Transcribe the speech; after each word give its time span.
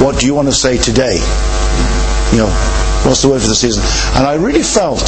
what 0.00 0.18
do 0.20 0.26
you 0.26 0.34
want 0.34 0.48
to 0.48 0.54
say 0.54 0.78
today? 0.78 1.16
You 2.32 2.38
know, 2.38 2.50
what's 3.04 3.22
the 3.22 3.28
word 3.28 3.42
for 3.42 3.48
the 3.48 3.54
season? 3.54 3.82
And 4.16 4.26
I 4.26 4.34
really 4.34 4.62
felt, 4.62 5.00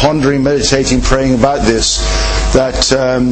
pondering, 0.00 0.42
meditating, 0.42 1.00
praying 1.00 1.34
about 1.34 1.64
this, 1.64 1.98
that 2.54 2.92
um, 2.92 3.28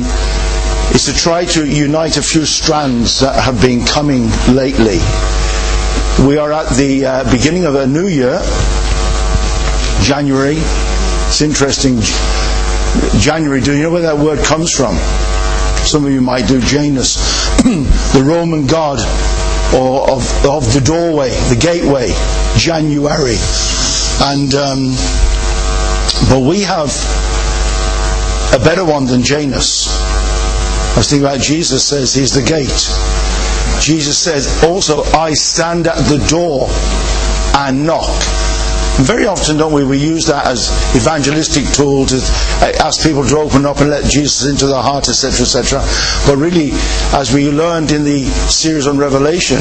is 0.95 1.07
to 1.07 1.15
try 1.15 1.45
to 1.45 1.67
unite 1.67 2.17
a 2.17 2.23
few 2.23 2.45
strands 2.45 3.21
that 3.21 3.43
have 3.43 3.61
been 3.61 3.85
coming 3.85 4.29
lately. 4.55 4.99
We 6.27 6.37
are 6.37 6.53
at 6.53 6.69
the 6.77 7.07
uh, 7.07 7.31
beginning 7.31 7.65
of 7.65 7.75
a 7.75 7.87
new 7.87 8.07
year, 8.07 8.41
January. 10.03 10.57
It's 11.29 11.41
interesting. 11.41 12.01
January, 13.21 13.61
do 13.61 13.73
you 13.77 13.85
know 13.85 13.91
where 13.91 14.03
that 14.03 14.19
word 14.19 14.45
comes 14.45 14.73
from? 14.73 14.97
Some 15.87 16.05
of 16.05 16.13
you 16.13 16.21
might 16.21 16.47
do 16.47 16.61
Janus, 16.61 17.17
the 17.63 18.23
Roman 18.25 18.67
god 18.67 18.99
or 19.75 20.11
of, 20.11 20.47
of 20.47 20.73
the 20.73 20.81
doorway, 20.81 21.31
the 21.49 21.59
gateway, 21.61 22.09
January. 22.57 23.37
And 24.23 24.55
um, 24.55 24.95
but 26.29 26.41
we 26.41 26.63
have 26.63 26.91
a 28.55 28.59
better 28.65 28.85
one 28.85 29.07
than 29.07 29.23
Janus. 29.23 29.89
I 29.89 30.95
was 30.97 31.11
thinking 31.11 31.27
about 31.27 31.41
Jesus 31.41 31.87
says 31.87 32.15
he's 32.15 32.35
the 32.35 32.43
gate. 32.43 32.69
Jesus 33.81 34.19
says 34.19 34.65
also, 34.65 35.03
I 35.17 35.35
stand 35.35 35.87
at 35.87 35.99
the 36.09 36.19
door 36.29 36.69
and 37.55 37.87
knock. 37.87 38.40
Very 38.99 39.27
often, 39.27 39.57
don't 39.57 39.73
we, 39.73 39.85
we 39.85 39.99
use 39.99 40.27
that 40.27 40.47
as 40.47 40.71
evangelistic 40.95 41.65
tool 41.73 42.05
to 42.07 42.17
uh, 42.17 42.73
ask 42.81 43.03
people 43.03 43.25
to 43.25 43.37
open 43.39 43.65
up 43.65 43.79
and 43.79 43.91
let 43.91 44.05
Jesus 44.05 44.47
into 44.47 44.67
their 44.67 44.83
heart, 44.83 45.09
etc., 45.09 45.31
etc. 45.31 45.81
But 46.27 46.37
really, 46.37 46.71
as 47.17 47.33
we 47.33 47.51
learned 47.51 47.93
in 47.93 48.05
the 48.05 48.25
series 48.25 48.87
on 48.87 48.99
Revelation, 48.99 49.59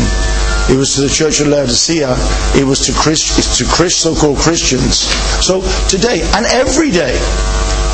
it 0.69 0.77
was 0.77 0.95
to 0.95 1.01
the 1.01 1.09
church 1.09 1.39
of 1.39 1.47
Laodicea, 1.47 2.13
it 2.55 2.65
was 2.65 2.85
to, 2.85 2.93
Christ, 2.93 3.57
to 3.57 3.65
Christ, 3.65 4.01
so-called 4.01 4.37
Christians. 4.37 5.07
So 5.45 5.61
today, 5.87 6.21
and 6.35 6.45
every 6.45 6.91
day, 6.91 7.17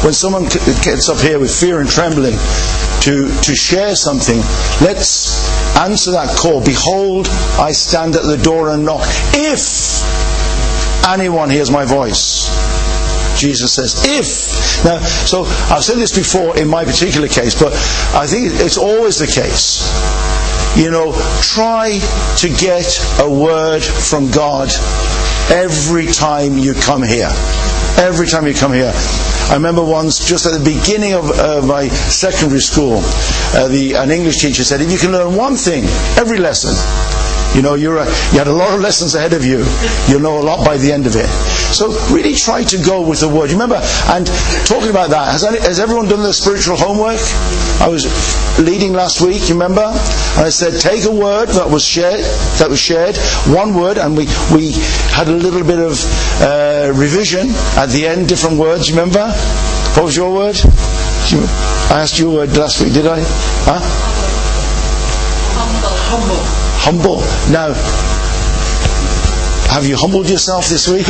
when 0.03 0.13
someone 0.13 0.43
gets 0.83 1.09
up 1.09 1.19
here 1.19 1.39
with 1.39 1.53
fear 1.53 1.79
and 1.79 1.89
trembling 1.89 2.35
to, 3.01 3.29
to 3.41 3.55
share 3.55 3.95
something, 3.95 4.37
let's 4.81 5.47
answer 5.77 6.11
that 6.11 6.35
call. 6.37 6.63
Behold, 6.63 7.27
I 7.59 7.71
stand 7.71 8.15
at 8.15 8.23
the 8.23 8.37
door 8.37 8.69
and 8.69 8.83
knock. 8.83 9.07
If 9.33 10.03
anyone 11.07 11.49
hears 11.49 11.71
my 11.71 11.85
voice. 11.85 12.49
Jesus 13.37 13.73
says, 13.73 14.03
if. 14.05 14.85
Now, 14.85 14.99
so 14.99 15.43
I've 15.73 15.83
said 15.83 15.97
this 15.97 16.15
before 16.15 16.57
in 16.57 16.67
my 16.67 16.85
particular 16.85 17.27
case, 17.27 17.59
but 17.59 17.73
I 18.15 18.27
think 18.27 18.53
it's 18.53 18.77
always 18.77 19.19
the 19.19 19.27
case. 19.27 19.83
You 20.77 20.91
know, 20.91 21.13
try 21.41 21.99
to 22.37 22.49
get 22.49 22.99
a 23.19 23.29
word 23.29 23.83
from 23.83 24.31
God 24.31 24.69
every 25.49 26.07
time 26.07 26.57
you 26.57 26.73
come 26.73 27.03
here. 27.03 27.29
Every 27.97 28.27
time 28.27 28.45
you 28.47 28.53
come 28.53 28.73
here. 28.73 28.91
I 29.47 29.53
remember 29.53 29.83
once, 29.83 30.27
just 30.27 30.45
at 30.45 30.57
the 30.57 30.63
beginning 30.63 31.13
of 31.13 31.29
uh, 31.29 31.61
my 31.65 31.87
secondary 31.87 32.59
school, 32.59 32.99
uh, 33.53 33.67
the, 33.67 33.93
an 33.93 34.11
English 34.11 34.41
teacher 34.41 34.63
said, 34.63 34.81
if 34.81 34.91
you 34.91 34.97
can 34.97 35.11
learn 35.11 35.35
one 35.35 35.55
thing 35.55 35.83
every 36.17 36.39
lesson, 36.39 36.73
you 37.55 37.61
know, 37.61 37.75
you're 37.75 37.97
a, 37.97 38.05
you 38.05 38.37
had 38.37 38.47
a 38.47 38.53
lot 38.53 38.73
of 38.73 38.81
lessons 38.81 39.15
ahead 39.15 39.31
of 39.31 39.45
you. 39.45 39.63
You'll 40.09 40.19
know 40.19 40.39
a 40.39 40.43
lot 40.43 40.65
by 40.65 40.77
the 40.77 40.91
end 40.91 41.07
of 41.07 41.15
it. 41.15 41.27
So 41.71 41.87
really 42.13 42.35
try 42.35 42.63
to 42.65 42.77
go 42.83 43.07
with 43.07 43.21
the 43.21 43.29
word. 43.29 43.49
You 43.49 43.55
remember, 43.55 43.79
and 44.11 44.27
talking 44.67 44.89
about 44.89 45.09
that, 45.11 45.31
has, 45.31 45.43
any, 45.45 45.59
has 45.59 45.79
everyone 45.79 46.07
done 46.07 46.21
their 46.21 46.33
spiritual 46.33 46.75
homework? 46.75 47.19
I 47.79 47.87
was 47.87 48.03
leading 48.59 48.91
last 48.91 49.21
week, 49.21 49.47
you 49.47 49.55
remember? 49.55 49.87
And 49.87 50.43
I 50.43 50.49
said, 50.49 50.79
take 50.81 51.05
a 51.05 51.11
word 51.11 51.47
that 51.55 51.69
was 51.69 51.85
shared, 51.85 52.19
that 52.59 52.67
was 52.69 52.79
shared, 52.79 53.15
one 53.47 53.73
word, 53.73 53.97
and 53.97 54.17
we, 54.17 54.27
we 54.53 54.73
had 55.15 55.27
a 55.27 55.35
little 55.35 55.63
bit 55.63 55.79
of 55.79 55.95
uh, 56.43 56.91
revision 56.93 57.47
at 57.79 57.87
the 57.87 58.05
end, 58.05 58.27
different 58.27 58.59
words, 58.59 58.89
you 58.89 58.95
remember? 58.95 59.31
What 59.95 60.03
was 60.03 60.15
your 60.15 60.33
word? 60.33 60.57
I 60.59 62.01
asked 62.03 62.19
you 62.19 62.31
a 62.31 62.35
word 62.35 62.57
last 62.57 62.81
week, 62.81 62.93
did 62.93 63.07
I? 63.07 63.19
Huh? 63.63 63.79
Humble. 65.55 66.35
Humble 66.35 66.54
humble. 66.85 67.17
Now, 67.49 67.73
have 69.73 69.87
you 69.87 69.97
humbled 69.97 70.29
yourself 70.29 70.69
this 70.69 70.87
week? 70.87 71.07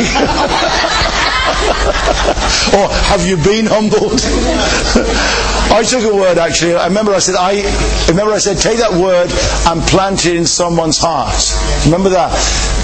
or 2.72 2.88
have 3.12 3.26
you 3.28 3.36
been 3.36 3.66
humbled? 3.66 4.18
I 5.70 5.82
took 5.82 6.04
a 6.04 6.14
word 6.14 6.38
actually. 6.38 6.74
I 6.74 6.86
remember 6.86 7.12
I 7.12 7.18
said 7.18 7.36
I 7.38 7.60
remember 8.08 8.32
I 8.32 8.38
said 8.38 8.56
take 8.56 8.78
that 8.78 8.92
word 8.92 9.30
and 9.68 9.82
plant 9.82 10.24
it 10.24 10.36
in 10.36 10.46
someone's 10.46 10.98
heart. 10.98 11.36
Remember 11.84 12.08
that? 12.08 12.32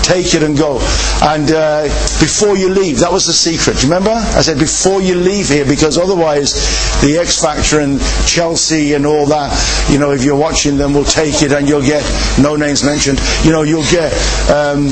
Take 0.02 0.34
it 0.34 0.42
and 0.42 0.58
go. 0.58 0.78
And 1.22 1.50
uh, 1.50 1.84
before 2.18 2.56
you 2.56 2.68
leave, 2.68 2.98
that 3.00 3.12
was 3.12 3.26
the 3.26 3.32
secret. 3.32 3.82
Remember? 3.84 4.10
I 4.10 4.42
said 4.42 4.58
before 4.58 5.00
you 5.00 5.14
leave 5.14 5.48
here, 5.48 5.64
because 5.64 5.96
otherwise, 5.96 6.52
the 7.00 7.18
X 7.18 7.40
Factor 7.40 7.80
and 7.80 8.00
Chelsea 8.26 8.94
and 8.94 9.06
all 9.06 9.26
that, 9.26 9.54
you 9.90 9.98
know, 9.98 10.10
if 10.10 10.24
you're 10.24 10.36
watching 10.36 10.76
them, 10.76 10.92
will 10.92 11.04
take 11.04 11.42
it 11.42 11.52
and 11.52 11.68
you'll 11.68 11.86
get 11.86 12.02
no 12.40 12.56
names 12.56 12.84
mentioned. 12.84 13.20
You 13.44 13.52
know, 13.52 13.62
you'll 13.62 13.88
get 13.90 14.12
um, 14.50 14.90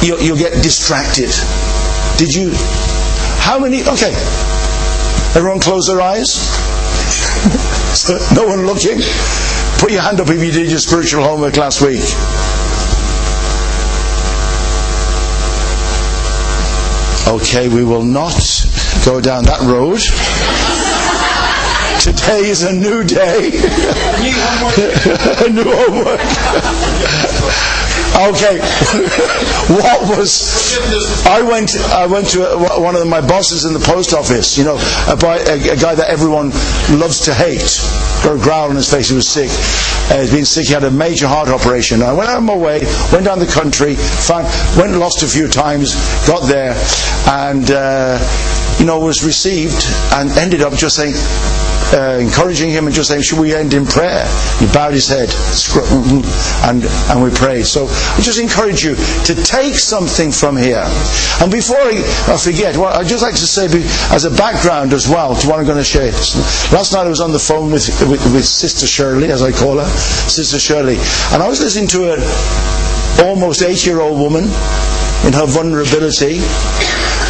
you'll, 0.00 0.20
you'll 0.20 0.38
get 0.38 0.62
distracted. 0.62 1.30
Did 2.16 2.32
you? 2.32 2.50
How 3.44 3.58
many? 3.58 3.82
Okay. 3.82 4.12
Everyone 5.36 5.60
close 5.60 5.86
their 5.86 6.00
eyes. 6.00 6.40
no 8.34 8.46
one 8.46 8.64
looking. 8.64 8.98
Put 9.78 9.92
your 9.92 10.00
hand 10.00 10.20
up 10.20 10.28
if 10.30 10.42
you 10.42 10.50
did 10.50 10.70
your 10.70 10.78
spiritual 10.78 11.22
homework 11.22 11.56
last 11.58 11.82
week. 11.82 12.00
Okay, 17.26 17.68
we 17.68 17.82
will 17.84 18.04
not 18.04 18.38
go 19.04 19.20
down 19.20 19.44
that 19.44 19.60
road. 19.62 19.98
Today 22.00 22.46
is 22.48 22.62
a 22.62 22.72
new 22.72 23.02
day. 23.02 23.50
a 25.42 25.50
new 25.50 25.64
homework. 25.66 26.20
okay. 28.30 28.58
what 29.74 30.16
was? 30.16 30.78
I 31.26 31.42
went. 31.42 31.74
I 31.76 32.06
went 32.06 32.28
to 32.28 32.44
one 32.78 32.94
of 32.94 33.08
my 33.08 33.20
bosses 33.20 33.64
in 33.64 33.72
the 33.72 33.80
post 33.80 34.14
office. 34.14 34.56
You 34.56 34.64
know, 34.64 34.76
a, 34.76 35.14
a 35.14 35.76
guy 35.76 35.96
that 35.96 36.06
everyone 36.08 36.50
loves 37.00 37.22
to 37.22 37.34
hate. 37.34 37.80
Got 38.22 38.36
a 38.36 38.42
growl 38.42 38.70
on 38.70 38.76
his 38.76 38.88
face. 38.88 39.08
He 39.08 39.16
was 39.16 39.28
sick. 39.28 39.50
Uh, 40.08 40.20
he's 40.20 40.32
been 40.32 40.44
sick. 40.44 40.66
He 40.66 40.72
had 40.72 40.84
a 40.84 40.90
major 40.90 41.26
heart 41.26 41.48
operation. 41.48 42.02
I 42.02 42.12
went 42.12 42.30
out 42.30 42.38
of 42.38 42.44
my 42.44 42.56
way. 42.56 42.80
Went 43.12 43.24
down 43.24 43.38
the 43.38 43.46
country. 43.46 43.96
Found, 43.96 44.46
went 44.78 44.92
lost 44.98 45.22
a 45.22 45.26
few 45.26 45.48
times. 45.48 45.94
Got 46.26 46.46
there, 46.48 46.74
and 47.28 47.70
uh, 47.70 48.18
you 48.78 48.86
know 48.86 49.00
was 49.00 49.24
received 49.24 49.84
and 50.14 50.30
ended 50.30 50.62
up 50.62 50.74
just 50.74 50.96
saying 50.96 51.14
uh, 51.92 52.18
encouraging 52.20 52.70
him 52.70 52.86
and 52.86 52.94
just 52.94 53.08
saying, 53.08 53.22
should 53.22 53.38
we 53.38 53.54
end 53.54 53.74
in 53.74 53.86
prayer? 53.86 54.26
He 54.58 54.66
bowed 54.72 54.92
his 54.92 55.08
head 55.08 55.30
and, 56.66 56.84
and 56.84 57.22
we 57.22 57.30
prayed. 57.30 57.66
So 57.66 57.86
I 57.86 58.20
just 58.20 58.38
encourage 58.38 58.84
you 58.84 58.96
to 58.96 59.34
take 59.44 59.74
something 59.74 60.32
from 60.32 60.56
here. 60.56 60.84
And 61.40 61.50
before 61.52 61.78
I, 61.78 62.02
I 62.28 62.36
forget, 62.36 62.76
well, 62.76 62.92
I'd 62.94 63.06
just 63.06 63.22
like 63.22 63.34
to 63.34 63.46
say 63.46 63.66
as 64.14 64.24
a 64.24 64.30
background 64.30 64.92
as 64.92 65.08
well 65.08 65.34
to 65.36 65.48
what 65.48 65.58
I'm 65.58 65.66
going 65.66 65.78
to 65.78 65.84
share. 65.84 66.10
Last 66.72 66.92
night 66.92 67.06
I 67.06 67.08
was 67.08 67.20
on 67.20 67.32
the 67.32 67.38
phone 67.38 67.70
with, 67.70 67.88
with, 68.08 68.22
with 68.32 68.44
Sister 68.44 68.86
Shirley, 68.86 69.30
as 69.30 69.42
I 69.42 69.52
call 69.52 69.78
her, 69.78 69.86
Sister 69.86 70.58
Shirley, 70.58 70.96
and 71.32 71.42
I 71.42 71.48
was 71.48 71.60
listening 71.60 71.88
to 71.88 72.14
an 72.14 72.20
almost 73.24 73.62
eight-year-old 73.62 74.18
woman 74.18 74.44
in 75.24 75.32
her 75.32 75.46
vulnerability 75.46 76.40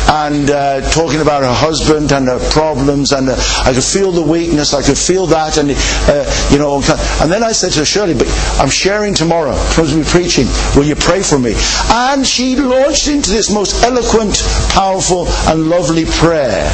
and 0.09 0.51
uh, 0.51 0.81
talking 0.91 1.21
about 1.21 1.43
her 1.43 1.53
husband 1.53 2.13
and 2.13 2.29
her 2.29 2.39
problems, 2.51 3.13
and 3.13 3.29
uh, 3.29 3.37
I 3.65 3.73
could 3.73 3.85
feel 3.85 4.13
the 4.13 4.23
weakness, 4.23 4.75
I 4.75 4.83
could 4.83 4.99
feel 4.99 5.27
that, 5.27 5.59
and 5.59 5.71
uh, 5.71 6.49
you 6.51 6.59
know, 6.59 6.77
and 7.21 7.31
then 7.31 7.43
I 7.43 7.53
said 7.53 7.73
to 7.73 7.81
her, 7.81 7.85
Shirley, 7.85 8.15
but 8.15 8.29
I'm 8.61 8.71
sharing 8.71 9.15
tomorrow, 9.15 9.53
I'm 9.53 9.71
supposed 9.71 9.93
to 9.93 9.99
be 9.99 10.09
preaching. 10.09 10.47
Will 10.77 10.85
you 10.85 10.97
pray 10.97 11.23
for 11.23 11.39
me? 11.39 11.55
And 11.91 12.27
she 12.27 12.57
launched 12.57 13.09
into 13.09 13.31
this 13.31 13.53
most 13.53 13.83
eloquent, 13.83 14.43
powerful, 14.71 15.27
and 15.49 15.69
lovely 15.69 16.05
prayer. 16.05 16.71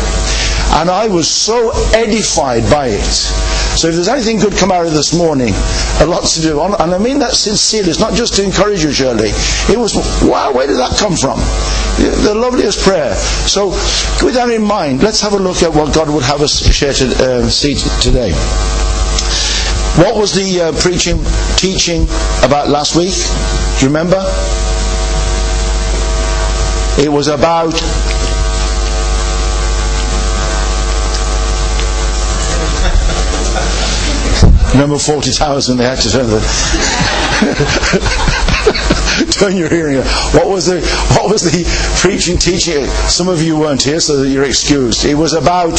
And 0.75 0.89
I 0.89 1.09
was 1.09 1.31
so 1.31 1.71
edified 1.93 2.69
by 2.71 2.89
it. 2.89 3.62
So 3.77 3.89
if 3.89 3.95
there's 3.95 4.09
anything 4.09 4.39
good 4.39 4.53
come 4.53 4.71
out 4.71 4.87
of 4.87 4.93
this 4.93 5.17
morning, 5.17 5.55
a 6.01 6.07
lot 6.07 6.25
to 6.25 6.41
do. 6.41 6.61
On, 6.61 6.75
and 6.81 6.95
I 6.95 6.99
mean 6.99 7.19
that 7.21 7.33
sincerely. 7.33 7.91
It's 7.91 7.99
not 7.99 8.15
just 8.15 8.35
to 8.37 8.45
encourage 8.45 8.85
you, 8.85 8.93
Shirley. 8.93 9.31
It 9.73 9.79
was, 9.79 9.95
wow, 10.23 10.53
where 10.53 10.67
did 10.67 10.77
that 10.77 10.97
come 10.99 11.17
from? 11.17 11.39
The 12.25 12.35
loveliest 12.35 12.85
prayer. 12.85 13.15
So 13.49 13.71
with 14.25 14.35
that 14.35 14.51
in 14.51 14.63
mind, 14.63 15.03
let's 15.03 15.21
have 15.21 15.33
a 15.33 15.39
look 15.39 15.63
at 15.63 15.75
what 15.75 15.95
God 15.95 16.11
would 16.11 16.25
have 16.25 16.43
us 16.43 16.63
share 16.73 16.93
to, 16.93 17.07
uh, 17.19 17.49
see 17.49 17.75
today. 18.01 18.33
What 20.01 20.17
was 20.17 20.33
the 20.33 20.61
uh, 20.61 20.73
preaching, 20.81 21.19
teaching 21.57 22.05
about 22.43 22.69
last 22.69 22.97
week? 22.97 23.13
Do 23.79 23.85
you 23.85 23.89
remember? 23.89 24.23
It 26.99 27.11
was 27.11 27.29
about 27.29 27.73
Number 34.77 34.99
40 34.99 35.33
towers 35.33 35.69
when 35.69 35.79
they 35.79 35.85
had 35.85 35.99
to 35.99 36.11
turn 36.11 36.27
turn 39.31 39.57
your 39.57 39.69
hearing. 39.69 39.99
What 40.33 40.49
was 40.49 40.67
the 40.67 40.81
what 41.17 41.31
was 41.31 41.43
the 41.43 41.65
preaching 42.01 42.39
teaching? 42.39 42.87
Some 43.09 43.29
of 43.29 43.43
you 43.43 43.59
weren't 43.59 43.83
here, 43.83 44.01
so 44.01 44.23
you're 44.23 44.45
excused. 44.45 45.05
It 45.05 45.15
was 45.15 45.35
about 45.35 45.79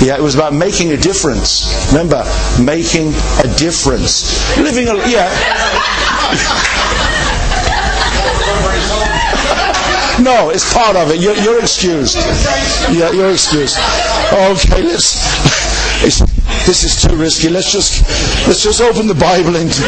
yeah, 0.00 0.16
it 0.16 0.22
was 0.22 0.34
about 0.34 0.54
making 0.54 0.92
a 0.92 0.96
difference. 0.96 1.66
Remember, 1.92 2.24
making 2.62 3.08
a 3.44 3.48
difference. 3.56 4.56
Living 4.56 4.88
a 4.88 4.94
yeah. 5.08 5.28
no, 10.22 10.50
it's 10.50 10.72
part 10.72 10.96
of 10.96 11.10
it. 11.10 11.20
You're, 11.20 11.36
you're 11.36 11.60
excused. 11.60 12.16
Yeah, 12.94 13.10
you're 13.10 13.32
excused. 13.32 13.76
Okay, 14.32 14.82
let's. 14.82 15.67
This 16.02 16.84
is 16.84 17.02
too 17.02 17.16
risky. 17.16 17.48
Let's 17.48 17.72
just 17.72 18.02
let's 18.46 18.62
just 18.62 18.80
open 18.80 19.06
the 19.06 19.14
Bible 19.14 19.56
into 19.56 19.82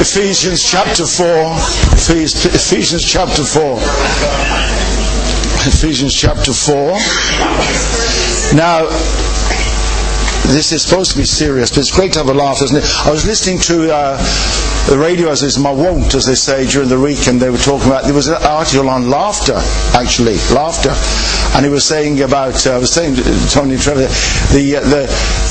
Ephesians 0.00 0.62
chapter 0.62 1.06
four. 1.06 1.54
Ephesians 1.92 3.04
chapter 3.04 3.42
four. 3.42 3.78
Ephesians 5.66 6.14
chapter 6.14 6.52
four. 6.52 6.96
Now, 8.56 8.88
this 10.46 10.72
is 10.72 10.82
supposed 10.82 11.12
to 11.12 11.18
be 11.18 11.24
serious, 11.24 11.70
but 11.70 11.78
it's 11.78 11.94
great 11.94 12.12
to 12.14 12.20
have 12.20 12.28
a 12.28 12.34
laugh, 12.34 12.62
isn't 12.62 12.76
it? 12.76 12.84
I 13.04 13.10
was 13.10 13.26
listening 13.26 13.58
to 13.68 13.92
uh, 13.92 14.16
the 14.88 14.96
radio, 14.98 15.28
as 15.28 15.42
is 15.42 15.58
my 15.58 15.70
wont, 15.70 16.14
as 16.14 16.24
they 16.24 16.34
say, 16.34 16.66
during 16.66 16.88
the 16.88 16.98
week, 16.98 17.28
and 17.28 17.38
they 17.38 17.50
were 17.50 17.58
talking 17.58 17.88
about, 17.88 18.04
there 18.04 18.14
was 18.14 18.28
an 18.28 18.42
article 18.42 18.88
on 18.88 19.10
laughter, 19.10 19.56
actually, 19.92 20.36
laughter. 20.54 20.94
And 21.56 21.64
he 21.64 21.70
was 21.70 21.84
saying 21.84 22.22
about, 22.22 22.66
uh, 22.66 22.76
I 22.76 22.78
was 22.78 22.92
saying 22.92 23.16
to 23.16 23.22
Tony 23.50 23.76
Trevor, 23.76 24.08
the, 24.52 24.76
uh, 24.76 24.80
the, 24.88 25.02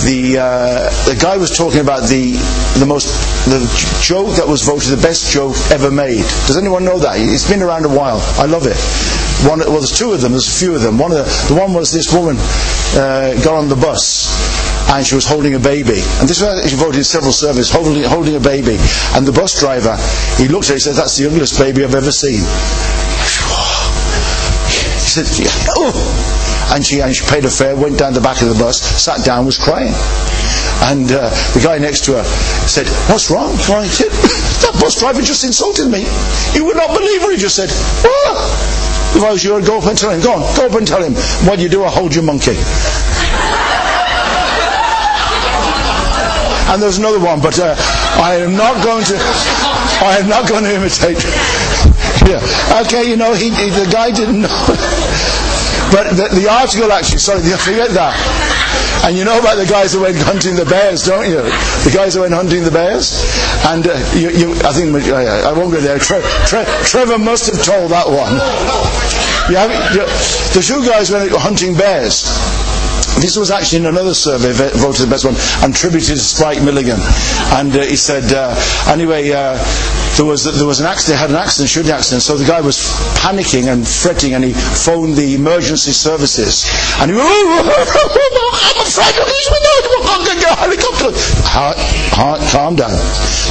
the, 0.06 0.38
uh, 0.40 1.06
the 1.06 1.18
guy 1.20 1.38
was 1.38 1.56
talking 1.56 1.82
about 1.82 2.10
the, 2.10 2.34
the 2.80 2.86
most, 2.86 3.14
the 3.46 3.62
joke 4.02 4.36
that 4.38 4.48
was 4.48 4.64
voted 4.64 4.90
the 4.90 5.02
best 5.02 5.32
joke 5.32 5.56
ever 5.70 5.92
made. 5.92 6.26
Does 6.48 6.58
anyone 6.58 6.86
know 6.86 6.98
that? 7.00 7.18
It's 7.18 7.48
been 7.48 7.62
around 7.62 7.86
a 7.86 7.90
while. 7.90 8.20
I 8.40 8.46
love 8.46 8.66
it. 8.66 8.78
One, 9.46 9.60
well, 9.60 9.78
there's 9.78 9.98
two 9.98 10.14
of 10.14 10.22
them. 10.22 10.32
There's 10.32 10.48
a 10.48 10.60
few 10.60 10.74
of 10.74 10.82
them. 10.82 10.98
One 10.98 11.12
of 11.12 11.18
the, 11.18 11.54
the 11.54 11.60
one 11.60 11.74
was 11.74 11.92
this 11.92 12.12
woman 12.12 12.38
uh, 12.98 13.38
got 13.44 13.54
on 13.54 13.70
the 13.70 13.76
bus 13.76 14.57
and 14.90 15.06
she 15.06 15.16
was 15.16 15.26
holding 15.26 15.56
a 15.56 15.60
baby. 15.60 16.00
And 16.20 16.28
this 16.28 16.42
was 16.42 16.70
she 16.70 16.76
voted 16.76 16.98
in 16.98 17.04
several 17.04 17.34
surveys, 17.34 17.70
holding, 17.70 18.04
holding 18.04 18.36
a 18.36 18.40
baby. 18.40 18.78
And 19.14 19.26
the 19.26 19.32
bus 19.32 19.60
driver, 19.60 19.98
he 20.38 20.48
looked 20.48 20.66
at 20.66 20.70
her, 20.70 20.76
he 20.76 20.80
said, 20.80 20.96
"That's 20.96 21.18
the 21.18 21.24
youngest 21.24 21.60
baby 21.60 21.84
I've 21.84 21.96
ever 21.96 22.12
seen." 22.12 22.42
He 24.72 25.24
said, 25.24 25.28
"Oh." 25.76 25.94
And 26.70 26.86
she, 26.86 27.00
and 27.00 27.16
she 27.16 27.24
paid 27.26 27.46
her 27.46 27.50
fare, 27.50 27.76
went 27.76 27.98
down 27.98 28.14
the 28.14 28.20
back 28.20 28.42
of 28.42 28.50
the 28.50 28.60
bus, 28.60 28.82
sat 28.82 29.24
down, 29.24 29.46
was 29.46 29.58
crying. 29.58 29.94
And 30.92 31.10
uh, 31.10 31.32
the 31.56 31.62
guy 31.64 31.78
next 31.78 32.04
to 32.06 32.20
her 32.20 32.24
said, 32.68 32.88
What's 33.10 33.32
wrong? 33.32 33.56
He 33.56 33.88
said, 33.88 34.12
That 34.68 34.78
bus 34.80 35.00
driver 35.00 35.22
just 35.22 35.44
insulted 35.44 35.88
me. 35.88 36.06
You 36.54 36.66
would 36.66 36.76
not 36.76 36.92
believe 36.92 37.24
what 37.24 37.34
he 37.34 37.40
just 37.40 37.56
said. 37.56 37.70
What? 38.04 38.38
If 39.16 39.24
I 39.24 39.32
was 39.32 39.44
you, 39.44 39.56
I'd 39.56 39.66
go 39.66 39.80
up 39.80 39.86
and 39.86 39.98
tell 39.98 40.12
him. 40.12 40.22
Go 40.22 40.34
on, 40.34 40.56
go 40.56 40.68
up 40.68 40.76
and 40.76 40.86
tell 40.86 41.02
him. 41.02 41.16
What 41.48 41.60
you 41.60 41.70
do, 41.70 41.84
I 41.84 41.90
hold 41.90 42.14
your 42.14 42.24
monkey. 42.24 42.60
And 46.68 46.82
there's 46.82 46.98
another 46.98 47.20
one, 47.20 47.40
but 47.40 47.58
uh, 47.60 47.76
I 48.20 48.36
am 48.44 48.56
not 48.56 48.84
going 48.84 49.04
to. 49.06 49.16
I 50.04 50.18
am 50.20 50.28
not 50.28 50.48
going 50.50 50.64
to 50.64 50.74
imitate. 50.76 51.24
yeah. 52.28 52.44
Okay, 52.84 53.10
you 53.10 53.16
know, 53.16 53.34
he, 53.34 53.50
he, 53.50 53.70
the 53.72 53.90
guy 53.92 54.12
didn't 54.12 54.42
know. 54.42 54.62
but 55.92 56.12
the, 56.16 56.28
the 56.36 56.48
article 56.50 56.92
actually, 56.92 57.20
sorry, 57.20 57.42
forget 57.42 57.92
that. 57.92 58.14
And 59.06 59.16
you 59.18 59.24
know 59.24 59.40
about 59.40 59.56
the 59.56 59.66
guys 59.66 59.94
who 59.94 60.02
went 60.02 60.18
hunting 60.18 60.56
the 60.56 60.66
bears, 60.66 61.06
don't 61.06 61.30
you? 61.30 61.42
The 61.88 61.92
guys 61.94 62.16
who 62.16 62.22
went 62.22 62.34
hunting 62.34 62.64
the 62.64 62.72
bears? 62.72 63.24
And 63.66 63.88
uh, 63.88 63.96
you, 64.14 64.30
you, 64.32 64.52
I 64.68 64.74
think, 64.74 64.92
I 64.92 65.54
won't 65.54 65.72
go 65.72 65.80
there. 65.80 66.00
Tre, 66.00 66.20
Tre, 66.46 66.66
Trevor 66.84 67.18
must 67.18 67.48
have 67.48 67.64
told 67.64 67.92
that 67.92 68.08
one. 68.08 68.36
Yeah, 69.48 69.68
the 70.52 70.60
two 70.60 70.86
guys 70.86 71.12
went 71.12 71.32
hunting 71.32 71.78
bears. 71.78 72.28
This 73.18 73.36
was 73.36 73.50
actually 73.50 73.80
in 73.80 73.86
another 73.88 74.14
survey 74.14 74.54
voted 74.54 75.06
the 75.06 75.10
best 75.10 75.26
one 75.26 75.36
and 75.66 75.76
tributed 75.76 76.18
to 76.18 76.22
Spike 76.22 76.62
Milligan. 76.62 77.00
And 77.58 77.76
uh, 77.76 77.82
he 77.82 77.96
said, 77.96 78.32
uh, 78.32 78.54
anyway, 78.88 79.32
uh, 79.32 79.58
there 80.18 80.26
was 80.26 80.46
there 80.46 80.68
was 80.68 80.80
an 80.80 80.86
accident, 80.86 81.20
had 81.20 81.30
an 81.30 81.36
accident, 81.36 81.70
shooting 81.70 81.92
accident. 81.92 82.22
So 82.22 82.38
the 82.38 82.46
guy 82.46 82.62
was 82.62 82.78
panicking 83.22 83.72
and 83.74 83.88
fretting, 83.88 84.34
and 84.34 84.44
he 84.44 84.54
phoned 84.54 85.16
the 85.16 85.34
emergency 85.36 85.92
services. 85.92 86.66
And 87.02 87.12
he 87.12 87.18
went, 87.18 87.26
oh, 87.26 88.52
I'm 88.54 88.86
afraid 88.86 89.18
of 89.18 89.26
these 89.26 89.48
helicopter. 90.58 91.12
Heart, 91.48 91.78
heart, 92.14 92.42
calm 92.52 92.76
down, 92.76 92.94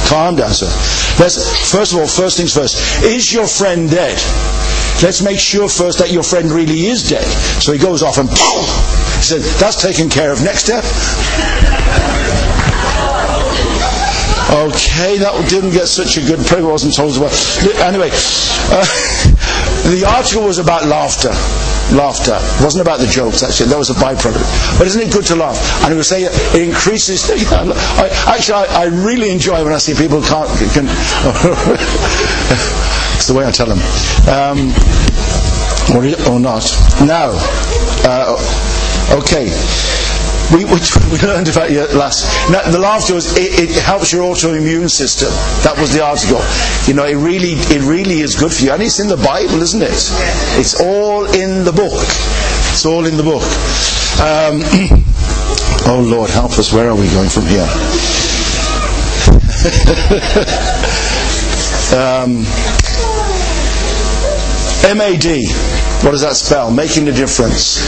calm 0.07 0.35
down, 0.35 0.53
sir. 0.53 0.67
Let's 1.19 1.71
first 1.71 1.93
of 1.93 1.99
all, 1.99 2.07
first 2.07 2.37
things 2.37 2.53
first. 2.53 3.03
Is 3.03 3.33
your 3.33 3.47
friend 3.47 3.89
dead? 3.89 4.17
Let's 5.03 5.21
make 5.21 5.39
sure 5.39 5.69
first 5.69 5.99
that 5.99 6.11
your 6.11 6.23
friend 6.23 6.51
really 6.51 6.87
is 6.87 7.07
dead. 7.09 7.25
So 7.61 7.71
he 7.71 7.79
goes 7.79 8.03
off 8.03 8.17
and. 8.17 8.29
He 9.17 9.23
said, 9.23 9.41
That's 9.59 9.81
taken 9.81 10.09
care 10.09 10.31
of. 10.31 10.43
Next 10.43 10.63
step. 10.65 10.83
Okay, 14.47 15.17
that 15.19 15.35
didn't 15.49 15.71
get 15.71 15.87
such 15.91 16.15
a 16.15 16.21
good. 16.23 16.39
Probably 16.47 16.71
wasn't 16.71 16.95
told 16.95 17.17
about. 17.17 17.35
Anyway, 17.83 18.07
uh, 18.71 18.79
the 19.91 20.07
article 20.07 20.47
was 20.47 20.57
about 20.57 20.87
laughter. 20.87 21.35
Laughter. 21.91 22.39
It 22.39 22.63
wasn't 22.63 22.81
about 22.81 22.99
the 22.99 23.07
jokes, 23.07 23.43
actually. 23.43 23.67
That 23.69 23.77
was 23.77 23.89
a 23.89 23.99
byproduct. 23.99 24.79
But 24.79 24.87
isn't 24.87 25.01
it 25.01 25.11
good 25.11 25.25
to 25.25 25.35
laugh? 25.35 25.59
And 25.83 25.91
he 25.91 25.97
was 25.97 26.07
saying 26.07 26.31
it 26.31 26.61
increases. 26.63 27.27
I, 27.51 28.07
actually, 28.31 28.71
I, 28.71 28.83
I, 28.83 28.85
really 28.85 29.31
enjoy 29.31 29.61
when 29.65 29.73
I 29.73 29.79
see 29.79 29.93
people 29.93 30.21
can't. 30.21 30.47
Can, 30.71 30.87
it's 33.19 33.27
the 33.27 33.35
way 33.35 33.45
I 33.45 33.51
tell 33.51 33.67
them. 33.67 33.83
Um, 34.31 34.71
or, 35.91 36.07
or 36.31 36.39
not. 36.39 36.63
Now, 37.03 37.35
uh, 38.07 38.39
Okay. 39.11 39.51
We, 40.51 40.63
we, 40.63 40.79
we, 41.11 41.19
learned 41.27 41.49
about 41.49 41.71
it 41.71 41.93
last. 41.93 42.25
Now, 42.51 42.69
the 42.71 42.79
laughter 42.79 43.13
was 43.13 43.35
it, 43.37 43.69
it, 43.69 43.83
helps 43.83 44.13
your 44.13 44.23
autoimmune 44.23 44.89
system. 44.89 45.29
That 45.63 45.77
was 45.77 45.93
the 45.93 46.03
article. 46.03 46.41
You 46.87 46.93
know, 46.93 47.05
it 47.05 47.15
really 47.15 47.53
it 47.71 47.81
really 47.83 48.21
is 48.21 48.35
good 48.35 48.53
for 48.53 48.63
you, 48.63 48.71
and 48.71 48.81
it's 48.81 48.99
in 48.99 49.07
the 49.07 49.17
Bible, 49.17 49.61
isn't 49.61 49.81
it? 49.81 50.11
It's 50.59 50.79
all 50.79 51.25
in 51.25 51.65
the 51.65 51.71
book. 51.71 51.99
It's 52.71 52.85
all 52.85 53.05
in 53.05 53.17
the 53.17 53.23
book. 53.23 53.43
Um, 54.23 54.63
oh 55.87 56.01
Lord, 56.05 56.29
help 56.29 56.57
us. 56.59 56.71
Where 56.71 56.89
are 56.89 56.95
we 56.95 57.09
going 57.11 57.29
from 57.29 57.45
here? 57.47 57.67
um, 61.95 62.43
MAD. 64.95 65.25
What 66.03 66.11
does 66.11 66.21
that 66.21 66.35
spell? 66.35 66.71
Making 66.71 67.09
a 67.09 67.11
difference. 67.11 67.81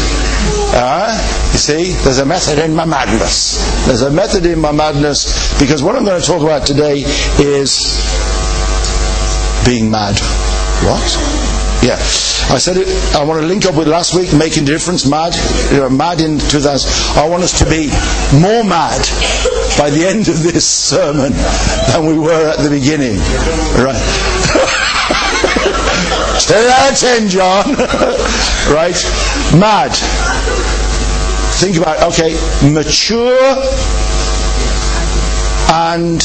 Uh, 0.71 1.11
you 1.51 1.57
see, 1.57 1.91
there's 2.03 2.19
a 2.19 2.25
method 2.25 2.59
in 2.59 2.75
my 2.75 2.85
madness. 2.85 3.57
There's 3.88 4.03
a 4.03 4.11
method 4.11 4.45
in 4.45 4.59
my 4.59 4.71
madness 4.71 5.57
because 5.59 5.81
what 5.81 5.95
I'm 5.95 6.05
going 6.05 6.21
to 6.21 6.25
talk 6.25 6.41
about 6.41 6.67
today 6.67 7.03
is 7.39 7.99
being 9.65 9.89
mad. 9.89 10.15
What? 10.85 11.01
Yeah. 11.83 11.95
I 12.51 12.57
said 12.57 12.77
it, 12.77 12.88
I 13.15 13.23
want 13.23 13.41
to 13.41 13.47
link 13.47 13.65
up 13.65 13.75
with 13.75 13.88
last 13.88 14.15
week, 14.15 14.33
making 14.33 14.65
difference, 14.65 15.05
mad, 15.05 15.35
you 15.71 15.77
know, 15.77 15.89
mad 15.89 16.19
in 16.21 16.39
2000. 16.39 17.21
I 17.21 17.27
want 17.27 17.43
us 17.43 17.57
to 17.59 17.65
be 17.65 17.88
more 18.39 18.63
mad 18.63 19.01
by 19.77 19.89
the 19.89 20.05
end 20.07 20.27
of 20.29 20.41
this 20.41 20.67
sermon 20.67 21.31
than 21.93 22.05
we 22.05 22.17
were 22.17 22.49
at 22.49 22.57
the 22.57 22.69
beginning. 22.69 23.17
Right? 23.77 24.75
That 26.49 26.97
again, 26.97 27.29
John. 27.29 27.75
right? 28.73 28.97
Mad. 29.59 29.93
Think 31.59 31.75
about. 31.75 32.01
Okay, 32.13 32.31
mature 32.71 33.37
and 35.69 36.23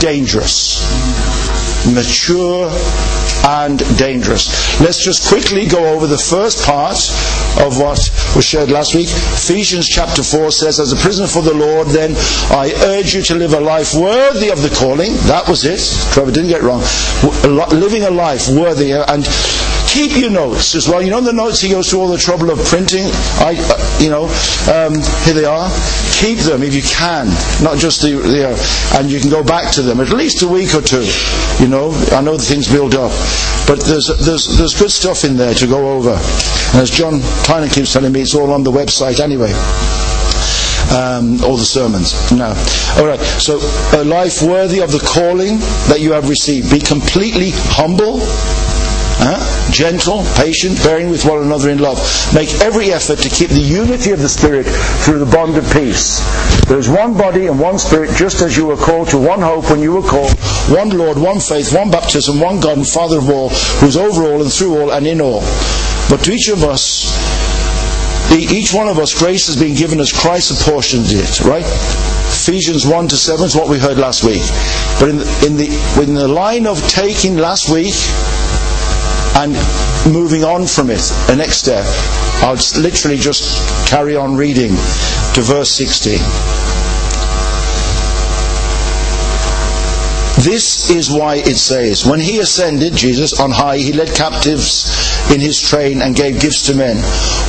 dangerous. 0.00 0.82
Mature 1.94 2.68
and 3.46 3.78
dangerous. 3.96 4.80
Let's 4.80 5.04
just 5.04 5.28
quickly 5.28 5.64
go 5.64 5.94
over 5.94 6.08
the 6.08 6.18
first 6.18 6.66
part 6.66 6.98
of 7.58 7.78
what 7.78 7.98
was 8.34 8.44
shared 8.44 8.70
last 8.70 8.96
week. 8.96 9.08
Ephesians 9.08 9.86
chapter 9.88 10.24
4 10.24 10.50
says, 10.50 10.80
As 10.80 10.92
a 10.92 10.96
prisoner 10.96 11.28
for 11.28 11.42
the 11.42 11.54
Lord, 11.54 11.86
then 11.88 12.16
I 12.50 12.72
urge 12.84 13.14
you 13.14 13.22
to 13.22 13.34
live 13.34 13.54
a 13.54 13.60
life 13.60 13.94
worthy 13.94 14.50
of 14.50 14.60
the 14.62 14.70
calling. 14.70 15.12
That 15.26 15.48
was 15.48 15.64
it. 15.64 15.80
Trevor 16.12 16.32
didn't 16.32 16.50
get 16.50 16.62
wrong. 16.62 16.82
Living 17.70 18.02
a 18.02 18.10
life 18.10 18.48
worthy 18.48 18.92
and 18.92 19.24
keep 19.90 20.16
your 20.16 20.30
notes 20.30 20.74
as 20.74 20.88
well. 20.88 21.02
You 21.02 21.10
know 21.10 21.20
the 21.20 21.32
notes 21.32 21.60
he 21.60 21.70
goes 21.70 21.90
through 21.90 22.00
all 22.00 22.08
the 22.08 22.18
trouble 22.18 22.50
of 22.50 22.58
printing. 22.64 23.04
I, 23.42 23.58
uh, 23.58 23.98
you 24.00 24.08
know, 24.08 24.24
um, 24.70 24.94
here 25.26 25.34
they 25.34 25.44
are. 25.44 25.68
Keep 26.22 26.38
them 26.38 26.62
if 26.62 26.74
you 26.74 26.82
can, 26.82 27.26
not 27.62 27.78
just 27.78 28.02
the, 28.02 28.12
the 28.14 28.50
uh, 28.54 28.98
and 28.98 29.10
you 29.10 29.20
can 29.20 29.30
go 29.30 29.42
back 29.42 29.72
to 29.74 29.82
them 29.82 30.00
at 30.00 30.10
least 30.10 30.42
a 30.42 30.48
week 30.48 30.74
or 30.74 30.82
two. 30.82 31.04
You 31.58 31.68
know, 31.68 31.90
I 32.12 32.22
know 32.22 32.36
the 32.36 32.42
things 32.46 32.70
build 32.70 32.94
up, 32.94 33.10
but 33.66 33.80
there's 33.84 34.06
there's 34.24 34.46
there's 34.56 34.78
good 34.78 34.90
stuff 34.90 35.24
in 35.24 35.36
there 35.36 35.54
to 35.54 35.66
go 35.66 35.96
over. 35.96 36.14
And 36.14 36.80
as 36.80 36.90
John 36.90 37.20
Tyner 37.44 37.72
keeps 37.72 37.92
telling 37.92 38.12
me, 38.12 38.22
it's 38.22 38.34
all 38.34 38.52
on 38.52 38.62
the 38.62 38.70
website 38.72 39.18
anyway. 39.20 39.52
um, 40.90 41.42
or 41.44 41.56
the 41.56 41.66
sermons. 41.66 42.14
No. 42.32 42.54
All 42.98 43.06
right. 43.06 43.20
So, 43.38 43.58
a 43.94 44.02
life 44.04 44.42
worthy 44.42 44.80
of 44.80 44.90
the 44.90 44.98
calling 44.98 45.58
that 45.86 46.00
you 46.00 46.12
have 46.12 46.28
received. 46.28 46.70
Be 46.70 46.80
completely 46.80 47.50
humble 47.54 48.18
Huh? 49.22 49.59
Gentle, 49.70 50.24
patient, 50.36 50.76
bearing 50.82 51.10
with 51.10 51.24
one 51.24 51.42
another 51.42 51.70
in 51.70 51.78
love. 51.78 51.98
Make 52.34 52.52
every 52.60 52.92
effort 52.92 53.18
to 53.20 53.28
keep 53.28 53.50
the 53.50 53.60
unity 53.60 54.10
of 54.10 54.20
the 54.20 54.28
Spirit 54.28 54.66
through 55.04 55.18
the 55.18 55.30
bond 55.30 55.56
of 55.56 55.64
peace. 55.72 56.20
There 56.66 56.78
is 56.78 56.88
one 56.88 57.16
body 57.16 57.46
and 57.46 57.58
one 57.58 57.78
Spirit, 57.78 58.16
just 58.16 58.42
as 58.42 58.56
you 58.56 58.66
were 58.66 58.76
called 58.76 59.08
to 59.08 59.18
one 59.18 59.40
hope 59.40 59.70
when 59.70 59.80
you 59.80 59.92
were 59.92 60.08
called, 60.08 60.38
one 60.70 60.90
Lord, 60.90 61.18
one 61.18 61.40
faith, 61.40 61.74
one 61.74 61.90
baptism, 61.90 62.40
one 62.40 62.60
God 62.60 62.78
and 62.78 62.86
Father 62.86 63.18
of 63.18 63.28
all, 63.28 63.48
who 63.48 63.86
is 63.86 63.96
over 63.96 64.22
all 64.22 64.42
and 64.42 64.52
through 64.52 64.80
all 64.80 64.92
and 64.92 65.06
in 65.06 65.20
all. 65.20 65.40
But 66.08 66.24
to 66.24 66.32
each 66.32 66.48
of 66.48 66.64
us, 66.64 67.06
each 68.32 68.72
one 68.72 68.88
of 68.88 68.98
us, 68.98 69.18
grace 69.18 69.46
has 69.46 69.58
been 69.58 69.74
given 69.74 70.00
as 70.00 70.12
Christ 70.12 70.50
apportioned 70.50 71.06
it, 71.08 71.40
right? 71.40 71.64
Ephesians 72.30 72.86
1 72.86 73.08
to 73.08 73.16
7 73.16 73.44
is 73.44 73.56
what 73.56 73.68
we 73.68 73.78
heard 73.78 73.98
last 73.98 74.24
week. 74.24 74.42
But 75.00 75.08
in 75.08 75.18
the, 75.18 75.46
in 75.46 75.56
the, 75.56 76.02
in 76.02 76.14
the 76.14 76.28
line 76.28 76.66
of 76.66 76.80
taking 76.88 77.36
last 77.36 77.68
week, 77.68 77.94
and 79.36 79.52
moving 80.12 80.44
on 80.44 80.66
from 80.66 80.90
it, 80.90 81.00
the 81.26 81.36
next 81.36 81.58
step, 81.58 81.84
I'll 82.42 82.54
literally 82.80 83.16
just 83.16 83.88
carry 83.88 84.16
on 84.16 84.36
reading 84.36 84.70
to 84.70 85.42
verse 85.42 85.70
16. 85.70 86.18
This 90.40 90.88
is 90.88 91.10
why 91.10 91.36
it 91.36 91.56
says, 91.56 92.06
When 92.06 92.18
he 92.18 92.38
ascended, 92.38 92.94
Jesus, 92.94 93.38
on 93.38 93.50
high, 93.50 93.76
he 93.76 93.92
led 93.92 94.14
captives 94.14 94.88
in 95.30 95.38
his 95.38 95.60
train 95.60 96.00
and 96.00 96.16
gave 96.16 96.40
gifts 96.40 96.66
to 96.66 96.74
men. 96.74 96.96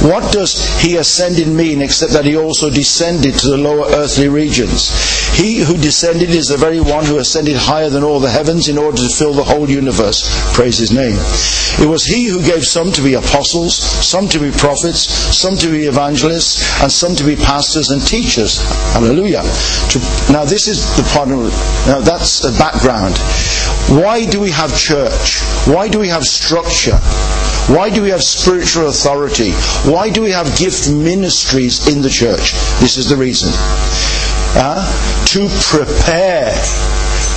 What 0.04 0.34
does 0.34 0.60
he 0.82 0.98
ascended 0.98 1.48
mean 1.48 1.82
except 1.82 2.12
that 2.12 2.26
he 2.26 2.36
also 2.36 2.70
descended 2.70 3.36
to 3.36 3.48
the 3.48 3.58
lower 3.58 3.88
earthly 3.92 4.28
regions? 4.28 4.92
He 5.34 5.60
who 5.60 5.78
descended 5.78 6.30
is 6.30 6.48
the 6.48 6.58
very 6.58 6.80
one 6.80 7.06
who 7.06 7.18
ascended 7.18 7.56
higher 7.56 7.90
than 7.90 8.04
all 8.04 8.20
the 8.20 8.30
heavens 8.30 8.68
in 8.68 8.78
order 8.78 8.98
to 8.98 9.10
fill 9.10 9.34
the 9.34 9.44
whole 9.44 9.70
universe. 9.70 10.28
Praise 10.54 10.78
his 10.78 10.92
name. 10.92 11.18
It 11.80 11.88
was 11.88 12.04
he 12.04 12.26
who 12.26 12.44
gave 12.44 12.64
some 12.64 12.92
to 12.92 13.02
be 13.02 13.14
apostles, 13.14 13.76
some 13.76 14.28
to 14.30 14.40
be 14.40 14.52
prophets, 14.52 15.00
some 15.36 15.56
to 15.58 15.68
be 15.72 15.86
evangelists, 15.86 16.82
and 16.82 16.92
some 16.92 17.16
to 17.16 17.24
be 17.24 17.36
pastors 17.36 17.90
and 17.90 18.06
teachers. 18.06 18.62
Hallelujah. 18.94 19.42
now 20.30 20.44
this 20.44 20.68
is 20.68 20.84
the 20.98 21.04
part. 21.14 21.30
Now 21.30 22.02
that's 22.02 22.42
background 22.60 22.82
background. 22.92 23.18
Why 24.02 24.26
do 24.26 24.40
we 24.40 24.52
have 24.52 24.76
church? 24.78 25.42
Why 25.68 25.88
do 25.88 26.00
we 26.00 26.08
have 26.08 26.24
structure? 26.24 26.98
Why 27.74 27.90
do 27.90 28.02
we 28.02 28.10
have 28.10 28.24
spiritual 28.24 28.88
authority? 28.88 29.52
Why 29.90 30.10
do 30.10 30.22
we 30.22 30.32
have 30.32 30.58
gift 30.58 30.90
ministries 30.90 31.88
in 31.88 32.02
the 32.02 32.10
church? 32.10 32.54
This 32.80 32.98
is 32.98 33.10
the 33.10 33.16
reason. 33.16 33.50
Uh, 34.54 34.82
to 35.32 35.48
prepare, 35.62 36.52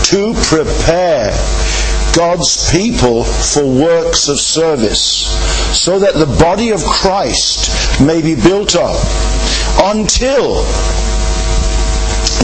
to 0.03 0.35
prepare 0.43 1.31
God's 2.17 2.69
people 2.73 3.23
for 3.23 3.65
works 3.65 4.27
of 4.29 4.41
service, 4.41 5.27
so 5.81 6.01
that 6.01 6.15
the 6.15 6.27
body 6.27 6.71
of 6.71 6.83
Christ 6.83 8.03
may 8.05 8.21
be 8.21 8.35
built 8.35 8.75
up 8.75 8.99
until 9.79 10.65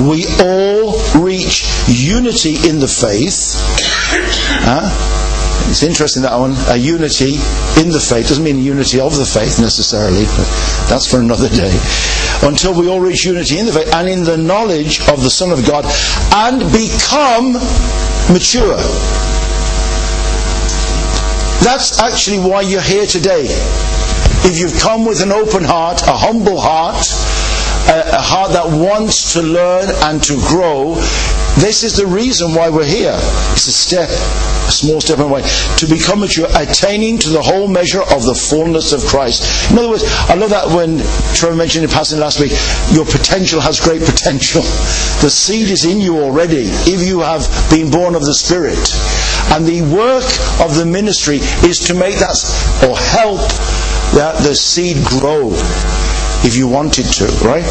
we 0.07 0.25
all 0.39 0.95
reach 1.21 1.67
unity 1.89 2.55
in 2.69 2.79
the 2.79 2.87
faith. 2.87 3.57
Huh? 4.63 4.87
It's 5.69 5.83
interesting 5.83 6.23
that 6.23 6.39
one. 6.39 6.55
A 6.69 6.77
unity 6.77 7.35
in 7.79 7.91
the 7.91 8.01
faith 8.01 8.29
doesn't 8.29 8.45
mean 8.45 8.59
unity 8.59 9.01
of 9.01 9.17
the 9.17 9.25
faith 9.27 9.61
necessarily, 9.61 10.25
but 10.27 10.47
that's 10.89 11.11
for 11.11 11.19
another 11.19 11.49
day. 11.49 11.71
Until 12.43 12.79
we 12.79 12.89
all 12.89 13.01
reach 13.01 13.25
unity 13.25 13.59
in 13.59 13.67
the 13.67 13.73
faith 13.73 13.93
and 13.95 14.09
in 14.09 14.25
the 14.25 14.37
knowledge 14.37 15.01
of 15.09 15.23
the 15.23 15.31
Son 15.31 15.51
of 15.51 15.67
God 15.67 15.85
and 16.33 16.61
become 16.73 17.53
mature. 18.33 18.77
That's 21.63 22.01
actually 22.01 22.39
why 22.39 22.63
you're 22.63 22.81
here 22.81 23.07
today. 23.07 23.45
If 24.43 24.59
you've 24.59 24.81
come 24.81 25.05
with 25.05 25.23
an 25.23 25.33
open 25.33 25.65
heart, 25.65 26.01
a 26.03 26.17
humble 26.17 26.59
heart, 26.59 27.05
a, 27.89 28.17
a 28.17 28.21
heart 28.21 28.53
that 28.53 28.67
wants 28.67 29.35
to 29.35 29.43
learn 29.43 29.91
and 30.05 30.23
to 30.25 30.37
grow, 30.49 30.95
this 31.61 31.85
is 31.85 31.97
the 31.97 32.07
reason 32.07 32.55
why 32.55 32.71
we're 32.71 32.87
here. 32.87 33.19
It's 33.53 33.67
a 33.67 33.73
step, 33.73 34.09
small 34.71 35.01
step 35.01 35.19
away, 35.19 35.43
to 35.79 35.87
become 35.87 36.21
mature, 36.21 36.49
attaining 36.55 37.19
to 37.19 37.31
the 37.31 37.43
whole 37.43 37.69
measure 37.69 38.03
of 38.03 38.25
the 38.25 38.35
fullness 38.35 38.93
of 38.93 39.05
Christ. 39.05 39.71
In 39.71 39.79
other 39.79 39.91
words, 39.91 40.05
I 40.29 40.35
love 40.35 40.51
that 40.51 40.69
when 40.69 40.99
Trevor 41.35 41.57
mentioned 41.57 41.85
in 41.85 41.91
passing 41.91 42.19
last 42.19 42.41
week, 42.41 42.53
your 42.93 43.05
potential 43.05 43.61
has 43.61 43.81
great 43.81 44.03
potential. 44.03 44.63
The 45.23 45.31
seed 45.31 45.69
is 45.69 45.85
in 45.85 46.01
you 46.01 46.19
already 46.19 46.67
if 46.89 47.07
you 47.07 47.21
have 47.21 47.47
been 47.71 47.91
born 47.91 48.15
of 48.15 48.25
the 48.25 48.35
Spirit. 48.35 48.79
And 49.53 49.67
the 49.67 49.83
work 49.83 50.25
of 50.61 50.77
the 50.77 50.87
ministry 50.87 51.39
is 51.67 51.79
to 51.89 51.95
make 51.95 52.17
that 52.17 52.37
or 52.87 52.97
help 52.97 53.41
that 54.15 54.43
the 54.43 54.55
seed 54.55 55.05
grow 55.07 55.51
if 56.43 56.57
you 56.57 56.69
wanted 56.69 57.05
to, 57.05 57.27
right? 57.45 57.65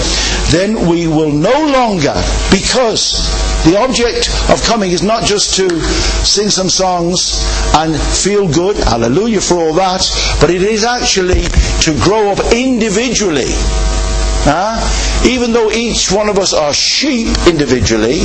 Then 0.51 0.87
we 0.87 1.07
will 1.07 1.31
no 1.31 1.51
longer, 1.67 2.13
because 2.51 3.27
the 3.65 3.77
object 3.77 4.29
of 4.49 4.63
coming 4.63 4.91
is 4.91 5.03
not 5.03 5.25
just 5.25 5.55
to 5.55 5.69
sing 6.23 6.49
some 6.49 6.69
songs 6.69 7.43
and 7.75 7.95
feel 7.99 8.51
good, 8.51 8.77
hallelujah 8.77 9.41
for 9.41 9.55
all 9.55 9.73
that, 9.73 10.01
but 10.39 10.49
it 10.49 10.63
is 10.63 10.83
actually 10.83 11.43
to 11.81 11.93
grow 12.01 12.29
up 12.29 12.39
individually. 12.53 13.51
Huh? 14.47 14.79
Even 15.27 15.51
though 15.51 15.69
each 15.71 16.11
one 16.11 16.29
of 16.29 16.39
us 16.39 16.53
are 16.53 16.73
sheep 16.73 17.27
individually, 17.47 18.21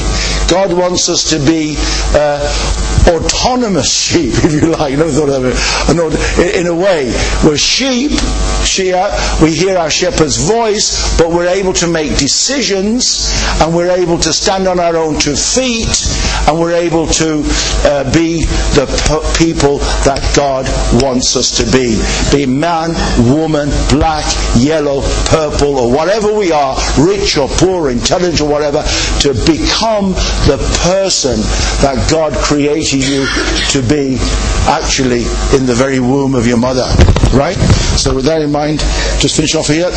God 0.48 0.72
wants 0.72 1.08
us 1.08 1.28
to 1.30 1.38
be 1.38 1.74
uh, 2.14 2.46
autonomous 3.08 3.92
sheep, 3.92 4.32
if 4.44 4.52
you 4.52 4.72
like. 4.72 4.96
Never 4.96 5.10
thought 5.10 5.28
of 5.28 5.44
it. 5.46 6.56
In 6.56 6.66
a 6.66 6.74
way, 6.74 7.12
we're 7.44 7.56
sheep. 7.56 8.12
Shia, 8.64 9.42
we 9.42 9.54
hear 9.54 9.76
our 9.76 9.90
shepherd's 9.90 10.48
voice, 10.48 11.18
but 11.18 11.28
we're 11.30 11.48
able 11.48 11.74
to 11.74 11.86
make 11.86 12.16
decisions, 12.16 13.30
and 13.60 13.74
we're 13.74 13.90
able 13.90 14.18
to 14.18 14.32
stand 14.32 14.66
on 14.66 14.80
our 14.80 14.96
own 14.96 15.18
two 15.18 15.36
feet, 15.36 16.08
and 16.48 16.58
we're 16.58 16.72
able 16.72 17.06
to 17.06 17.42
uh, 17.84 18.10
be 18.14 18.44
the 18.72 18.86
p- 18.88 19.44
people 19.44 19.78
that 20.08 20.22
God 20.34 20.64
wants 21.02 21.36
us 21.36 21.58
to 21.58 21.64
be. 21.70 22.00
Be 22.32 22.46
man, 22.50 22.94
woman, 23.30 23.68
black, 23.90 24.24
yellow, 24.56 25.02
purple, 25.26 25.76
or 25.78 25.92
whatever 25.92 26.32
we 26.32 26.50
are, 26.50 26.74
rich 26.98 27.36
or 27.36 27.48
poor, 27.48 27.90
intelligent 27.90 28.40
or 28.40 28.48
whatever, 28.48 28.82
to 29.20 29.34
become 29.44 30.12
the 30.48 30.56
person 30.82 31.36
that 31.84 32.08
God 32.10 32.32
created 32.32 32.93
you 33.00 33.26
to 33.70 33.82
be 33.82 34.16
actually 34.68 35.24
in 35.56 35.66
the 35.66 35.74
very 35.74 36.00
womb 36.00 36.34
of 36.34 36.46
your 36.46 36.58
mother. 36.58 36.86
Right? 37.32 37.56
So 37.98 38.14
with 38.14 38.24
that 38.26 38.42
in 38.42 38.52
mind, 38.52 38.80
just 39.20 39.36
finish 39.36 39.54
off 39.54 39.68
here. 39.68 39.90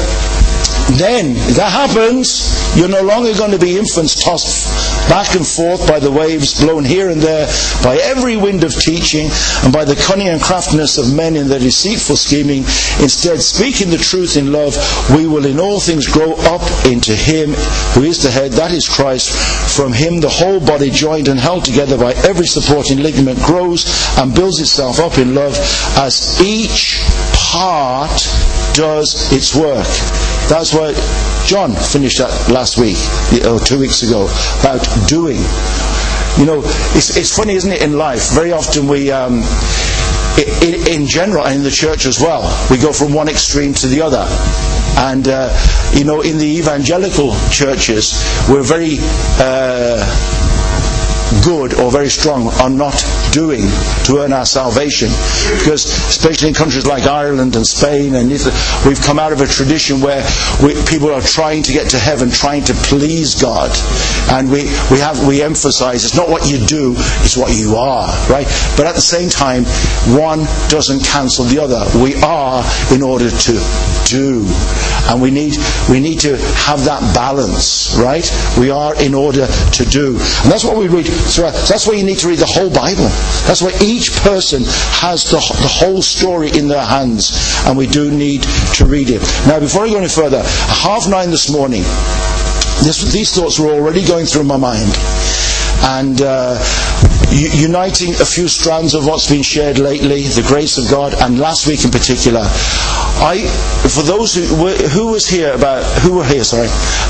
Then, 0.96 1.36
if 1.36 1.56
that 1.58 1.72
happens, 1.72 2.48
you're 2.78 2.88
no 2.88 3.02
longer 3.02 3.34
going 3.34 3.52
to 3.52 3.60
be 3.60 3.78
infants 3.78 4.24
tossed 4.24 4.88
back 5.10 5.36
and 5.36 5.46
forth 5.46 5.88
by 5.88 6.00
the 6.00 6.12
waves, 6.12 6.60
blown 6.60 6.84
here 6.84 7.10
and 7.10 7.22
there 7.22 7.48
by 7.84 7.98
every 7.98 8.38
wind 8.38 8.64
of 8.64 8.74
teaching, 8.74 9.30
and 9.64 9.72
by 9.72 9.86
the 9.86 9.96
cunning 9.96 10.28
and 10.28 10.42
craftiness 10.42 10.98
of 10.98 11.14
men 11.14 11.36
in 11.36 11.48
their 11.48 11.60
deceitful 11.60 12.16
scheming. 12.16 12.64
Instead, 13.04 13.42
speaking 13.42 13.90
the 13.90 13.98
truth 13.98 14.38
in 14.38 14.52
love, 14.52 14.76
we 15.16 15.28
will 15.28 15.46
in 15.46 15.60
all 15.60 15.80
things 15.80 16.08
grow 16.08 16.34
up 16.52 16.64
into 16.86 17.16
Him 17.16 17.54
who 17.94 18.04
is 18.04 18.24
the 18.24 18.32
head, 18.32 18.52
that 18.54 18.72
is 18.72 18.88
Christ. 18.88 19.32
From 19.76 19.94
Him, 19.94 20.20
the 20.20 20.30
whole 20.30 20.60
body, 20.60 20.90
joined 20.90 21.28
and 21.28 21.40
held 21.40 21.66
together 21.66 21.98
by 21.98 22.14
every 22.28 22.48
supporting 22.48 23.00
ligament, 23.00 23.40
grows 23.40 23.86
and 24.18 24.34
builds 24.34 24.60
itself 24.60 25.00
up 25.00 25.18
in 25.18 25.36
love 25.36 25.58
as 25.98 26.40
each 26.42 27.02
part 27.34 28.12
does 28.74 29.32
its 29.32 29.56
work. 29.56 29.88
That's 30.50 30.74
why 30.74 30.94
John 31.46 31.74
finished 31.76 32.20
that 32.20 32.32
last 32.52 32.78
week, 32.78 32.98
or 33.46 33.60
two 33.60 33.80
weeks 33.80 34.04
ago, 34.04 34.28
about 34.62 34.88
doing. 35.08 35.38
You 36.40 36.46
know, 36.46 36.62
it's, 36.96 37.18
it's 37.18 37.36
funny, 37.36 37.54
isn't 37.54 37.72
it, 37.72 37.82
in 37.82 37.98
life? 37.98 38.32
Very 38.34 38.52
often 38.52 38.88
we, 38.88 39.12
um, 39.12 39.44
in, 40.62 40.88
in, 40.88 41.08
general, 41.08 41.46
and 41.46 41.58
in 41.58 41.64
the 41.64 41.72
church 41.72 42.06
as 42.06 42.20
well, 42.20 42.48
we 42.70 42.78
go 42.78 42.94
from 42.94 43.14
one 43.14 43.28
extreme 43.28 43.74
to 43.76 43.88
the 43.88 44.02
other. 44.02 44.26
And, 45.00 45.28
uh, 45.28 45.50
you 45.94 46.06
know, 46.06 46.22
in 46.22 46.38
the 46.38 46.58
evangelical 46.58 47.36
churches, 47.50 48.14
we're 48.50 48.64
very. 48.64 48.98
Uh, 49.40 50.44
good 51.44 51.74
or 51.76 51.92
very 51.92 52.10
strong 52.10 52.48
on 52.62 52.78
not 52.78 52.96
doing 53.32 53.62
to 54.06 54.20
earn 54.20 54.34
our 54.34 54.46
salvation. 54.46 55.10
Because, 55.60 55.86
especially 55.86 56.50
in 56.50 56.54
countries 56.54 56.86
like 56.86 57.04
Ireland 57.04 57.56
and 57.56 57.66
Spain 57.66 58.16
and 58.16 58.32
Italy, 58.32 58.54
we've 58.86 59.02
come 59.02 59.20
out 59.20 59.32
of 59.32 59.42
a 59.42 59.48
tradition 59.48 60.02
where 60.02 60.26
we, 60.64 60.74
people 60.86 61.12
are 61.12 61.22
trying 61.22 61.64
to 61.64 61.74
get 61.74 61.90
to 61.92 62.00
heaven, 62.00 62.30
trying 62.30 62.64
to 62.66 62.74
please 62.74 63.40
God. 63.42 63.72
And 64.32 64.52
we, 64.52 64.64
we 64.92 65.00
have 65.00 65.28
we 65.28 65.42
emphasize 65.42 66.04
it's 66.04 66.16
not 66.16 66.30
what 66.30 66.50
you 66.50 66.58
do, 66.66 66.94
it's 67.24 67.38
what 67.38 67.56
you 67.56 67.76
are, 67.76 68.08
right? 68.30 68.48
But 68.76 68.88
at 68.88 68.96
the 68.96 69.02
same 69.02 69.30
time, 69.30 69.64
one 70.16 70.40
doesn't 70.70 71.04
cancel 71.04 71.46
the 71.46 71.60
other. 71.60 71.84
We 72.02 72.16
are 72.24 72.64
in 72.94 73.02
order 73.02 73.30
to 73.30 73.54
do. 74.06 74.46
And 75.10 75.22
we 75.22 75.32
need 75.32 75.56
we 75.90 76.00
need 76.00 76.20
to 76.22 76.38
have 76.68 76.84
that 76.86 77.02
balance, 77.14 77.96
right? 77.98 78.28
We 78.58 78.72
are 78.72 78.96
in 79.02 79.14
order 79.14 79.48
to 79.48 79.86
do. 79.86 80.18
And 80.44 80.52
that's 80.52 80.64
what 80.64 80.78
we 80.78 80.88
read 80.88 81.06
throughout. 81.08 81.56
So 81.56 81.74
that's 81.74 81.88
why 81.88 81.94
you 81.94 82.04
need 82.04 82.20
to 82.20 82.28
read 82.28 82.40
the 82.40 82.46
whole 82.46 82.70
Bible. 82.70 83.10
That's 83.48 83.62
why 83.62 83.72
each 83.82 84.12
person 84.24 84.64
has 84.66 85.24
the, 85.26 85.38
the 85.38 85.68
whole 85.68 86.02
story 86.02 86.50
in 86.52 86.68
their 86.68 86.84
hands. 86.86 87.32
And 87.66 87.78
we 87.78 87.88
do 87.88 88.12
need 88.12 88.44
to 88.76 88.86
read 88.86 89.10
it. 89.10 89.22
Now, 89.48 89.60
before 89.60 89.86
I 89.86 89.90
go 89.90 89.98
any 89.98 90.08
further, 90.10 90.44
half 90.44 91.08
nine 91.08 91.32
this 91.32 91.50
morning, 91.52 91.84
this, 92.84 93.12
these 93.12 93.34
thoughts 93.34 93.60
were 93.60 93.74
already 93.74 94.06
going 94.06 94.26
through 94.26 94.44
my 94.44 94.58
mind. 94.58 94.92
And 95.84 96.22
uh, 96.22 96.58
uniting 97.32 98.14
a 98.16 98.26
few 98.26 98.48
strands 98.48 98.94
of 98.94 99.06
what's 99.06 99.30
been 99.30 99.44
shared 99.44 99.80
lately, 99.80 100.24
the 100.24 100.46
grace 100.48 100.78
of 100.78 100.90
God, 100.90 101.14
and 101.22 101.40
last 101.40 101.68
week 101.68 101.84
in 101.84 101.92
particular. 101.92 102.42
I, 102.44 103.48
for 103.90 104.04
those 104.04 104.36
who 104.36 104.64
were, 104.64 104.76
who 104.76 105.12
was 105.12 105.28
here 105.28 105.54
about 105.54 105.84
who 106.02 106.18
were 106.18 106.26
here, 106.26 106.44
sorry, 106.44 106.68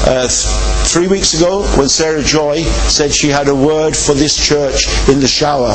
uh, 0.07 0.27
th- 0.27 0.87
three 0.87 1.07
weeks 1.07 1.33
ago 1.33 1.63
when 1.77 1.89
Sarah 1.89 2.23
Joy 2.23 2.63
said 2.87 3.13
she 3.13 3.27
had 3.27 3.47
a 3.47 3.55
word 3.55 3.95
for 3.95 4.13
this 4.13 4.37
church 4.37 4.87
in 5.09 5.19
the 5.19 5.27
shower. 5.27 5.73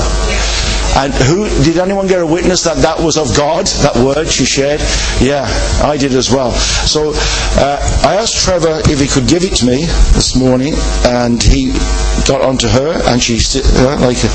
And 0.94 1.12
who 1.14 1.48
did 1.64 1.78
anyone 1.78 2.06
get 2.06 2.20
a 2.20 2.26
witness 2.26 2.64
that 2.64 2.76
that 2.78 3.00
was 3.00 3.16
of 3.16 3.34
God? 3.34 3.66
That 3.80 3.96
word 3.96 4.28
she 4.28 4.44
shared? 4.44 4.80
Yeah, 5.20 5.48
I 5.82 5.96
did 5.96 6.12
as 6.12 6.30
well. 6.30 6.52
So 6.52 7.12
uh, 7.16 8.02
I 8.04 8.16
asked 8.16 8.44
Trevor 8.44 8.80
if 8.84 9.00
he 9.00 9.06
could 9.08 9.26
give 9.26 9.42
it 9.42 9.56
to 9.56 9.66
me 9.66 9.86
this 10.12 10.36
morning, 10.36 10.74
and 11.06 11.42
he 11.42 11.72
got 12.26 12.42
onto 12.42 12.68
her, 12.68 13.00
and 13.06 13.22
she 13.22 13.38
uh, 13.58 13.98
like 14.00 14.22
a 14.24 14.30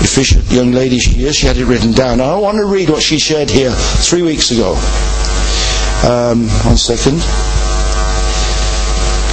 efficient 0.00 0.50
young 0.50 0.72
lady 0.72 0.98
she 0.98 1.24
is, 1.24 1.36
she 1.36 1.46
had 1.46 1.56
it 1.56 1.64
written 1.64 1.92
down. 1.92 2.20
I 2.20 2.36
want 2.36 2.58
to 2.58 2.66
read 2.66 2.90
what 2.90 3.02
she 3.02 3.18
shared 3.18 3.50
here 3.50 3.72
three 3.72 4.22
weeks 4.22 4.50
ago. 4.50 4.72
Um, 6.04 6.48
one 6.64 6.76
second. 6.76 7.16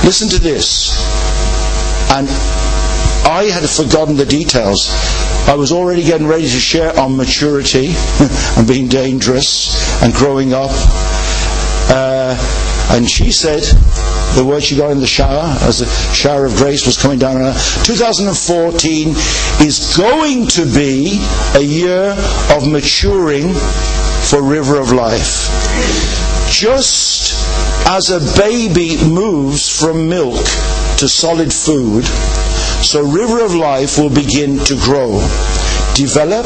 Listen 0.06 0.30
to 0.30 0.40
this. 0.40 0.92
And 2.12 2.28
I 3.26 3.50
had 3.52 3.68
forgotten 3.70 4.16
the 4.16 4.26
details. 4.26 4.90
I 5.48 5.56
was 5.56 5.72
already 5.72 6.04
getting 6.04 6.28
ready 6.28 6.44
to 6.44 6.60
share 6.60 6.98
on 6.98 7.18
maturity 7.18 7.94
and 8.58 8.68
being 8.68 8.88
dangerous 8.88 10.02
and 10.02 10.14
growing 10.14 10.54
up. 10.54 10.72
Uh, 11.90 12.36
and 12.92 13.10
she 13.10 13.32
said 13.32 13.64
the 14.36 14.44
word 14.44 14.64
she 14.64 14.76
got 14.76 14.92
in 14.92 15.00
the 15.00 15.08
shower 15.08 15.56
as 15.62 15.80
the 15.80 15.86
shower 16.14 16.46
of 16.46 16.56
grace 16.56 16.86
was 16.86 16.98
coming 16.98 17.20
down 17.20 17.38
on 17.38 17.54
her. 17.54 17.60
2014 17.84 19.10
is 19.62 19.96
going 19.96 20.48
to 20.48 20.66
be 20.66 21.20
a 21.56 21.62
year 21.62 22.16
of 22.52 22.70
maturing 22.70 23.54
for 24.30 24.42
River 24.42 24.80
of 24.80 24.92
Life. 24.92 25.50
Just 26.50 27.34
as 27.88 28.10
a 28.10 28.40
baby 28.40 28.98
moves 29.06 29.70
from 29.80 30.10
milk 30.10 30.44
to 30.98 31.08
solid 31.08 31.54
food, 31.54 32.06
so 32.84 33.04
River 33.04 33.44
of 33.44 33.54
Life 33.54 33.98
will 33.98 34.10
begin 34.10 34.60
to 34.66 34.76
grow, 34.76 35.20
develop, 35.94 36.46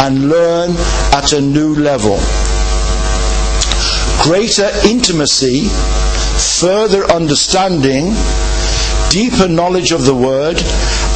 and 0.00 0.28
learn 0.28 0.70
at 1.12 1.32
a 1.32 1.40
new 1.40 1.74
level. 1.74 2.18
Greater 4.22 4.70
intimacy, 4.84 5.68
further 6.46 7.04
understanding, 7.12 8.14
deeper 9.10 9.48
knowledge 9.48 9.92
of 9.92 10.04
the 10.04 10.14
Word, 10.14 10.62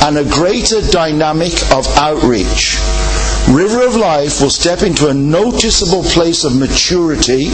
and 0.02 0.18
a 0.18 0.24
greater 0.24 0.80
dynamic 0.90 1.52
of 1.72 1.86
outreach. 1.96 2.76
River 3.48 3.86
of 3.86 3.96
Life 3.96 4.40
will 4.40 4.50
step 4.50 4.82
into 4.82 5.08
a 5.08 5.14
noticeable 5.14 6.02
place 6.02 6.44
of 6.44 6.56
maturity, 6.56 7.48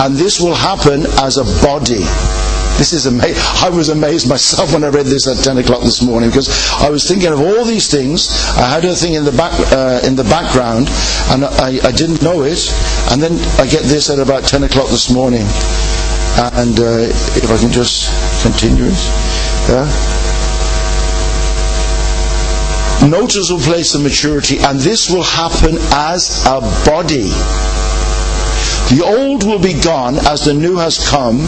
and 0.00 0.16
this 0.16 0.40
will 0.40 0.54
happen 0.54 1.06
as 1.20 1.36
a 1.36 1.44
body. 1.62 2.04
This 2.80 2.92
is 2.94 3.06
amazing. 3.06 3.36
I 3.62 3.68
was 3.68 3.90
amazed 3.90 4.28
myself 4.28 4.72
when 4.72 4.84
I 4.84 4.88
read 4.88 5.06
this 5.06 5.28
at 5.28 5.44
10 5.44 5.58
o'clock 5.58 5.82
this 5.82 6.02
morning 6.02 6.30
because 6.30 6.48
I 6.80 6.88
was 6.88 7.06
thinking 7.06 7.32
of 7.32 7.40
all 7.40 7.64
these 7.64 7.90
things. 7.90 8.30
I 8.56 8.68
had 8.68 8.84
a 8.84 8.94
thing 8.94 9.14
in 9.14 9.24
the 9.24 9.32
back 9.32 9.52
uh, 9.72 10.00
in 10.02 10.16
the 10.16 10.24
background, 10.24 10.88
and 11.30 11.44
I, 11.44 11.78
I, 11.86 11.92
didn't 11.92 12.22
know 12.22 12.42
it. 12.42 12.72
And 13.10 13.22
then 13.22 13.38
I 13.60 13.66
get 13.66 13.82
this 13.82 14.08
at 14.08 14.18
about 14.18 14.44
10 14.44 14.62
o'clock 14.64 14.88
this 14.88 15.10
morning. 15.12 15.44
And 16.40 16.80
uh, 16.80 17.12
if 17.36 17.50
I 17.50 17.58
can 17.58 17.70
just 17.70 18.08
continue 18.42 18.84
it, 18.86 18.98
yeah. 19.68 19.84
Noticeable 23.06 23.60
place 23.60 23.94
of 23.94 24.02
maturity, 24.02 24.58
and 24.58 24.80
this 24.80 25.10
will 25.10 25.22
happen 25.22 25.76
as 25.92 26.44
a 26.46 26.60
body. 26.88 27.30
The 28.90 29.04
old 29.04 29.46
will 29.46 29.60
be 29.60 29.80
gone 29.80 30.16
as 30.26 30.44
the 30.44 30.52
new 30.52 30.76
has 30.76 30.98
come, 30.98 31.38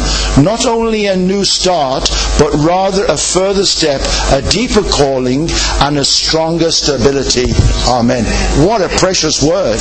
not 0.42 0.64
only 0.64 1.07
a 1.07 1.16
new 1.16 1.44
start, 1.44 2.09
but 2.38 2.55
rather 2.55 3.05
a 3.07 3.16
further 3.16 3.64
step, 3.64 4.00
a 4.31 4.42
deeper 4.48 4.83
calling, 4.83 5.48
and 5.81 5.98
a 5.98 6.05
stronger 6.05 6.70
stability. 6.70 7.52
Amen. 7.88 8.24
What 8.64 8.81
a 8.81 8.88
precious 8.96 9.42
word. 9.42 9.81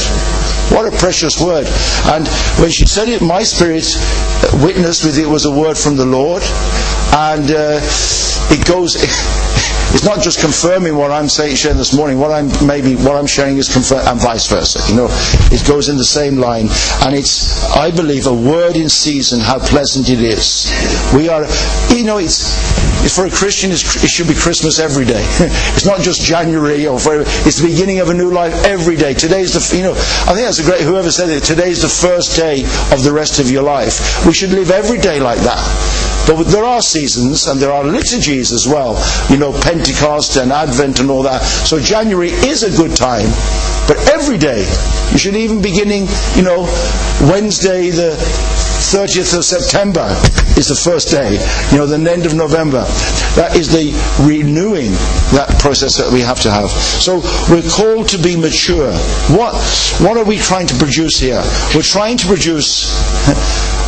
What 0.73 0.91
a 0.91 0.97
precious 0.97 1.39
word. 1.39 1.67
And 2.05 2.27
when 2.59 2.71
she 2.71 2.87
said 2.87 3.09
it, 3.09 3.21
my 3.21 3.43
spirit 3.43 3.85
witnessed 4.63 5.05
with 5.05 5.19
it 5.19 5.27
was 5.27 5.45
a 5.45 5.51
word 5.51 5.77
from 5.77 5.97
the 5.97 6.05
Lord. 6.05 6.41
And 7.13 7.45
uh, 7.51 7.79
it 8.49 8.65
goes. 8.65 8.97
It's 9.93 10.05
not 10.05 10.21
just 10.21 10.39
confirming 10.39 10.95
what 10.95 11.11
I'm 11.11 11.29
saying, 11.29 11.55
sharing 11.55 11.77
this 11.77 11.93
morning. 11.93 12.17
What 12.19 12.31
I'm 12.31 12.49
maybe 12.65 12.95
what 12.95 13.15
I'm 13.15 13.27
sharing 13.27 13.57
is 13.57 13.71
confirm, 13.71 14.07
and 14.07 14.19
vice 14.19 14.47
versa. 14.47 14.79
You 14.89 14.95
know, 14.95 15.07
it 15.51 15.67
goes 15.67 15.89
in 15.89 15.97
the 15.97 16.05
same 16.05 16.37
line, 16.37 16.67
and 17.03 17.15
it's 17.15 17.63
I 17.75 17.91
believe 17.91 18.27
a 18.27 18.33
word 18.33 18.75
in 18.75 18.89
season. 18.89 19.39
How 19.39 19.59
pleasant 19.59 20.09
it 20.09 20.21
is. 20.21 20.71
We 21.13 21.29
are, 21.29 21.45
you 21.93 22.05
know, 22.05 22.19
it's 22.19 22.51
for 23.09 23.25
a 23.25 23.31
Christian, 23.31 23.71
it 23.71 23.77
should 23.79 24.27
be 24.27 24.35
Christmas 24.35 24.79
every 24.79 25.05
day. 25.05 25.23
it's 25.73 25.85
not 25.85 26.01
just 26.01 26.21
January 26.21 26.85
or 26.85 26.99
for, 26.99 27.21
it's 27.21 27.59
the 27.59 27.67
beginning 27.67 27.99
of 27.99 28.09
a 28.09 28.13
new 28.13 28.29
life 28.29 28.53
every 28.63 28.95
day. 28.95 29.13
Today's 29.13 29.53
the, 29.53 29.75
you 29.75 29.83
know, 29.83 29.93
I 29.93 30.33
think 30.35 30.45
that's 30.45 30.59
a 30.59 30.63
great, 30.63 30.81
whoever 30.81 31.09
said 31.09 31.29
it, 31.29 31.43
today's 31.43 31.81
the 31.81 31.89
first 31.89 32.35
day 32.35 32.63
of 32.91 33.03
the 33.03 33.11
rest 33.11 33.39
of 33.39 33.49
your 33.49 33.63
life. 33.63 34.25
We 34.25 34.33
should 34.33 34.51
live 34.51 34.69
every 34.69 34.99
day 34.99 35.19
like 35.19 35.39
that. 35.39 36.10
But 36.27 36.43
there 36.43 36.63
are 36.63 36.81
seasons 36.81 37.47
and 37.47 37.59
there 37.59 37.71
are 37.71 37.83
liturgies 37.83 38.51
as 38.51 38.67
well. 38.67 38.95
You 39.29 39.37
know, 39.37 39.51
Pentecost 39.61 40.37
and 40.37 40.51
Advent 40.51 40.99
and 40.99 41.09
all 41.09 41.23
that. 41.23 41.41
So 41.41 41.79
January 41.79 42.29
is 42.29 42.63
a 42.63 42.75
good 42.75 42.95
time. 42.95 43.29
But 43.87 43.97
every 44.09 44.37
day, 44.37 44.61
you 45.11 45.17
should 45.17 45.35
even 45.35 45.61
beginning, 45.61 46.07
you 46.35 46.43
know, 46.43 46.63
Wednesday 47.29 47.89
the 47.89 48.15
30th 48.81 49.37
of 49.37 49.45
September 49.45 50.07
is 50.57 50.67
the 50.67 50.75
first 50.75 51.09
day, 51.09 51.39
you 51.71 51.77
know, 51.77 51.85
the 51.85 52.11
end 52.11 52.25
of 52.25 52.33
November. 52.33 52.83
That 53.39 53.55
is 53.55 53.71
the 53.71 53.95
renewing, 54.19 54.91
that 55.31 55.55
process 55.59 55.97
that 55.97 56.11
we 56.11 56.19
have 56.21 56.41
to 56.41 56.51
have. 56.51 56.69
So 56.69 57.21
we're 57.49 57.67
called 57.69 58.09
to 58.09 58.17
be 58.17 58.35
mature. 58.35 58.91
What, 59.31 59.55
what 60.01 60.17
are 60.17 60.25
we 60.25 60.37
trying 60.37 60.67
to 60.67 60.75
produce 60.75 61.19
here? 61.19 61.41
We're 61.73 61.87
trying 61.87 62.17
to 62.17 62.27
produce, 62.27 62.91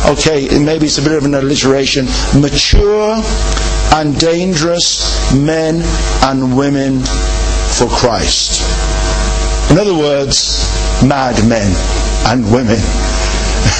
okay, 0.06 0.58
maybe 0.58 0.86
it's 0.86 0.98
a 0.98 1.02
bit 1.02 1.12
of 1.12 1.24
an 1.24 1.34
alliteration, 1.34 2.06
mature 2.40 3.22
and 3.94 4.18
dangerous 4.18 5.32
men 5.34 5.82
and 6.22 6.56
women 6.56 7.00
for 7.76 7.88
Christ. 7.88 8.60
In 9.70 9.78
other 9.78 9.94
words, 9.94 10.62
mad 11.02 11.36
men 11.48 11.72
and 12.26 12.44
women. 12.52 12.78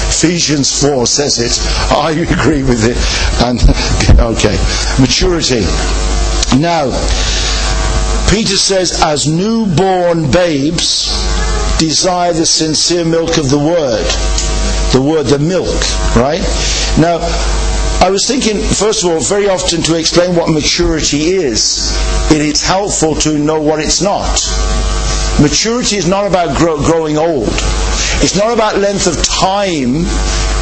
Ephesians 0.07 0.81
4 0.81 1.05
says 1.05 1.39
it. 1.39 1.59
I 1.91 2.11
agree 2.11 2.63
with 2.63 2.85
it. 2.85 2.97
And 3.43 3.59
okay, 4.19 4.57
maturity. 4.99 5.61
Now, 6.59 6.89
Peter 8.29 8.57
says, 8.57 9.01
as 9.03 9.27
newborn 9.27 10.31
babes, 10.31 11.07
desire 11.77 12.33
the 12.33 12.45
sincere 12.45 13.05
milk 13.05 13.37
of 13.37 13.49
the 13.49 13.59
word. 13.59 14.44
The 14.93 15.01
word, 15.01 15.27
the 15.27 15.39
milk, 15.39 15.75
right? 16.15 16.41
Now, 16.99 17.19
I 18.01 18.09
was 18.09 18.27
thinking, 18.27 18.61
first 18.61 19.03
of 19.03 19.11
all, 19.11 19.19
very 19.19 19.49
often 19.49 19.81
to 19.83 19.97
explain 19.97 20.35
what 20.35 20.49
maturity 20.49 21.31
is, 21.31 21.91
it 22.31 22.41
is 22.41 22.63
helpful 22.63 23.15
to 23.15 23.37
know 23.37 23.61
what 23.61 23.79
it's 23.79 24.01
not. 24.01 24.39
Maturity 25.41 25.97
is 25.97 26.07
not 26.07 26.27
about 26.27 26.55
grow, 26.57 26.77
growing 26.77 27.17
old. 27.17 27.49
It's 28.21 28.35
not 28.35 28.53
about 28.53 28.77
length 28.77 29.07
of 29.07 29.21
time 29.23 30.05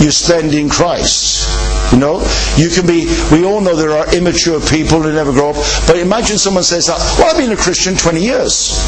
you 0.01 0.09
spend 0.09 0.53
in 0.53 0.69
Christ. 0.69 1.47
You 1.93 1.99
know, 1.99 2.19
you 2.57 2.69
can 2.69 2.87
be, 2.87 3.05
we 3.31 3.45
all 3.45 3.61
know 3.61 3.75
there 3.75 3.91
are 3.91 4.15
immature 4.15 4.59
people 4.59 5.01
who 5.01 5.11
never 5.13 5.31
grow 5.31 5.51
up, 5.51 5.55
but 5.85 5.97
imagine 5.97 6.37
someone 6.37 6.63
says 6.63 6.87
well, 6.89 7.29
I've 7.29 7.37
been 7.37 7.51
a 7.51 7.57
Christian 7.57 7.95
20 7.95 8.19
years. 8.19 8.79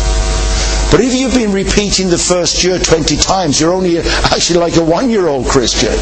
But 0.91 1.01
if 1.01 1.13
you've 1.13 1.33
been 1.33 1.51
repeating 1.51 2.09
the 2.09 2.17
first 2.17 2.63
year 2.63 2.79
20 2.79 3.17
times, 3.17 3.59
you're 3.59 3.73
only 3.73 3.99
actually 3.99 4.59
like 4.59 4.77
a 4.77 4.83
one 4.83 5.09
year 5.09 5.27
old 5.27 5.47
Christian. 5.47 5.93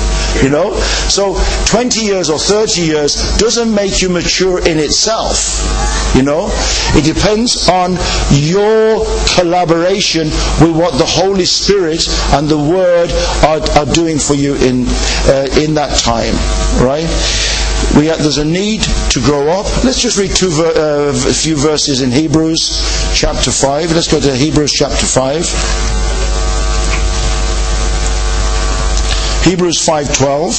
You 0.43 0.49
know? 0.49 0.75
So 1.09 1.35
20 1.65 2.01
years 2.01 2.29
or 2.29 2.37
30 2.37 2.81
years 2.81 3.37
doesn't 3.37 3.73
make 3.73 4.01
you 4.01 4.09
mature 4.09 4.59
in 4.59 4.79
itself. 4.79 5.63
You 6.15 6.23
know? 6.23 6.49
It 6.95 7.05
depends 7.05 7.69
on 7.69 7.97
your 8.31 9.05
collaboration 9.35 10.27
with 10.61 10.77
what 10.77 10.97
the 10.97 11.07
Holy 11.07 11.45
Spirit 11.45 12.07
and 12.33 12.47
the 12.47 12.57
Word 12.57 13.09
are, 13.43 13.61
are 13.79 13.91
doing 13.93 14.19
for 14.19 14.35
you 14.35 14.55
in, 14.55 14.85
uh, 15.27 15.47
in 15.57 15.73
that 15.75 15.97
time. 15.97 16.35
Right? 16.83 17.09
We 17.97 18.07
there's 18.07 18.37
a 18.37 18.45
need 18.45 18.81
to 19.09 19.19
grow 19.19 19.49
up. 19.49 19.65
Let's 19.83 20.01
just 20.01 20.17
read 20.17 20.35
two, 20.35 20.49
uh, 20.49 21.11
a 21.11 21.33
few 21.33 21.55
verses 21.55 22.01
in 22.01 22.11
Hebrews 22.11 23.02
chapter 23.13 23.51
5. 23.51 23.91
Let's 23.91 24.11
go 24.11 24.19
to 24.19 24.35
Hebrews 24.35 24.73
chapter 24.73 25.05
5. 25.05 25.45
Hebrews 29.43 29.77
5:12. 29.85 30.57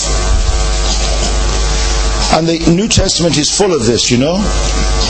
And 2.35 2.47
the 2.47 2.59
New 2.71 2.89
Testament 2.89 3.37
is 3.39 3.51
full 3.51 3.73
of 3.75 3.87
this, 3.87 4.11
you 4.11 4.19
know. 4.19 4.39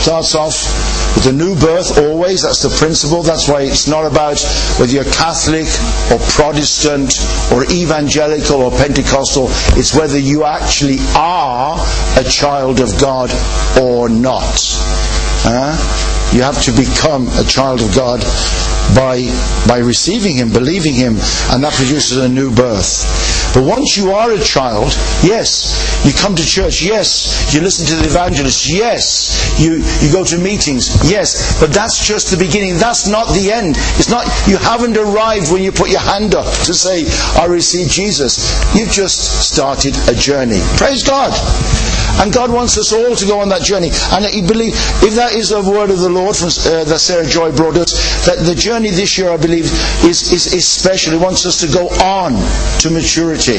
Starts 0.03 0.35
off 0.35 1.15
with 1.17 1.27
a 1.27 1.33
new 1.33 1.55
birth 1.57 1.99
always. 1.99 2.43
That's 2.43 2.63
the 2.63 2.69
principle. 2.69 3.23
That's 3.23 3.49
why 3.49 3.63
it's 3.63 3.87
not 3.89 4.05
about 4.05 4.41
whether 4.79 4.93
you're 4.93 5.05
Catholic 5.05 5.67
or 6.13 6.19
Protestant 6.31 7.19
or 7.53 7.65
evangelical 7.71 8.63
or 8.63 8.71
Pentecostal. 8.71 9.49
It's 9.79 9.95
whether 9.95 10.19
you 10.19 10.45
actually 10.45 10.99
are 11.17 11.79
a 12.19 12.25
child 12.25 12.81
of 12.81 12.99
God 13.01 13.31
or 13.81 14.09
not. 14.09 14.61
You 16.35 16.43
have 16.43 16.61
to 16.65 16.73
become 16.73 17.29
a 17.39 17.45
child 17.45 17.81
of 17.81 17.95
God 17.95 18.21
by, 18.93 19.23
by 19.69 19.79
receiving 19.79 20.35
Him, 20.35 20.53
believing 20.53 20.93
Him, 20.93 21.15
and 21.51 21.63
that 21.63 21.73
produces 21.73 22.19
a 22.19 22.29
new 22.29 22.53
birth. 22.53 23.07
But 23.55 23.63
once 23.63 23.97
you 23.97 24.11
are 24.11 24.33
a 24.33 24.41
child, 24.41 24.91
yes, 25.23 25.79
you 26.05 26.13
come 26.13 26.35
to 26.35 26.45
church, 26.45 26.83
yes, 26.83 27.55
you 27.55 27.61
listen 27.61 27.87
to 27.87 28.03
the 28.03 28.07
evangelist, 28.11 28.69
yes, 28.69 29.31
you, 29.61 29.79
you 30.03 30.13
go 30.13 30.25
to 30.25 30.37
meetings, 30.37 30.91
yes, 31.09 31.61
but 31.61 31.73
that's 31.73 32.05
just 32.05 32.33
the 32.33 32.37
beginning. 32.37 32.79
That's 32.79 33.07
not 33.07 33.29
the 33.29 33.53
end. 33.53 33.77
It's 33.95 34.11
not, 34.11 34.27
you 34.49 34.57
haven't 34.57 34.97
arrived 34.97 35.53
when 35.53 35.63
you 35.63 35.71
put 35.71 35.91
your 35.91 36.01
hand 36.01 36.35
up 36.35 36.47
to 36.67 36.75
say, 36.75 37.07
I 37.41 37.47
receive 37.47 37.89
Jesus. 37.89 38.51
You've 38.75 38.91
just 38.91 39.49
started 39.49 39.95
a 40.09 40.15
journey. 40.15 40.59
Praise 40.77 41.05
God. 41.05 41.31
And 42.21 42.33
God 42.33 42.51
wants 42.51 42.79
us 42.79 42.93
all 42.93 43.17
to 43.17 43.27
go 43.27 43.41
on 43.41 43.49
that 43.51 43.63
journey. 43.63 43.91
And 44.13 44.25
you 44.33 44.47
believe, 44.47 44.75
if 45.03 45.15
that 45.15 45.33
is 45.33 45.53
a 45.53 45.63
word 45.63 45.91
of 45.91 45.99
the 45.99 46.09
Lord 46.09 46.37
uh, 46.37 46.85
that 46.85 46.99
Sarah 46.99 47.27
Joy 47.27 47.53
brought 47.53 47.77
us, 47.77 47.93
that 48.27 48.39
the 48.45 48.55
journey 48.55 48.91
this 48.91 49.19
year, 49.19 49.31
I 49.31 49.37
believe, 49.37 49.67
is, 50.05 50.33
is, 50.33 50.67
special. 50.67 51.13
He 51.13 51.19
wants 51.19 51.45
us 51.47 51.61
to 51.61 51.69
go 51.69 51.89
on 52.03 52.33
to 52.81 52.91
maturity. 52.91 53.59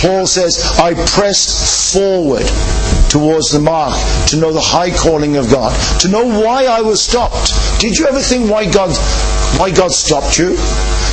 Paul 0.00 0.26
says, 0.26 0.78
I 0.78 0.94
press 1.06 1.92
forward 1.92 2.46
towards 3.10 3.50
the 3.50 3.60
mark 3.60 3.94
to 4.28 4.36
know 4.36 4.52
the 4.52 4.60
high 4.60 4.90
calling 4.90 5.36
of 5.36 5.50
God, 5.50 5.72
to 6.00 6.08
know 6.08 6.24
why 6.24 6.66
I 6.66 6.82
was 6.82 7.02
stopped. 7.02 7.52
Did 7.80 7.98
you 7.98 8.06
ever 8.06 8.20
think 8.20 8.50
why 8.50 8.70
God, 8.70 8.90
why 9.58 9.70
God 9.70 9.92
stopped 9.92 10.38
you? 10.38 10.56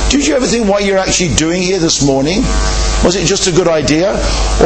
Did 0.08 0.26
you 0.26 0.36
ever 0.36 0.46
think 0.46 0.68
why 0.68 0.80
you're 0.80 0.98
actually 0.98 1.34
doing 1.34 1.62
here 1.62 1.78
this 1.78 2.04
morning? 2.04 2.42
Was 3.06 3.14
it 3.14 3.24
just 3.24 3.46
a 3.46 3.52
good 3.52 3.68
idea? 3.68 4.10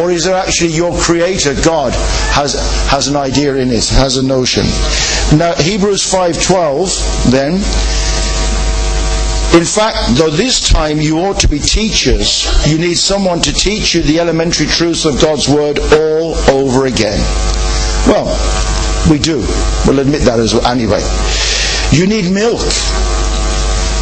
Or 0.00 0.10
is 0.10 0.24
there 0.24 0.34
actually 0.34 0.70
your 0.70 0.98
creator, 0.98 1.54
God, 1.62 1.92
has, 2.32 2.54
has 2.88 3.06
an 3.06 3.14
idea 3.14 3.56
in 3.56 3.68
it, 3.68 3.86
has 3.90 4.16
a 4.16 4.26
notion? 4.26 4.64
Now, 5.36 5.52
Hebrews 5.56 6.10
5.12, 6.10 7.30
then, 7.30 7.52
in 9.52 9.66
fact, 9.66 10.16
though 10.16 10.30
this 10.30 10.66
time 10.66 11.02
you 11.02 11.18
ought 11.18 11.38
to 11.40 11.48
be 11.48 11.58
teachers, 11.58 12.48
you 12.66 12.78
need 12.78 12.94
someone 12.94 13.42
to 13.42 13.52
teach 13.52 13.94
you 13.94 14.00
the 14.00 14.20
elementary 14.20 14.66
truths 14.66 15.04
of 15.04 15.20
God's 15.20 15.46
Word 15.46 15.78
all 15.78 16.34
over 16.48 16.86
again. 16.86 17.20
Well, 18.08 18.24
we 19.10 19.18
do. 19.18 19.44
We'll 19.86 19.98
admit 19.98 20.22
that 20.22 20.40
as 20.40 20.54
well 20.54 20.66
anyway. 20.66 21.04
You 21.92 22.06
need 22.06 22.32
milk 22.32 22.62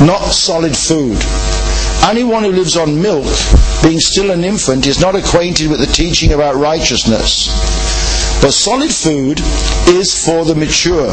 not 0.01 0.31
solid 0.31 0.77
food. 0.77 1.19
Anyone 2.09 2.43
who 2.43 2.53
lives 2.53 2.79
on 2.79 3.03
milk, 3.03 3.27
being 3.83 4.01
still 4.01 4.31
an 4.31 4.43
infant, 4.43 4.87
is 4.87 4.99
not 4.99 5.15
acquainted 5.15 5.69
with 5.69 5.79
the 5.79 5.93
teaching 5.93 6.33
about 6.33 6.57
righteousness. 6.57 7.49
But 8.41 8.53
solid 8.53 8.91
food 8.91 9.43
is 9.89 10.25
for 10.25 10.47
the 10.47 10.55
mature 10.55 11.13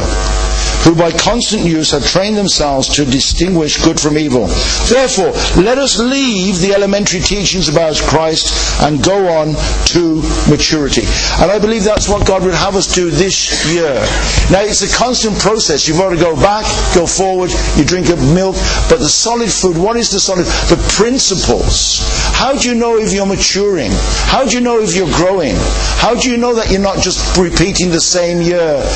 who 0.86 0.94
by 0.94 1.10
constant 1.10 1.64
use 1.64 1.90
have 1.90 2.06
trained 2.06 2.36
themselves 2.36 2.86
to 2.86 3.04
distinguish 3.04 3.82
good 3.82 3.98
from 3.98 4.16
evil. 4.16 4.46
Therefore, 4.86 5.34
let 5.60 5.78
us 5.78 5.98
leave 5.98 6.60
the 6.60 6.72
elementary 6.72 7.18
teachings 7.18 7.68
about 7.68 7.96
Christ 8.06 8.54
and 8.82 9.02
go 9.02 9.26
on 9.26 9.54
to 9.86 10.22
maturity. 10.48 11.02
And 11.42 11.50
I 11.50 11.58
believe 11.58 11.82
that's 11.82 12.08
what 12.08 12.24
God 12.24 12.44
would 12.44 12.54
have 12.54 12.76
us 12.76 12.94
do 12.94 13.10
this 13.10 13.66
year. 13.74 13.94
Now, 14.54 14.62
it's 14.62 14.82
a 14.82 14.96
constant 14.96 15.36
process. 15.40 15.88
You've 15.88 15.98
got 15.98 16.10
to 16.10 16.16
go 16.16 16.36
back, 16.36 16.64
go 16.94 17.04
forward, 17.04 17.50
you 17.76 17.84
drink 17.84 18.08
up 18.10 18.20
milk, 18.20 18.54
but 18.88 19.00
the 19.00 19.08
solid 19.08 19.50
food, 19.50 19.76
what 19.76 19.96
is 19.96 20.12
the 20.12 20.20
solid? 20.20 20.46
The 20.70 20.78
principles. 20.94 21.98
How 22.38 22.56
do 22.56 22.68
you 22.68 22.76
know 22.76 22.96
if 22.96 23.12
you're 23.12 23.26
maturing? 23.26 23.90
How 24.30 24.46
do 24.46 24.54
you 24.54 24.60
know 24.60 24.78
if 24.78 24.94
you're 24.94 25.10
growing? 25.16 25.56
How 25.98 26.14
do 26.14 26.30
you 26.30 26.36
know 26.36 26.54
that 26.54 26.70
you're 26.70 26.80
not 26.80 27.02
just 27.02 27.36
repeating 27.36 27.90
the 27.90 28.00
same 28.00 28.40
year? 28.40 28.86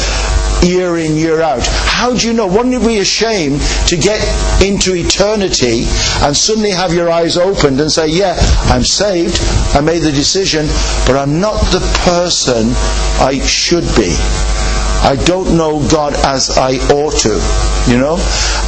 Year 0.62 0.96
in, 0.98 1.16
year 1.16 1.40
out. 1.40 1.66
How 1.66 2.14
do 2.14 2.26
you 2.26 2.32
know? 2.32 2.46
Wouldn't 2.46 2.74
it 2.74 2.86
be 2.86 2.98
a 2.98 3.04
shame 3.04 3.58
to 3.86 3.96
get 3.96 4.20
into 4.62 4.94
eternity 4.94 5.84
and 6.22 6.36
suddenly 6.36 6.70
have 6.70 6.92
your 6.94 7.10
eyes 7.10 7.36
opened 7.36 7.80
and 7.80 7.90
say, 7.90 8.08
Yeah, 8.08 8.36
I'm 8.64 8.84
saved, 8.84 9.38
I 9.74 9.80
made 9.80 10.00
the 10.00 10.12
decision, 10.12 10.66
but 11.06 11.16
I'm 11.16 11.40
not 11.40 11.60
the 11.72 11.80
person 12.04 12.72
I 13.20 13.40
should 13.44 13.84
be. 13.96 14.14
I 15.02 15.16
don't 15.24 15.56
know 15.56 15.86
God 15.88 16.14
as 16.26 16.58
I 16.58 16.76
ought 16.92 17.16
to, 17.20 17.40
you 17.90 17.98
know? 17.98 18.16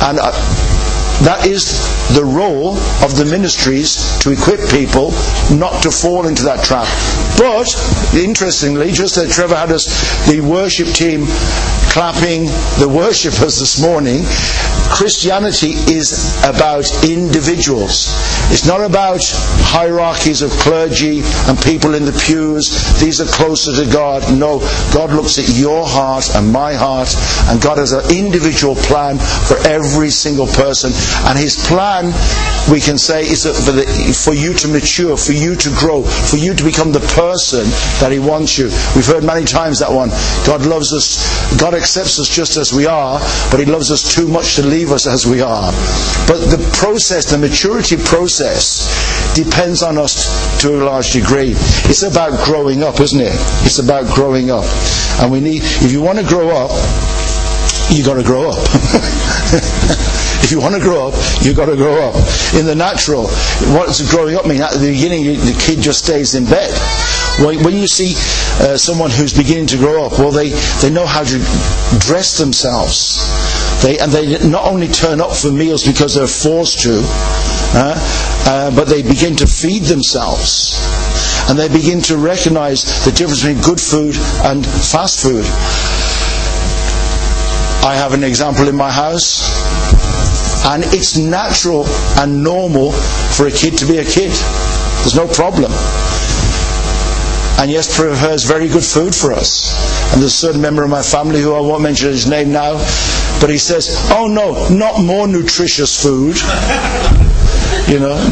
And 0.03 0.19
I, 0.19 0.33
that 1.25 1.47
is 1.47 1.79
the 2.15 2.25
role 2.25 2.75
of 3.05 3.17
the 3.17 3.25
ministries 3.25 4.19
to 4.21 4.33
equip 4.33 4.59
people 4.71 5.13
not 5.55 5.83
to 5.85 5.91
fall 5.91 6.27
into 6.27 6.43
that 6.43 6.65
trap. 6.65 6.89
But, 7.43 7.67
interestingly, 8.15 8.93
just 8.93 9.17
as 9.17 9.35
Trevor 9.35 9.57
had 9.57 9.73
us, 9.73 9.87
the 10.31 10.41
worship 10.41 10.87
team 10.95 11.27
clapping 11.91 12.47
the 12.79 12.89
worshippers 12.89 13.59
this 13.59 13.83
morning, 13.83 14.23
Christianity 14.95 15.73
is 15.91 16.39
about 16.45 16.87
individuals. 17.03 18.15
It's 18.55 18.65
not 18.65 18.81
about 18.81 19.21
hierarchies 19.75 20.43
of 20.43 20.53
clergy 20.53 21.23
and 21.51 21.59
people 21.63 21.95
in 21.95 22.05
the 22.05 22.13
pews. 22.13 22.71
These 23.01 23.21
are 23.21 23.27
closer 23.27 23.75
to 23.75 23.91
God. 23.91 24.23
No, 24.39 24.61
God 24.95 25.11
looks 25.11 25.39
at 25.39 25.49
your 25.59 25.85
heart 25.85 26.31
and 26.37 26.53
my 26.53 26.75
heart, 26.75 27.13
and 27.51 27.61
God 27.61 27.79
has 27.79 27.93
an 27.93 28.07
individual 28.15 28.77
plan 28.77 29.19
for 29.19 29.59
every 29.67 30.11
single 30.11 30.47
person. 30.47 30.93
And 31.27 31.37
His 31.37 31.57
plan, 31.67 32.15
we 32.71 32.79
can 32.81 32.99
say, 32.99 33.23
is 33.27 33.43
for, 33.43 33.73
the, 33.73 33.85
for 34.15 34.33
you 34.33 34.55
to 34.55 34.69
mature, 34.69 35.17
for 35.17 35.33
you 35.33 35.57
to 35.57 35.71
grow, 35.71 36.03
for 36.05 36.37
you 36.37 36.55
to 36.55 36.63
become 36.63 36.93
the 36.93 37.05
person 37.17 37.32
that 38.01 38.12
He 38.12 38.18
wants 38.18 38.59
you. 38.59 38.66
We've 38.95 39.07
heard 39.07 39.25
many 39.25 39.47
times 39.47 39.79
that 39.79 39.90
one. 39.90 40.11
God 40.45 40.66
loves 40.66 40.92
us. 40.92 41.16
God 41.59 41.75
accepts 41.75 42.21
us 42.21 42.29
just 42.29 42.57
as 42.57 42.73
we 42.73 42.87
are, 42.87 43.18
but 43.51 43.59
He 43.59 43.66
loves 43.66 43.90
us 43.90 44.14
too 44.14 44.29
much 44.29 44.57
to 44.57 44.62
leave 44.62 44.83
leave 44.83 44.90
us 44.90 45.07
as 45.07 45.27
we 45.27 45.40
are. 45.40 45.71
But 46.27 46.38
the 46.51 46.59
process, 46.75 47.31
the 47.31 47.38
maturity 47.38 47.97
process, 47.97 48.90
depends 49.35 49.83
on 49.83 49.97
us 49.97 50.27
to 50.61 50.75
a 50.75 50.83
large 50.83 51.12
degree. 51.12 51.55
It's 51.87 52.03
about 52.03 52.45
growing 52.45 52.83
up, 52.83 52.99
isn't 52.99 53.21
it? 53.21 53.33
It's 53.62 53.79
about 53.79 54.12
growing 54.12 54.51
up. 54.51 54.64
And 55.21 55.31
we 55.31 55.38
need, 55.40 55.62
if 55.62 55.92
you 55.92 56.03
want 56.03 56.18
to 56.18 56.27
grow 56.27 56.51
up, 56.51 56.71
you 57.90 58.05
got 58.05 58.14
to 58.14 58.25
grow 58.25 58.51
up. 58.51 58.59
if 60.42 60.51
you 60.51 60.59
want 60.59 60.75
to 60.75 60.81
grow 60.81 61.09
up, 61.09 61.14
you've 61.42 61.57
got 61.57 61.66
to 61.66 61.77
grow 61.77 62.03
up. 62.09 62.16
In 62.59 62.66
the 62.66 62.75
natural, 62.75 63.29
what 63.71 63.87
does 63.87 64.11
growing 64.11 64.35
up 64.35 64.47
mean? 64.47 64.62
At 64.62 64.73
the 64.73 64.90
beginning, 64.90 65.25
the 65.25 65.57
kid 65.61 65.81
just 65.81 66.05
stays 66.05 66.35
in 66.35 66.45
bed. 66.45 66.73
When 67.40 67.75
you 67.75 67.87
see 67.87 68.14
uh, 68.62 68.77
someone 68.77 69.11
who's 69.11 69.33
beginning 69.33 69.66
to 69.68 69.79
grow 69.79 70.05
up, 70.05 70.12
well, 70.12 70.31
they, 70.31 70.51
they 70.81 70.90
know 70.90 71.07
how 71.07 71.25
to 71.25 71.38
dress 71.99 72.38
themselves. 72.38 73.18
They, 73.83 73.99
and 73.99 74.12
they 74.12 74.38
not 74.49 74.66
only 74.66 74.88
turn 74.88 75.21
up 75.21 75.35
for 75.35 75.51
meals 75.51 75.85
because 75.85 76.14
they're 76.14 76.27
forced 76.27 76.81
to, 76.83 77.01
uh, 77.75 77.95
uh, 78.47 78.77
but 78.77 78.85
they 78.85 79.03
begin 79.03 79.35
to 79.37 79.47
feed 79.47 79.85
themselves. 79.85 80.79
And 81.49 81.59
they 81.59 81.68
begin 81.68 82.01
to 82.03 82.16
recognize 82.16 83.05
the 83.05 83.11
difference 83.11 83.42
between 83.42 83.62
good 83.62 83.81
food 83.81 84.14
and 84.45 84.64
fast 84.64 85.23
food. 85.23 85.45
I 87.85 87.95
have 87.97 88.12
an 88.12 88.23
example 88.23 88.68
in 88.68 88.77
my 88.77 88.90
house, 88.90 89.42
and 90.66 90.85
it's 90.95 91.16
natural 91.16 91.85
and 92.21 92.45
normal 92.45 92.92
for 92.92 93.49
a 93.49 93.51
kid 93.51 93.77
to 93.79 93.87
be 93.87 93.99
a 93.99 94.05
kid. 94.05 94.31
There's 95.03 95.16
no 95.16 95.27
problem. 95.27 95.73
And 97.59 97.71
yes, 97.71 97.97
prepares 97.97 98.45
very 98.45 98.69
good 98.69 98.85
food 98.85 99.15
for 99.15 99.33
us. 99.33 99.73
And 100.12 100.21
there's 100.21 100.33
a 100.33 100.37
certain 100.37 100.61
member 100.61 100.83
of 100.83 100.91
my 100.91 101.03
family 101.03 101.41
who 101.41 101.55
I 101.55 101.61
won't 101.61 101.83
mention 101.83 102.09
his 102.09 102.27
name 102.29 102.53
now, 102.53 102.79
But 103.41 103.51
he 103.51 103.59
says, 103.59 103.97
oh 104.11 104.27
no, 104.29 104.69
not 104.69 105.03
more 105.03 105.27
nutritious 105.27 106.01
food. 106.01 106.37
You 107.88 107.99
know? 107.99 108.15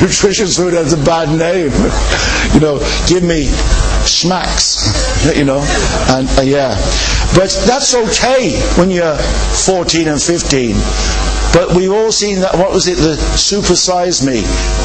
nutritious 0.00 0.56
food 0.56 0.72
has 0.72 0.92
a 0.92 0.96
bad 1.04 1.28
name. 1.28 1.70
you 2.54 2.60
know, 2.60 2.78
give 3.06 3.22
me 3.22 3.44
smacks, 4.06 4.88
you 5.36 5.44
know, 5.44 5.60
and 6.08 6.28
uh, 6.38 6.42
yeah. 6.42 6.74
But 7.36 7.50
that's 7.66 7.94
okay 7.94 8.52
when 8.78 8.90
you're 8.90 9.16
14 9.16 10.08
and 10.08 10.22
15. 10.22 10.74
But 11.54 11.74
we've 11.74 11.92
all 11.92 12.10
seen 12.10 12.40
that, 12.40 12.54
what 12.54 12.72
was 12.72 12.88
it, 12.88 12.96
the 12.96 13.16
Super 13.38 13.76
Size 13.76 14.26
Me, 14.26 14.40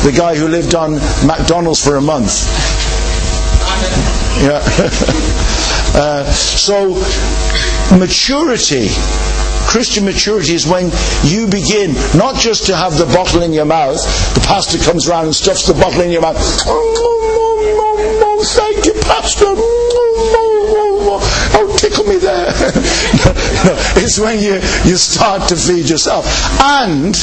the 0.06 0.14
guy 0.16 0.36
who 0.36 0.48
lived 0.48 0.76
on 0.76 0.94
McDonald's 1.26 1.84
for 1.84 1.96
a 1.96 2.02
month. 2.02 2.46
Yeah. 4.40 4.62
uh, 6.00 6.24
so, 6.32 6.94
maturity 7.98 8.90
Christian 9.70 10.04
maturity 10.04 10.56
is 10.56 10.66
when 10.66 10.90
you 11.24 11.46
begin 11.46 11.94
not 12.18 12.36
just 12.36 12.66
to 12.66 12.76
have 12.76 12.98
the 12.98 13.06
bottle 13.06 13.44
in 13.44 13.54
your 13.54 13.66
mouth, 13.66 14.02
the 14.34 14.40
pastor 14.42 14.80
comes 14.80 15.08
around 15.08 15.26
and 15.26 15.36
stuffs 15.36 15.68
the 15.68 15.74
bottle 15.74 16.02
in 16.02 16.10
your 16.10 16.22
mouth. 16.22 16.38
Thank 18.58 18.86
you, 18.88 18.94
pastor. 19.06 19.46
Oh, 21.54 21.76
tickle 21.78 22.06
me 22.06 22.18
there. 22.18 22.48
no, 22.48 23.49
it's 24.00 24.20
when 24.20 24.40
you, 24.40 24.56
you 24.90 24.96
start 24.96 25.50
to 25.50 25.56
feed 25.56 25.90
yourself. 25.90 26.26
And 26.62 27.16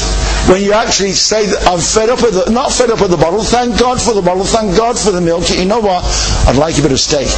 when 0.49 0.63
you 0.63 0.73
actually 0.73 1.13
say, 1.13 1.49
I'm 1.67 1.81
fed 1.81 2.11
up 2.11 2.23
with 2.23 2.35
the, 2.35 2.51
not 2.51 2.73
fed 2.73 2.91
up 2.91 3.01
with 3.01 3.11
the 3.11 3.17
bottle, 3.17 3.43
thank 3.43 3.79
God 3.79 4.01
for 4.01 4.13
the 4.13 4.23
bottle, 4.23 4.45
thank 4.45 4.77
God 4.77 4.99
for 4.99 5.11
the 5.11 5.21
milk. 5.21 5.49
You 5.51 5.65
know 5.65 5.81
what? 5.81 6.05
I'd 6.47 6.57
like 6.57 6.79
a 6.79 6.83
bit 6.83 6.93
of 6.93 7.01
steak. 7.01 7.29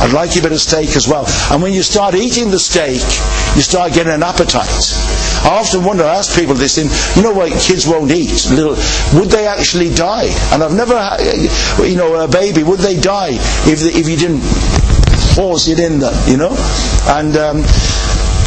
I'd 0.00 0.12
like 0.12 0.36
a 0.36 0.42
bit 0.42 0.52
of 0.52 0.60
steak 0.60 0.96
as 0.96 1.08
well. 1.08 1.26
And 1.50 1.60
when 1.62 1.72
you 1.72 1.82
start 1.82 2.14
eating 2.14 2.50
the 2.50 2.58
steak, 2.58 3.02
you 3.56 3.62
start 3.62 3.92
getting 3.92 4.12
an 4.12 4.22
appetite. 4.22 4.70
I 5.44 5.58
often 5.60 5.84
wonder, 5.84 6.04
I 6.04 6.16
ask 6.16 6.38
people 6.38 6.54
this, 6.54 6.78
in, 6.78 6.88
you 7.16 7.22
know 7.22 7.34
what 7.34 7.50
kids 7.60 7.86
won't 7.86 8.10
eat? 8.10 8.46
Little, 8.50 8.76
would 9.18 9.30
they 9.30 9.46
actually 9.46 9.92
die? 9.92 10.30
And 10.52 10.62
I've 10.62 10.74
never, 10.74 10.94
you 11.82 11.96
know, 11.96 12.14
a 12.14 12.28
baby, 12.28 12.62
would 12.62 12.80
they 12.80 12.98
die 12.98 13.38
if, 13.66 13.82
if 13.84 14.08
you 14.08 14.16
didn't 14.16 14.42
force 15.34 15.68
it 15.68 15.78
in 15.78 15.98
them, 15.98 16.14
you 16.28 16.36
know? 16.36 16.54
And, 17.08 17.36
um, 17.36 17.64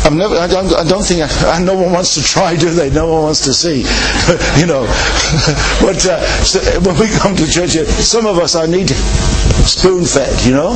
I've 0.04 0.14
never, 0.14 0.36
I 0.36 0.48
don't, 0.48 0.74
I 0.74 0.84
don't 0.84 1.04
think, 1.04 1.22
I, 1.44 1.62
no 1.62 1.76
one 1.76 1.92
wants 1.92 2.16
to 2.16 2.24
try, 2.24 2.56
do 2.56 2.70
they? 2.72 2.90
No 2.90 3.12
one 3.12 3.24
wants 3.24 3.42
to 3.46 3.54
see, 3.54 3.82
you 4.60 4.66
know. 4.66 4.84
but 5.82 6.06
uh, 6.06 6.22
so 6.44 6.60
when 6.82 7.00
we 7.00 7.08
come 7.08 7.36
to 7.36 7.48
church, 7.48 7.72
some 8.02 8.26
of 8.26 8.38
us 8.38 8.56
are 8.56 8.68
need 8.68 8.90
spoon 8.90 10.06
fed, 10.06 10.42
you 10.46 10.54
know 10.54 10.76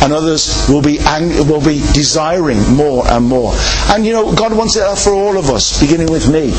and 0.00 0.12
others 0.12 0.68
will 0.68 0.82
be 0.82 0.98
ang- 1.00 1.46
will 1.48 1.64
be 1.64 1.80
desiring 1.92 2.60
more 2.74 3.06
and 3.08 3.24
more. 3.24 3.52
And 3.90 4.06
you 4.06 4.12
know, 4.12 4.34
God 4.34 4.56
wants 4.56 4.76
it 4.76 4.96
for 4.98 5.12
all 5.12 5.36
of 5.38 5.50
us, 5.50 5.80
beginning 5.80 6.10
with 6.10 6.30
me, 6.30 6.50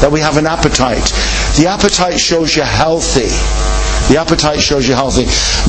that 0.00 0.10
we 0.10 0.20
have 0.20 0.36
an 0.36 0.46
appetite. 0.46 1.04
The 1.58 1.66
appetite 1.68 2.18
shows 2.18 2.56
you're 2.56 2.64
healthy. 2.64 3.28
The 4.08 4.16
appetite 4.18 4.60
shows 4.60 4.88
you 4.88 4.94
healthy. 4.94 5.24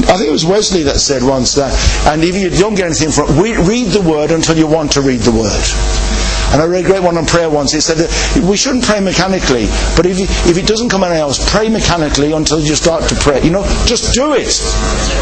I 0.07 0.15
think 0.15 0.29
it 0.29 0.31
was 0.31 0.45
Wesley 0.45 0.83
that 0.83 0.99
said 0.99 1.23
once 1.23 1.55
that, 1.55 1.75
and 2.07 2.23
if 2.23 2.35
you 2.35 2.49
don't 2.49 2.75
get 2.75 2.85
anything 2.85 3.11
from 3.11 3.29
it, 3.37 3.59
read 3.67 3.91
the 3.91 4.01
word 4.01 4.31
until 4.31 4.57
you 4.57 4.67
want 4.67 4.93
to 4.93 5.01
read 5.01 5.21
the 5.21 5.31
word. 5.31 5.65
And 6.51 6.61
I 6.63 6.65
read 6.65 6.83
a 6.83 6.87
great 6.87 7.03
one 7.03 7.15
on 7.15 7.27
prayer 7.27 7.49
once. 7.49 7.75
It 7.75 7.81
said 7.81 7.97
that 7.97 8.09
we 8.41 8.57
shouldn't 8.57 8.83
pray 8.83 8.99
mechanically, 8.99 9.67
but 9.95 10.07
if, 10.07 10.17
if 10.49 10.57
it 10.57 10.65
doesn't 10.65 10.89
come 10.89 11.03
anything 11.03 11.21
else, 11.21 11.37
pray 11.51 11.69
mechanically 11.69 12.31
until 12.31 12.59
you 12.59 12.73
start 12.73 13.07
to 13.09 13.15
pray. 13.15 13.43
You 13.43 13.51
know, 13.51 13.63
just 13.85 14.15
do 14.15 14.33
it. 14.33 14.49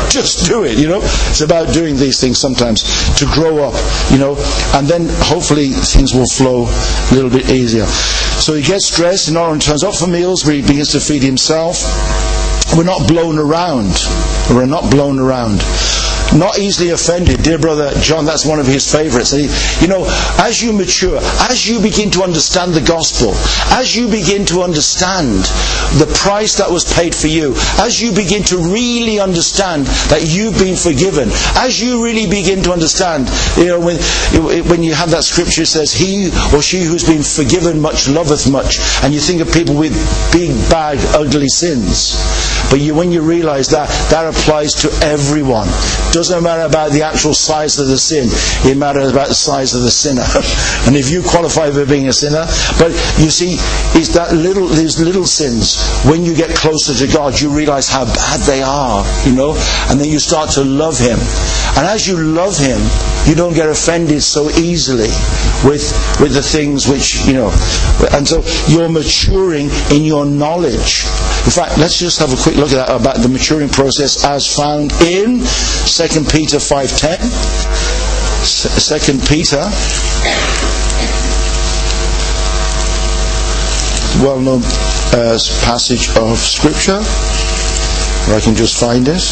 Just 0.09 0.47
do 0.47 0.63
it, 0.63 0.77
you 0.77 0.87
know. 0.87 1.01
It's 1.03 1.41
about 1.41 1.73
doing 1.73 1.97
these 1.97 2.21
things 2.21 2.39
sometimes 2.39 2.83
to 3.19 3.25
grow 3.25 3.67
up, 3.67 3.75
you 4.09 4.19
know, 4.19 4.37
and 4.77 4.87
then 4.87 5.09
hopefully 5.27 5.67
things 5.69 6.13
will 6.13 6.29
flow 6.31 6.63
a 6.69 7.13
little 7.13 7.29
bit 7.29 7.49
easier. 7.49 7.85
So 8.39 8.53
he 8.53 8.61
gets 8.61 8.95
dressed, 8.95 9.27
and 9.27 9.37
only 9.37 9.59
turns 9.59 9.83
up 9.83 9.95
for 9.95 10.07
meals, 10.07 10.43
but 10.43 10.53
he 10.53 10.61
begins 10.61 10.93
to 10.93 11.01
feed 11.01 11.23
himself. 11.23 11.83
We're 12.75 12.83
not 12.83 13.07
blown 13.07 13.39
around. 13.39 13.95
We're 14.49 14.65
not 14.65 14.89
blown 14.91 15.19
around 15.19 15.61
not 16.35 16.59
easily 16.59 16.89
offended. 16.89 17.43
Dear 17.43 17.57
brother 17.57 17.91
John, 18.01 18.25
that's 18.25 18.45
one 18.45 18.59
of 18.59 18.67
his 18.67 18.91
favorites. 18.91 19.31
He, 19.31 19.47
you 19.81 19.87
know, 19.87 20.05
as 20.39 20.61
you 20.61 20.73
mature, 20.73 21.19
as 21.49 21.67
you 21.67 21.79
begin 21.79 22.11
to 22.11 22.23
understand 22.23 22.73
the 22.73 22.81
gospel, 22.81 23.33
as 23.73 23.95
you 23.95 24.07
begin 24.07 24.45
to 24.47 24.61
understand 24.61 25.43
the 25.99 26.11
price 26.23 26.57
that 26.57 26.69
was 26.69 26.91
paid 26.93 27.15
for 27.15 27.27
you, 27.27 27.53
as 27.79 28.01
you 28.01 28.11
begin 28.11 28.43
to 28.45 28.57
really 28.57 29.19
understand 29.19 29.85
that 30.11 30.25
you've 30.25 30.57
been 30.57 30.75
forgiven, 30.75 31.29
as 31.55 31.81
you 31.81 32.03
really 32.03 32.29
begin 32.29 32.61
to 32.63 32.71
understand, 32.71 33.29
you 33.57 33.67
know, 33.67 33.79
when, 33.79 33.97
when 34.67 34.83
you 34.83 34.93
have 34.93 35.11
that 35.11 35.23
scripture 35.23 35.65
says, 35.65 35.93
He 35.93 36.27
or 36.53 36.61
she 36.61 36.83
who's 36.83 37.07
been 37.07 37.23
forgiven 37.23 37.79
much 37.79 38.09
loveth 38.09 38.49
much, 38.49 38.79
and 39.03 39.13
you 39.13 39.19
think 39.19 39.41
of 39.41 39.51
people 39.51 39.75
with 39.75 39.93
big, 40.31 40.51
bad, 40.69 40.97
ugly 41.15 41.47
sins. 41.47 42.17
But 42.69 42.81
you, 42.81 42.95
when 42.95 43.11
you 43.11 43.21
realize 43.21 43.69
that, 43.69 43.87
that 44.11 44.27
applies 44.27 44.73
to 44.83 44.91
everyone 45.05 45.67
doesn't 46.17 46.41
matter 46.41 46.63
about 46.63 46.91
the 46.91 47.03
actual 47.03 47.33
size 47.33 47.77
of 47.77 47.87
the 47.87 47.97
sin. 47.97 48.25
It 48.65 48.75
matters 48.75 49.11
about 49.11 49.27
the 49.27 49.35
size 49.35 49.75
of 49.75 49.83
the 49.83 49.91
sinner. 49.91 50.25
and 50.87 50.95
if 50.95 51.11
you 51.11 51.21
qualify 51.21 51.69
for 51.69 51.85
being 51.85 52.07
a 52.07 52.13
sinner, 52.13 52.45
but 52.79 52.89
you 53.21 53.29
see, 53.29 53.57
it's 53.93 54.09
that 54.15 54.33
little, 54.33 54.67
these 54.67 54.99
little 54.99 55.25
sins, 55.25 55.77
when 56.09 56.25
you 56.25 56.35
get 56.35 56.49
closer 56.55 56.93
to 57.05 57.13
God, 57.13 57.39
you 57.39 57.53
realize 57.53 57.87
how 57.87 58.05
bad 58.05 58.39
they 58.49 58.63
are, 58.63 59.05
you 59.27 59.35
know, 59.35 59.53
and 59.89 60.01
then 60.01 60.09
you 60.09 60.17
start 60.17 60.49
to 60.57 60.63
love 60.63 60.97
Him. 60.97 61.19
And 61.77 61.85
as 61.85 62.07
you 62.07 62.17
love 62.17 62.57
Him, 62.57 62.81
you 63.29 63.35
don't 63.35 63.53
get 63.53 63.69
offended 63.69 64.23
so 64.23 64.49
easily 64.57 65.13
with, 65.65 65.91
with 66.19 66.33
the 66.33 66.41
things 66.41 66.87
which, 66.87 67.25
you 67.25 67.33
know, 67.33 67.49
and 68.11 68.27
so 68.27 68.43
you're 68.67 68.89
maturing 68.89 69.69
in 69.91 70.03
your 70.03 70.25
knowledge. 70.25 71.05
In 71.45 71.51
fact, 71.51 71.77
let's 71.77 71.97
just 71.97 72.19
have 72.19 72.31
a 72.33 72.41
quick 72.41 72.55
look 72.55 72.71
at 72.71 72.87
that 72.87 72.89
about 72.99 73.17
the 73.17 73.29
maturing 73.29 73.69
process 73.69 74.23
as 74.25 74.45
found 74.53 74.91
in 75.03 75.39
2 75.39 75.43
Peter 76.29 76.57
5.10. 76.57 77.17
2 78.47 79.19
Peter 79.27 79.61
well-known 84.23 84.61
uh, 85.13 85.37
passage 85.61 86.09
of 86.17 86.37
scripture 86.37 86.99
I 88.33 88.39
can 88.41 88.55
just 88.55 88.79
find 88.79 89.07
it 89.07 89.23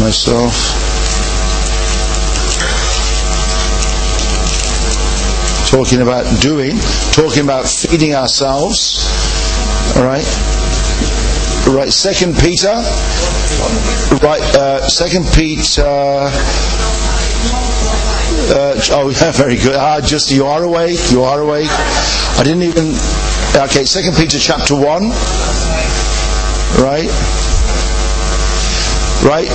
myself 0.00 0.89
talking 5.70 6.00
about 6.02 6.26
doing 6.40 6.76
talking 7.12 7.44
about 7.44 7.64
feeding 7.64 8.12
ourselves. 8.12 9.06
All 9.96 10.02
right? 10.02 10.26
Right 11.70 11.92
second 11.92 12.34
peter. 12.36 12.74
Right 14.18 14.42
uh, 14.58 14.88
second 14.88 15.26
peter 15.32 15.86
uh, 18.52 18.74
oh 18.90 19.10
yeah 19.20 19.30
very 19.30 19.56
good. 19.56 19.76
Ah 19.76 20.00
just 20.00 20.32
you 20.32 20.44
are 20.46 20.64
awake 20.64 20.98
you 21.12 21.22
are 21.22 21.40
awake. 21.40 21.68
I 21.70 22.42
didn't 22.42 22.64
even 22.64 22.88
okay 23.54 23.84
second 23.84 24.16
peter 24.16 24.38
chapter 24.40 24.74
1 24.74 24.84
right? 26.82 27.10
Right? 29.22 29.50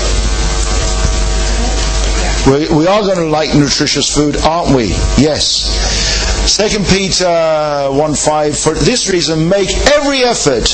We, 2.48 2.70
we 2.78 2.88
are 2.88 3.02
going 3.02 3.18
to 3.18 3.26
like 3.26 3.56
nutritious 3.56 4.14
food 4.16 4.38
aren't 4.38 4.76
we? 4.76 4.90
Yes 5.18 5.85
Second 6.56 6.86
Peter 6.86 7.28
uh, 7.28 7.92
1 7.92 8.16
5, 8.16 8.58
for 8.58 8.74
this 8.76 9.12
reason 9.12 9.50
make 9.50 9.68
every 9.92 10.24
effort 10.24 10.72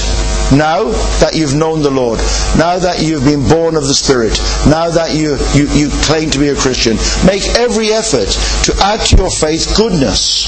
now 0.54 0.94
that 1.18 1.32
you've 1.34 1.56
known 1.56 1.82
the 1.82 1.90
Lord, 1.90 2.20
now 2.54 2.78
that 2.78 3.02
you've 3.02 3.26
been 3.26 3.50
born 3.50 3.76
of 3.76 3.90
the 3.90 3.98
Spirit, 3.98 4.38
now 4.70 4.92
that 4.92 5.18
you, 5.18 5.42
you, 5.58 5.66
you 5.74 5.90
claim 6.06 6.30
to 6.30 6.38
be 6.38 6.50
a 6.50 6.56
Christian, 6.56 7.02
make 7.26 7.42
every 7.58 7.90
effort 7.90 8.30
to 8.70 8.78
add 8.86 9.02
to 9.10 9.26
your 9.26 9.32
faith 9.32 9.74
goodness. 9.76 10.46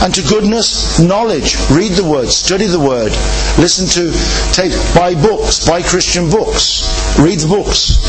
And 0.00 0.14
to 0.14 0.22
goodness, 0.22 1.04
knowledge. 1.04 1.60
Read 1.68 1.92
the 1.92 2.08
Word, 2.08 2.32
study 2.32 2.64
the 2.64 2.80
Word, 2.80 3.12
listen 3.60 3.84
to, 3.92 4.08
take, 4.56 4.72
buy 4.96 5.12
books, 5.20 5.68
buy 5.68 5.82
Christian 5.82 6.30
books, 6.30 6.88
read 7.20 7.40
the 7.40 7.48
books. 7.48 8.00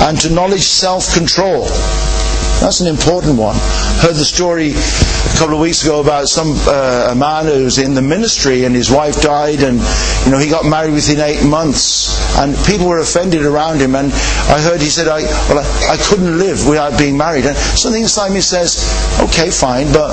And 0.00 0.18
to 0.24 0.32
knowledge, 0.32 0.64
self 0.64 1.12
control. 1.12 1.68
That's 2.64 2.80
an 2.80 2.88
important 2.88 3.36
one. 3.36 3.56
Heard 4.00 4.16
the 4.16 4.24
story 4.24 4.72
a 5.34 5.38
couple 5.38 5.54
of 5.54 5.60
weeks 5.60 5.82
ago 5.84 6.00
about 6.00 6.28
some 6.28 6.54
uh, 6.66 7.08
a 7.10 7.14
man 7.14 7.46
who's 7.46 7.78
in 7.78 7.94
the 7.94 8.02
ministry 8.02 8.64
and 8.64 8.74
his 8.74 8.90
wife 8.90 9.20
died 9.20 9.62
and 9.62 9.78
you 10.24 10.30
know 10.30 10.38
he 10.38 10.48
got 10.48 10.64
married 10.64 10.92
within 10.92 11.20
eight 11.20 11.44
months 11.44 12.16
and 12.38 12.56
people 12.66 12.86
were 12.86 13.00
offended 13.00 13.44
around 13.44 13.80
him 13.80 13.94
and 13.94 14.12
I 14.12 14.60
heard 14.60 14.80
he 14.80 14.88
said 14.88 15.08
I 15.08 15.22
well 15.48 15.58
I, 15.58 15.94
I 15.94 15.96
couldn't 15.96 16.38
live 16.38 16.66
without 16.66 16.98
being 16.98 17.16
married 17.16 17.46
and 17.46 17.56
something 17.56 18.02
inside 18.02 18.32
me 18.32 18.40
says 18.40 18.84
okay 19.20 19.50
fine 19.50 19.92
but 19.92 20.12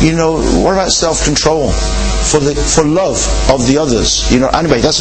you 0.00 0.12
know, 0.12 0.36
what 0.62 0.72
about 0.72 0.90
self-control 0.90 1.72
for 1.72 2.40
the 2.40 2.54
for 2.54 2.84
love 2.84 3.16
of 3.50 3.66
the 3.66 3.78
others? 3.78 4.30
You 4.30 4.40
know, 4.40 4.48
anyway, 4.48 4.80
that's 4.80 5.00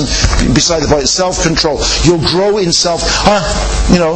beside 0.54 0.84
the 0.84 0.88
point. 0.88 1.08
Self-control. 1.10 1.80
You'll 2.04 2.26
grow 2.32 2.58
in 2.58 2.72
self. 2.72 3.02
Ah, 3.28 3.92
you 3.92 4.00
know, 4.00 4.16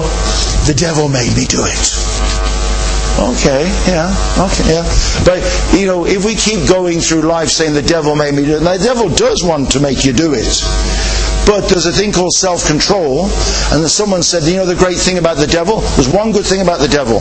the 0.65 0.74
devil 0.74 1.10
made 1.10 1.36
me 1.36 1.46
do 1.46 1.60
it. 1.65 2.49
Okay, 3.20 3.68
yeah, 3.86 4.08
okay, 4.40 4.80
yeah. 4.80 4.88
But, 5.26 5.44
you 5.78 5.86
know, 5.86 6.06
if 6.06 6.24
we 6.24 6.36
keep 6.36 6.68
going 6.70 7.00
through 7.00 7.22
life 7.24 7.50
saying 7.50 7.74
the 7.74 7.82
devil 7.82 8.16
made 8.16 8.34
me 8.34 8.46
do 8.46 8.56
it, 8.56 8.60
the 8.60 8.80
devil 8.82 9.10
does 9.10 9.44
want 9.44 9.72
to 9.72 9.82
make 9.82 10.06
you 10.06 10.14
do 10.14 10.32
it. 10.34 10.64
But 11.46 11.68
there's 11.68 11.86
a 11.86 11.92
thing 11.92 12.14
called 12.14 12.32
self 12.32 12.66
control, 12.66 13.26
and 13.74 13.84
someone 13.90 14.24
said, 14.24 14.44
you 14.44 14.56
know, 14.56 14.66
the 14.66 14.76
great 14.76 14.98
thing 14.98 15.18
about 15.18 15.36
the 15.36 15.48
devil? 15.48 15.82
There's 16.00 16.08
one 16.08 16.32
good 16.32 16.46
thing 16.46 16.62
about 16.62 16.80
the 16.80 16.88
devil. 16.88 17.20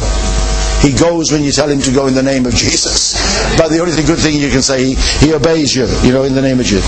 He 0.87 0.95
goes 0.95 1.33
when 1.33 1.43
you 1.43 1.51
tell 1.51 1.69
him 1.69 1.81
to 1.81 1.93
go 1.93 2.07
in 2.07 2.15
the 2.15 2.23
name 2.23 2.47
of 2.47 2.55
Jesus. 2.55 3.19
But 3.59 3.69
the 3.69 3.81
only 3.81 3.91
good 4.05 4.19
thing 4.19 4.37
you 4.37 4.51
can 4.51 4.63
say, 4.63 4.95
he, 4.95 4.95
he 5.19 5.35
obeys 5.35 5.75
you, 5.75 5.87
you 6.07 6.13
know, 6.13 6.23
in 6.23 6.35
the 6.35 6.43
name 6.43 6.61
of 6.61 6.67
Jesus. 6.67 6.87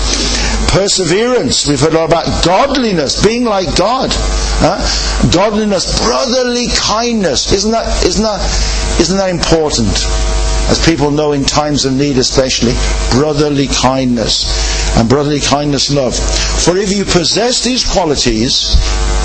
Perseverance. 0.71 1.67
We've 1.67 1.79
heard 1.79 1.93
a 1.93 1.97
lot 1.97 2.07
about 2.07 2.45
godliness, 2.45 3.21
being 3.25 3.43
like 3.43 3.75
God. 3.75 4.09
Huh? 4.61 4.77
Godliness, 5.31 5.99
brotherly 6.05 6.67
kindness. 6.75 7.51
Isn't 7.51 7.71
that, 7.71 8.05
isn't 8.05 8.23
that, 8.23 8.41
isn't 9.01 9.17
that 9.17 9.29
important? 9.29 9.89
As 10.69 10.79
people 10.85 11.09
know 11.09 11.31
in 11.31 11.43
times 11.43 11.85
of 11.85 11.93
need 11.93 12.17
especially, 12.17 12.73
brotherly 13.09 13.67
kindness 13.67 14.45
and 14.97 15.09
brotherly 15.09 15.39
kindness 15.39 15.91
love. 15.91 16.15
For 16.15 16.77
if 16.77 16.95
you 16.95 17.05
possess 17.05 17.63
these 17.63 17.83
qualities 17.83 18.75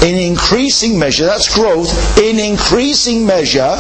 in 0.03 0.17
increasing 0.17 0.99
measure, 0.99 1.27
that's 1.27 1.55
growth, 1.55 2.19
in 2.19 2.39
increasing 2.39 3.27
measure, 3.27 3.77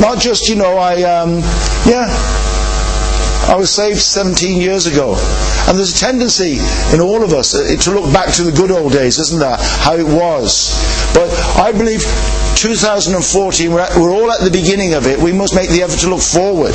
not 0.00 0.18
just, 0.18 0.48
you 0.48 0.56
know, 0.56 0.78
I, 0.78 1.02
um, 1.02 1.40
yeah, 1.84 2.08
I 3.50 3.56
was 3.56 3.74
saved 3.74 3.98
17 3.98 4.60
years 4.60 4.86
ago. 4.86 5.16
And 5.66 5.76
there's 5.76 5.90
a 5.96 5.98
tendency 5.98 6.58
in 6.94 7.00
all 7.00 7.24
of 7.24 7.32
us 7.32 7.52
uh, 7.52 7.76
to 7.82 7.90
look 7.90 8.12
back 8.12 8.32
to 8.34 8.44
the 8.44 8.52
good 8.52 8.70
old 8.70 8.92
days, 8.92 9.18
isn't 9.18 9.40
there? 9.40 9.56
How 9.58 9.96
it 9.96 10.06
was. 10.06 10.70
But 11.12 11.30
I 11.58 11.72
believe 11.72 12.02
2014, 12.54 13.72
we're, 13.72 13.82
all 14.10 14.30
at 14.30 14.40
the 14.42 14.52
beginning 14.52 14.94
of 14.94 15.06
it. 15.06 15.18
We 15.18 15.32
must 15.32 15.56
make 15.56 15.68
the 15.68 15.82
effort 15.82 15.98
to 16.00 16.10
look 16.10 16.22
forward. 16.22 16.74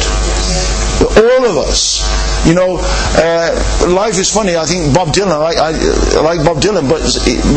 All 1.16 1.46
of 1.48 1.56
us. 1.58 2.04
You 2.46 2.54
know, 2.54 2.78
uh, 2.80 3.88
life 3.90 4.20
is 4.20 4.32
funny. 4.32 4.56
I 4.56 4.66
think 4.66 4.94
Bob 4.94 5.08
Dylan, 5.10 5.34
I, 5.34 5.58
I, 5.58 5.70
I, 5.74 6.22
like 6.22 6.46
Bob 6.46 6.62
Dylan, 6.62 6.88
but 6.88 7.02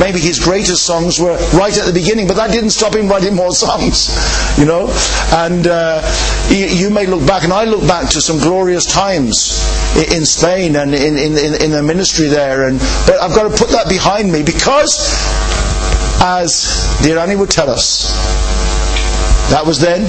maybe 0.01 0.19
his 0.19 0.39
greatest 0.39 0.87
songs 0.87 1.21
were 1.21 1.37
right 1.53 1.77
at 1.77 1.85
the 1.85 1.93
beginning, 1.93 2.27
but 2.27 2.37
that 2.37 2.53
didn't 2.53 2.71
stop 2.71 2.95
him 2.95 3.07
writing 3.07 3.35
more 3.35 3.53
songs, 3.53 4.09
you 4.59 4.65
know. 4.65 4.89
And 5.33 5.67
uh, 5.67 6.01
you, 6.49 6.89
you, 6.89 6.91
may 6.91 7.05
look 7.05 7.27
back, 7.27 7.45
and 7.45 7.53
I 7.53 7.65
look 7.65 7.87
back 7.87 8.09
to 8.11 8.23
some 8.23 8.39
glorious 8.39 8.87
times 8.87 9.61
in, 9.97 10.19
in 10.19 10.25
Spain 10.25 10.75
and 10.77 10.95
in, 10.95 11.19
in, 11.19 11.37
in, 11.37 11.71
the 11.71 11.83
ministry 11.83 12.29
there. 12.29 12.67
And 12.67 12.79
But 13.05 13.21
I've 13.21 13.35
got 13.35 13.45
to 13.51 13.55
put 13.55 13.69
that 13.71 13.91
behind 13.91 14.33
me 14.33 14.43
because, 14.43 14.97
as 16.23 16.65
Annie 17.05 17.37
would 17.37 17.51
tell 17.51 17.69
us, 17.69 18.09
that 19.51 19.67
was 19.67 19.79
then, 19.81 20.09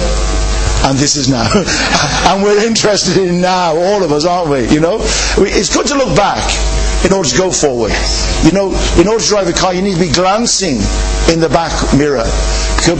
and 0.86 0.98
this 0.98 1.16
is 1.16 1.30
now. 1.30 1.48
and 2.32 2.44
we're 2.44 2.66
interested 2.66 3.18
in 3.18 3.42
now, 3.42 3.76
all 3.76 4.04
of 4.04 4.12
us, 4.12 4.26
aren't 4.26 4.50
we? 4.50 4.68
You 4.70 4.80
know? 4.80 5.00
It's 5.38 5.76
good 5.76 5.88
to 5.88 5.96
look 5.96 6.16
back 6.16 6.44
in 7.06 7.14
order 7.14 7.30
to 7.30 7.38
go 7.38 7.52
forward. 7.52 7.92
You 8.44 8.52
know, 8.52 8.70
in 9.00 9.08
order 9.08 9.24
to 9.24 9.30
drive 9.30 9.48
a 9.48 9.54
car, 9.54 9.74
you 9.74 9.82
need 9.82 9.96
to 9.96 10.00
be 10.00 10.12
glancing 10.12 10.78
in 11.32 11.40
the 11.40 11.50
back 11.50 11.72
mirror. 11.98 12.28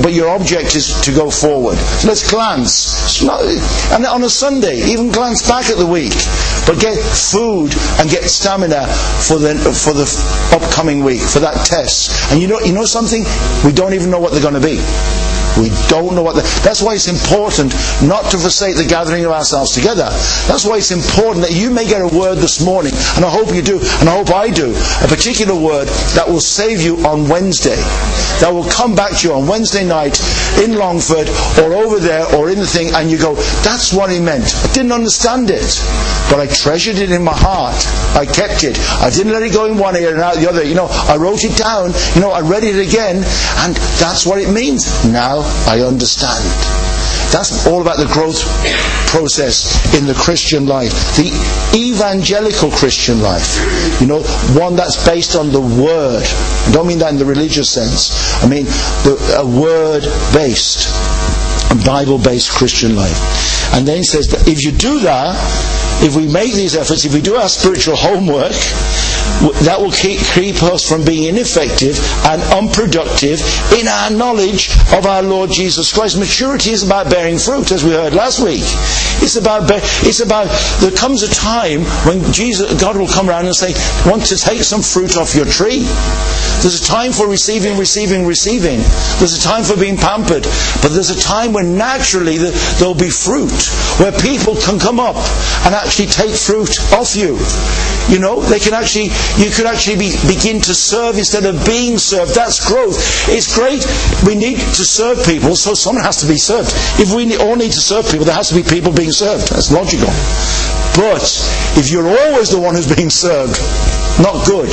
But 0.04 0.14
your 0.14 0.30
object 0.30 0.76
is 0.76 1.00
to 1.02 1.12
go 1.12 1.32
forward. 1.32 1.78
So 1.78 2.08
let's 2.08 2.30
glance. 2.30 3.24
Not, 3.24 3.42
and 3.96 4.06
on 4.06 4.24
a 4.24 4.30
Sunday, 4.30 4.84
even 4.92 5.12
glance 5.12 5.48
back 5.48 5.70
at 5.70 5.78
the 5.78 5.88
week. 5.88 6.14
But 6.68 6.80
get 6.80 6.96
food 7.00 7.74
and 8.00 8.10
get 8.10 8.24
stamina 8.24 8.86
for 8.88 9.40
the, 9.40 9.56
for 9.56 9.94
the 9.94 10.06
upcoming 10.54 11.04
week, 11.04 11.22
for 11.22 11.40
that 11.40 11.66
test. 11.66 12.32
And 12.32 12.42
you 12.42 12.48
know, 12.48 12.60
you 12.60 12.74
know 12.74 12.86
something? 12.86 13.24
We 13.66 13.72
don't 13.72 13.94
even 13.94 14.12
know 14.12 14.20
what 14.20 14.34
they're 14.34 14.42
going 14.42 14.60
to 14.60 14.62
be. 14.62 14.80
We 15.58 15.70
don't 15.88 16.16
know 16.16 16.24
what 16.24 16.36
the, 16.36 16.44
that's 16.64 16.82
why 16.82 16.94
it's 16.94 17.08
important 17.08 17.74
not 18.04 18.30
to 18.32 18.38
forsake 18.38 18.76
the 18.76 18.86
gathering 18.86 19.26
of 19.26 19.32
ourselves 19.32 19.74
together. 19.74 20.10
That's 20.48 20.66
why 20.66 20.78
it's 20.78 20.92
important 20.92 21.46
that 21.46 21.56
you 21.56 21.70
may 21.72 21.88
get 21.88 22.02
a 22.02 22.08
word 22.08 22.38
this 22.38 22.64
morning, 22.64 22.94
and 23.16 23.26
I 23.26 23.30
hope 23.30 23.54
you 23.54 23.62
do, 23.62 23.80
and 24.00 24.10
I 24.10 24.16
hope 24.16 24.30
I 24.30 24.50
do, 24.50 24.76
a 25.04 25.08
particular 25.08 25.56
word 25.56 25.88
that 26.16 26.28
will 26.28 26.40
save 26.40 26.82
you 26.82 26.98
on 27.06 27.28
Wednesday. 27.28 27.80
That 28.40 28.52
will 28.54 28.70
come 28.70 28.96
back 28.96 29.18
to 29.18 29.28
you 29.28 29.34
on 29.34 29.48
Wednesday 29.48 29.86
night 29.86 30.16
in 30.64 30.76
Longford 30.76 31.28
or 31.60 31.74
over 31.74 32.00
there 32.00 32.24
or 32.36 32.50
in 32.50 32.60
the 32.60 32.68
thing, 32.68 32.94
and 32.96 33.12
you 33.12 33.18
go, 33.18 33.36
that's 33.64 33.92
what 33.94 34.12
he 34.12 34.20
meant. 34.20 34.56
I 34.56 34.72
didn't 34.72 34.94
understand 34.94 35.50
it, 35.52 35.76
but 36.32 36.40
I 36.40 36.48
treasured 36.48 36.98
it 36.98 37.12
in 37.12 37.24
my 37.24 37.36
heart. 37.36 37.76
I 38.16 38.26
kept 38.26 38.64
it. 38.64 38.80
I 39.04 39.10
didn't 39.10 39.34
let 39.34 39.44
it 39.44 39.52
go 39.52 39.66
in 39.66 39.78
one 39.78 39.96
ear 39.96 40.14
and 40.14 40.22
out 40.22 40.36
the 40.36 40.48
other. 40.50 40.64
You 40.64 40.76
know, 40.76 40.88
I 40.88 41.18
wrote 41.18 41.44
it 41.44 41.58
down. 41.58 41.92
You 42.16 42.22
know, 42.22 42.32
I 42.32 42.42
read 42.42 42.64
it 42.64 42.80
again, 42.80 43.18
and 43.18 43.76
that's 44.00 44.26
what 44.26 44.40
it 44.40 44.50
means. 44.50 44.88
Now 45.06 45.44
I 45.68 45.82
understand. 45.82 46.44
That's 47.32 47.68
all 47.68 47.82
about 47.82 47.98
the 47.98 48.10
growth 48.10 48.42
process 49.08 49.70
in 49.94 50.06
the 50.06 50.14
Christian 50.14 50.66
life. 50.66 50.92
The 51.16 51.30
evangelical 51.78 52.72
Christian 52.72 53.22
life. 53.22 53.58
You 54.02 54.08
know, 54.08 54.22
one 54.58 54.76
that's 54.76 55.06
based 55.06 55.36
on 55.36 55.52
the 55.52 55.62
Word. 55.62 56.24
I 56.26 56.72
don't 56.72 56.88
mean 56.88 57.00
that 57.00 57.12
in 57.12 57.20
the 57.20 57.26
religious 57.26 57.70
sense. 57.70 58.10
I 58.44 58.48
mean 58.48 58.66
the, 59.06 59.18
a 59.38 59.46
Word 59.46 60.02
based, 60.34 60.90
Bible 61.86 62.18
based 62.18 62.52
Christian 62.52 62.96
life. 62.96 63.20
And 63.74 63.88
then 63.88 63.98
he 63.98 64.04
says 64.04 64.28
that 64.30 64.48
if 64.48 64.64
you 64.64 64.72
do 64.72 65.00
that, 65.02 65.38
if 66.02 66.16
we 66.16 66.28
make 66.28 66.54
these 66.54 66.76
efforts, 66.76 67.06
if 67.06 67.14
we 67.14 67.22
do 67.22 67.36
our 67.36 67.50
spiritual 67.50 67.96
homework, 67.96 68.56
that 69.64 69.80
will 69.80 69.92
keep, 69.92 70.20
keep 70.34 70.62
us 70.64 70.88
from 70.88 71.06
being 71.06 71.36
ineffective 71.36 71.98
and 72.26 72.42
unproductive 72.54 73.40
in 73.74 73.88
our 73.88 74.10
knowledge 74.12 74.70
of 74.94 75.06
our 75.06 75.22
Lord 75.22 75.50
Jesus 75.52 75.94
Christ. 75.94 76.20
Maturity 76.20 76.72
is 76.72 76.84
about 76.84 77.10
bearing 77.10 77.38
fruit, 77.38 77.72
as 77.72 77.84
we 77.84 77.92
heard 77.92 78.14
last 78.14 78.40
week. 78.44 78.64
It's 79.22 79.36
about, 79.36 79.64
it's 80.06 80.20
about, 80.20 80.48
there 80.80 80.92
comes 80.92 81.24
a 81.24 81.30
time 81.30 81.82
when 82.08 82.32
Jesus, 82.32 82.80
God 82.80 82.98
will 82.98 83.08
come 83.08 83.30
around 83.30 83.46
and 83.46 83.56
say, 83.56 83.74
want 84.10 84.26
to 84.28 84.38
take 84.38 84.64
some 84.64 84.82
fruit 84.82 85.18
off 85.18 85.36
your 85.36 85.46
tree. 85.46 85.84
There's 86.62 86.82
a 86.82 86.86
time 86.86 87.12
for 87.12 87.28
receiving, 87.28 87.78
receiving, 87.78 88.26
receiving. 88.26 88.80
There's 89.20 89.38
a 89.38 89.42
time 89.42 89.64
for 89.64 89.78
being 89.78 89.98
pampered. 89.98 90.44
But 90.82 90.90
there's 90.90 91.10
a 91.10 91.20
time 91.20 91.54
when 91.54 91.78
naturally 91.78 92.38
there'll 92.38 92.96
be 92.96 93.10
fruit, 93.10 93.52
where 94.00 94.12
people 94.12 94.56
can 94.56 94.80
come 94.80 95.00
up 95.00 95.16
and 95.66 95.76
actually 95.76 96.08
take 96.08 96.36
fruit 96.36 96.80
off 96.92 97.16
you. 97.16 97.40
You 98.10 98.20
know, 98.20 98.42
they 98.42 98.60
can 98.60 98.74
actually, 98.74 99.14
you 99.38 99.52
could 99.52 99.66
actually 99.66 99.98
be, 99.98 100.12
begin 100.28 100.62
to 100.62 100.74
serve 100.74 101.18
instead 101.18 101.46
of 101.46 101.64
being 101.66 101.98
served. 101.98 102.34
That's 102.34 102.66
growth. 102.66 102.98
It's 103.30 103.54
great. 103.54 103.86
We 104.26 104.36
need 104.36 104.58
to 104.58 104.84
serve 104.84 105.24
people, 105.26 105.56
so 105.56 105.74
someone 105.74 106.04
has 106.04 106.18
to 106.22 106.28
be 106.28 106.38
served. 106.38 106.72
If 107.00 107.14
we 107.14 107.38
all 107.38 107.56
need 107.56 107.72
to 107.72 107.82
serve 107.82 108.10
people, 108.10 108.26
there 108.26 108.36
has 108.36 108.50
to 108.50 108.56
be 108.56 108.64
people 108.64 108.92
being 108.92 109.12
served. 109.12 109.50
That's 109.50 109.72
logical. 109.72 110.10
But 110.98 111.24
if 111.78 111.92
you're 111.92 112.10
always 112.10 112.50
the 112.50 112.60
one 112.60 112.76
who's 112.76 112.94
being 112.96 113.10
served, 113.10 113.62
not 114.20 114.46
good. 114.46 114.70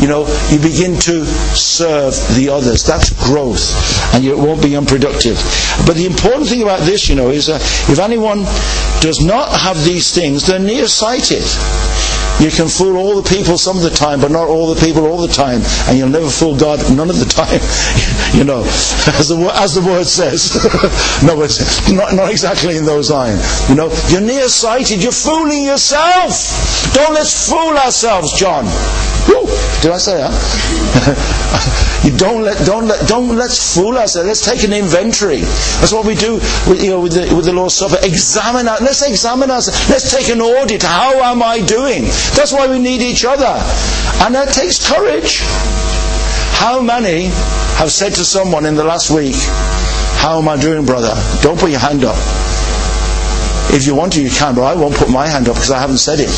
You 0.00 0.08
know, 0.08 0.28
you 0.50 0.58
begin 0.58 1.00
to 1.08 1.24
serve 1.56 2.12
the 2.36 2.50
others. 2.52 2.84
That's 2.84 3.10
growth. 3.24 3.72
And 4.14 4.24
it 4.24 4.36
won't 4.36 4.62
be 4.62 4.76
unproductive. 4.76 5.36
But 5.86 5.96
the 5.96 6.04
important 6.04 6.48
thing 6.48 6.62
about 6.62 6.80
this, 6.80 7.08
you 7.08 7.16
know, 7.16 7.30
is 7.30 7.46
that 7.46 7.62
if 7.88 7.98
anyone 7.98 8.44
does 9.00 9.24
not 9.24 9.48
have 9.58 9.82
these 9.84 10.14
things, 10.14 10.46
they're 10.46 10.58
nearsighted. 10.58 11.42
You 12.40 12.50
can 12.50 12.68
fool 12.68 12.96
all 12.96 13.20
the 13.20 13.28
people 13.28 13.56
some 13.56 13.76
of 13.76 13.82
the 13.82 13.90
time, 13.90 14.20
but 14.20 14.30
not 14.30 14.48
all 14.48 14.72
the 14.74 14.80
people 14.80 15.06
all 15.06 15.16
the 15.16 15.32
time. 15.32 15.62
And 15.88 15.96
you'll 15.96 16.10
never 16.10 16.28
fool 16.28 16.56
God 16.56 16.78
none 16.94 17.08
of 17.08 17.18
the 17.18 17.24
time. 17.24 17.60
you 18.36 18.44
know, 18.44 18.60
as 19.18 19.28
the, 19.28 19.50
as 19.54 19.74
the 19.74 19.80
word 19.80 20.06
says. 20.06 20.54
no, 21.24 21.40
it's 21.42 21.90
not, 21.90 22.14
not 22.14 22.30
exactly 22.30 22.76
in 22.76 22.84
those 22.84 23.10
lines. 23.10 23.40
You 23.68 23.74
know, 23.74 23.88
you're 24.08 24.20
nearsighted. 24.20 25.02
You're 25.02 25.12
fooling 25.12 25.64
yourself. 25.64 26.92
Don't 26.92 27.14
let's 27.14 27.48
fool 27.48 27.76
ourselves, 27.78 28.32
John. 28.38 28.66
Woo! 29.28 29.46
Did 29.82 29.92
I 29.92 29.98
say 29.98 30.16
that? 30.18 30.32
you 32.04 32.16
don't 32.16 32.42
let 32.42 32.64
don't 32.64 32.86
let 32.86 33.08
don't 33.08 33.34
let's 33.34 33.74
fool 33.74 33.98
ourselves. 33.98 34.26
Let's 34.26 34.44
take 34.44 34.62
an 34.62 34.72
inventory. 34.72 35.40
That's 35.80 35.92
what 35.92 36.06
we 36.06 36.14
do 36.14 36.34
with 36.68 36.82
you 36.82 36.90
know 36.90 37.00
with 37.00 37.12
the 37.12 37.34
with 37.34 37.44
the 37.46 37.52
Lord's 37.52 37.74
Supper. 37.74 37.98
Examine 38.02 38.68
our, 38.68 38.78
let's 38.78 39.02
examine 39.02 39.50
ourselves. 39.50 39.90
Let's 39.90 40.14
take 40.14 40.28
an 40.28 40.40
audit. 40.40 40.82
How 40.82 41.20
am 41.22 41.42
I 41.42 41.60
doing? 41.60 42.04
That's 42.34 42.52
why 42.52 42.66
we 42.66 42.78
need 42.78 43.02
each 43.02 43.24
other. 43.24 43.54
And 44.24 44.34
that 44.34 44.48
takes 44.52 44.80
courage. 44.90 45.40
How 46.56 46.80
many 46.80 47.26
have 47.76 47.92
said 47.92 48.14
to 48.14 48.24
someone 48.24 48.64
in 48.66 48.74
the 48.74 48.84
last 48.84 49.10
week, 49.10 49.36
How 50.18 50.38
am 50.38 50.48
I 50.48 50.56
doing, 50.60 50.86
brother? 50.86 51.14
Don't 51.42 51.58
put 51.58 51.70
your 51.70 51.80
hand 51.80 52.04
up. 52.04 52.16
If 53.68 53.86
you 53.86 53.94
want 53.94 54.14
to, 54.14 54.22
you 54.22 54.30
can, 54.30 54.54
but 54.54 54.62
I 54.62 54.74
won't 54.74 54.94
put 54.94 55.10
my 55.10 55.26
hand 55.26 55.48
up 55.48 55.56
because 55.56 55.70
I 55.70 55.78
haven't 55.78 55.98
said 55.98 56.20
it. 56.20 56.30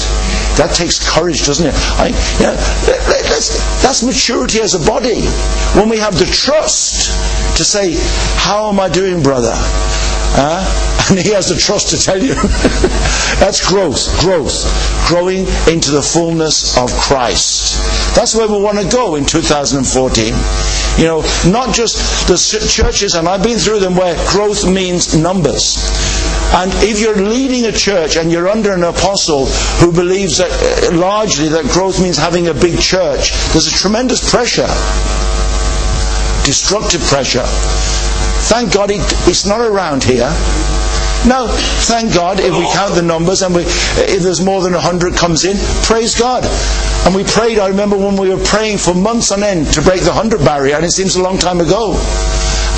That 0.59 0.75
takes 0.75 0.99
courage, 0.99 1.47
doesn't 1.47 1.67
it? 1.67 1.75
I, 2.03 2.09
you 2.09 2.47
know, 2.47 2.57
that's, 3.31 3.83
that's 3.83 4.03
maturity 4.03 4.61
as 4.61 4.75
a 4.75 4.85
body. 4.85 5.23
When 5.79 5.89
we 5.89 5.99
have 5.99 6.19
the 6.19 6.27
trust 6.27 7.15
to 7.59 7.65
say, 7.65 7.95
How 8.37 8.69
am 8.69 8.81
I 8.81 8.89
doing, 8.89 9.23
brother? 9.23 9.53
Uh, 9.55 10.88
and 11.11 11.19
he 11.25 11.31
has 11.31 11.49
the 11.49 11.57
trust 11.57 11.91
to 11.91 11.99
tell 11.99 12.23
you. 12.23 12.35
That's 13.41 13.67
growth, 13.67 14.09
growth, 14.21 14.65
growing 15.09 15.47
into 15.73 15.91
the 15.91 16.03
fullness 16.03 16.77
of 16.77 16.91
Christ. 16.93 17.79
That's 18.15 18.35
where 18.35 18.49
we 18.49 18.61
want 18.61 18.79
to 18.79 18.89
go 18.89 19.15
in 19.15 19.25
2014. 19.25 20.35
You 20.99 21.05
know, 21.05 21.21
not 21.47 21.75
just 21.75 22.27
the 22.27 22.37
churches, 22.69 23.15
and 23.15 23.29
I've 23.29 23.43
been 23.43 23.59
through 23.59 23.81
them 23.81 23.95
where 23.95 24.17
growth 24.31 24.69
means 24.69 25.15
numbers. 25.15 25.79
And 26.51 26.73
if 26.83 26.99
you're 26.99 27.17
leading 27.17 27.67
a 27.67 27.73
church 27.73 28.17
and 28.17 28.33
you're 28.33 28.49
under 28.49 28.73
an 28.73 28.83
apostle 28.83 29.47
who 29.79 29.93
believes 29.93 30.39
that 30.39 30.51
uh, 30.51 30.97
largely 30.97 31.49
that 31.49 31.67
growth 31.67 32.01
means 32.03 32.17
having 32.17 32.49
a 32.49 32.55
big 32.55 32.81
church, 32.81 33.33
there's 33.53 33.69
a 33.69 33.77
tremendous 33.77 34.29
pressure. 34.29 34.67
Destructive 36.45 37.03
pressure. 37.03 37.45
Thank 38.49 38.73
God 38.73 38.91
it, 38.91 39.01
it's 39.29 39.45
not 39.45 39.61
around 39.61 40.03
here. 40.03 40.33
No, 41.27 41.49
thank 41.89 42.15
God 42.15 42.39
if 42.41 42.53
we 42.53 42.65
count 42.73 42.95
the 42.95 43.03
numbers 43.03 43.43
and 43.43 43.55
we, 43.55 43.63
if 43.63 44.23
there's 44.23 44.45
more 44.45 44.63
than 44.63 44.73
100 44.73 45.15
comes 45.15 45.45
in, 45.45 45.57
praise 45.83 46.15
God. 46.19 46.45
And 47.07 47.15
we 47.15 47.25
prayed, 47.25 47.59
I 47.59 47.69
remember 47.69 47.97
when 47.97 48.17
we 48.17 48.31
were 48.31 48.43
praying 48.45 48.79
for 48.79 48.95
months 48.95 49.33
on 49.33 49.43
end 49.43 49.73
to 49.75 49.83
break 49.83 50.03
the 50.03 50.13
100 50.15 50.45
barrier, 50.45 50.77
and 50.77 50.85
it 50.85 50.93
seems 50.93 51.17
a 51.17 51.23
long 51.23 51.39
time 51.39 51.61
ago. 51.61 51.97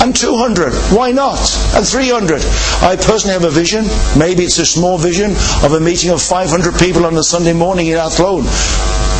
And 0.01 0.15
200, 0.15 0.73
why 0.95 1.11
not? 1.11 1.39
And 1.75 1.85
300. 1.85 2.41
I 2.81 2.97
personally 2.97 3.33
have 3.33 3.43
a 3.43 3.51
vision, 3.51 3.85
maybe 4.17 4.43
it's 4.43 4.57
a 4.57 4.65
small 4.65 4.97
vision, 4.97 5.31
of 5.63 5.73
a 5.73 5.79
meeting 5.79 6.09
of 6.09 6.21
500 6.21 6.79
people 6.79 7.05
on 7.05 7.15
a 7.17 7.23
Sunday 7.23 7.53
morning 7.53 7.87
in 7.87 7.97
Athlone. 7.97 8.45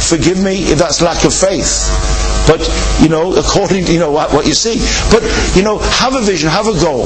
Forgive 0.01 0.41
me 0.41 0.63
if 0.71 0.79
that's 0.79 1.01
lack 1.01 1.23
of 1.23 1.33
faith. 1.33 2.30
But, 2.47 2.67
you 3.01 3.09
know, 3.09 3.35
according 3.35 3.85
to, 3.85 3.93
you 3.93 3.99
know, 3.99 4.11
what, 4.11 4.33
what 4.33 4.45
you 4.45 4.53
see. 4.53 4.79
But, 5.11 5.23
you 5.55 5.63
know, 5.63 5.77
have 5.77 6.15
a 6.15 6.21
vision, 6.21 6.49
have 6.49 6.67
a 6.67 6.79
goal. 6.79 7.05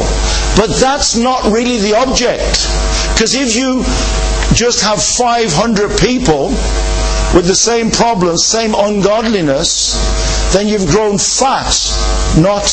But 0.55 0.71
that's 0.79 1.15
not 1.15 1.43
really 1.51 1.77
the 1.79 1.95
object. 1.95 2.67
Because 3.13 3.35
if 3.35 3.55
you 3.55 3.83
just 4.55 4.83
have 4.83 5.01
500 5.01 5.99
people 5.99 6.51
with 7.35 7.45
the 7.45 7.55
same 7.55 7.91
problems, 7.91 8.45
same 8.45 8.73
ungodliness, 8.73 9.99
then 10.53 10.69
you've 10.69 10.87
grown 10.87 11.17
fat, 11.17 11.75
not 12.39 12.63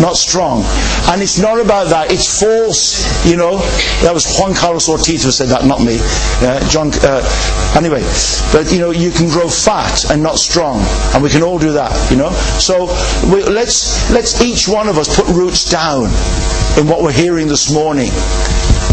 not 0.00 0.16
strong. 0.16 0.64
And 1.12 1.20
it's 1.20 1.38
not 1.38 1.60
about 1.60 1.88
that. 1.88 2.10
It's 2.10 2.40
false. 2.40 3.04
You 3.26 3.36
know, 3.36 3.58
that 4.02 4.12
was 4.14 4.38
Juan 4.38 4.54
Carlos 4.54 4.88
Ortiz 4.88 5.24
who 5.24 5.30
said 5.30 5.48
that, 5.48 5.66
not 5.66 5.80
me. 5.80 5.98
Uh, 6.40 6.66
John. 6.70 6.90
Uh, 7.04 7.20
anyway, 7.76 8.00
but 8.52 8.72
you 8.72 8.78
know, 8.78 8.90
you 8.90 9.10
can 9.10 9.28
grow 9.28 9.48
fat 9.48 10.10
and 10.10 10.22
not 10.22 10.38
strong, 10.38 10.80
and 11.12 11.22
we 11.22 11.28
can 11.28 11.42
all 11.42 11.58
do 11.58 11.72
that. 11.72 11.92
You 12.10 12.16
know, 12.16 12.30
so 12.30 12.86
we, 13.30 13.44
let's 13.44 14.10
let's 14.10 14.40
each 14.40 14.66
one 14.66 14.88
of 14.88 14.96
us 14.96 15.14
put 15.14 15.28
roots 15.28 15.70
down 15.70 16.04
in 16.80 16.88
what 16.88 17.02
we're 17.02 17.12
hearing 17.12 17.48
this 17.48 17.72
morning. 17.72 18.08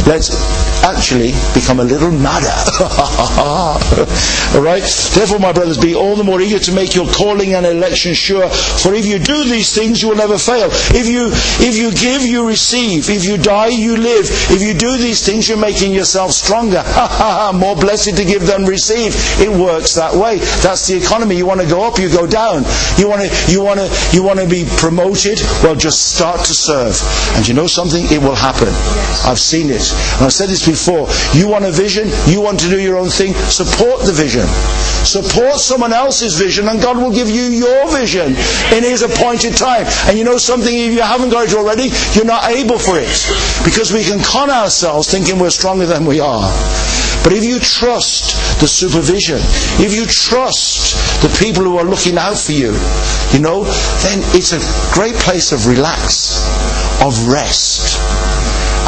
Let's 0.06 0.36
actually 0.84 1.32
become 1.56 1.80
a 1.80 1.84
little 1.84 2.12
madder. 2.12 2.52
all 3.40 4.62
right? 4.62 4.84
Therefore, 5.16 5.40
my 5.40 5.52
brothers, 5.52 5.78
be 5.78 5.96
all 5.96 6.16
the 6.16 6.24
more 6.24 6.42
eager 6.42 6.60
to 6.60 6.72
make 6.74 6.94
your 6.94 7.08
calling 7.08 7.54
and 7.54 7.66
election 7.66 8.14
sure. 8.14 8.50
For 8.50 8.94
if 8.94 9.06
you 9.06 9.18
do 9.18 9.44
these 9.46 9.74
things, 9.74 10.02
you 10.02 10.10
will 10.10 10.18
never 10.18 10.38
fail. 10.38 10.70
If 10.92 11.08
you 11.08 11.32
if 11.64 11.76
you 11.78 11.92
give, 11.92 12.22
you 12.22 12.48
receive. 12.48 13.10
If 13.10 13.24
you 13.24 13.38
die, 13.38 13.68
you 13.68 13.96
live. 13.96 14.28
If 14.52 14.62
you 14.62 14.74
do 14.74 14.98
these 14.98 15.26
things, 15.26 15.48
you're 15.48 15.58
making 15.58 15.94
yourself 15.94 16.32
stronger. 16.32 16.84
more 17.56 17.76
blessed 17.76 18.18
to 18.18 18.26
give 18.26 18.46
than 18.46 18.66
receive. 18.66 19.16
It 19.40 19.50
works 19.50 19.96
that 19.96 20.14
way. 20.14 20.40
That's 20.62 20.88
the 20.88 20.98
economy. 20.98 21.36
You 21.36 21.46
want 21.46 21.62
to 21.62 21.68
go 21.68 21.88
up, 21.88 21.98
you 21.98 22.10
go 22.10 22.28
down. 22.28 22.64
You 22.98 23.08
want 23.08 23.22
to 23.24 23.52
you 23.52 23.64
want 23.64 23.80
to 23.80 23.88
you 24.12 24.24
want 24.24 24.40
to 24.40 24.48
be 24.48 24.66
promoted. 24.78 25.40
Well, 25.64 25.76
just 25.76 26.16
start 26.16 26.40
to 26.46 26.54
serve, 26.54 27.00
and 27.36 27.48
you 27.48 27.54
know 27.54 27.68
something? 27.68 28.04
It 28.12 28.22
will 28.22 28.36
happen. 28.36 28.70
I've 29.26 29.40
seen 29.40 29.70
it, 29.70 29.84
and 30.20 30.28
I've 30.28 30.34
said 30.34 30.50
this 30.50 30.66
before. 30.66 30.73
You 31.34 31.48
want 31.48 31.66
a 31.66 31.72
vision, 31.72 32.10
you 32.28 32.42
want 32.42 32.60
to 32.62 32.70
do 32.70 32.80
your 32.80 32.98
own 32.98 33.10
thing, 33.10 33.34
support 33.34 34.02
the 34.02 34.12
vision. 34.12 34.48
Support 35.04 35.56
someone 35.56 35.92
else's 35.92 36.40
vision, 36.40 36.68
and 36.70 36.82
God 36.82 36.98
will 36.98 37.12
give 37.12 37.30
you 37.30 37.44
your 37.44 37.92
vision 37.92 38.36
in 38.72 38.84
His 38.84 39.02
appointed 39.02 39.58
time. 39.58 39.86
And 40.08 40.18
you 40.18 40.24
know 40.24 40.38
something, 40.38 40.74
if 40.74 40.94
you 40.94 41.02
haven't 41.02 41.30
got 41.30 41.50
it 41.50 41.56
already, 41.56 41.92
you're 42.14 42.26
not 42.26 42.50
able 42.50 42.80
for 42.80 42.98
it. 42.98 43.12
Because 43.66 43.92
we 43.92 44.04
can 44.04 44.24
con 44.24 44.50
ourselves 44.50 45.12
thinking 45.12 45.40
we're 45.40 45.50
stronger 45.50 45.86
than 45.86 46.06
we 46.06 46.20
are. 46.20 46.50
But 47.24 47.34
if 47.34 47.44
you 47.44 47.60
trust 47.60 48.36
the 48.60 48.68
supervision, 48.68 49.40
if 49.80 49.94
you 49.94 50.06
trust 50.06 50.96
the 51.22 51.30
people 51.40 51.64
who 51.64 51.78
are 51.78 51.86
looking 51.86 52.18
out 52.18 52.38
for 52.38 52.52
you, 52.52 52.74
you 53.32 53.40
know, 53.40 53.64
then 54.04 54.20
it's 54.36 54.52
a 54.52 54.60
great 54.94 55.16
place 55.16 55.52
of 55.52 55.68
relax, 55.68 56.44
of 57.02 57.28
rest. 57.28 58.00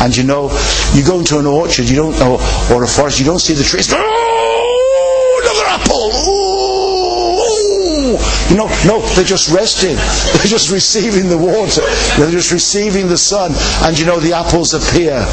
And 0.01 0.15
you 0.15 0.23
know, 0.23 0.49
you 0.93 1.03
go 1.03 1.19
into 1.19 1.39
an 1.39 1.45
orchard, 1.45 1.89
you 1.89 1.95
don't 1.95 2.17
know, 2.19 2.37
or 2.71 2.83
a 2.83 2.87
forest, 2.87 3.19
you 3.19 3.25
don't 3.25 3.39
see 3.39 3.53
the 3.53 3.63
trees. 3.63 3.91
Oh, 3.91 5.41
another 5.43 5.65
apple! 5.67 6.09
Oh, 6.13 6.35
you 8.49 8.57
know, 8.57 8.67
no, 8.85 9.01
they're 9.15 9.23
just 9.25 9.51
resting. 9.51 9.95
They're 10.35 10.51
just 10.51 10.71
receiving 10.71 11.29
the 11.29 11.37
water. 11.37 11.81
They're 12.17 12.31
just 12.31 12.51
receiving 12.51 13.07
the 13.07 13.17
sun. 13.17 13.51
And 13.83 13.97
you 13.97 14.05
know, 14.05 14.19
the 14.19 14.33
apples 14.33 14.73
appear. 14.73 15.25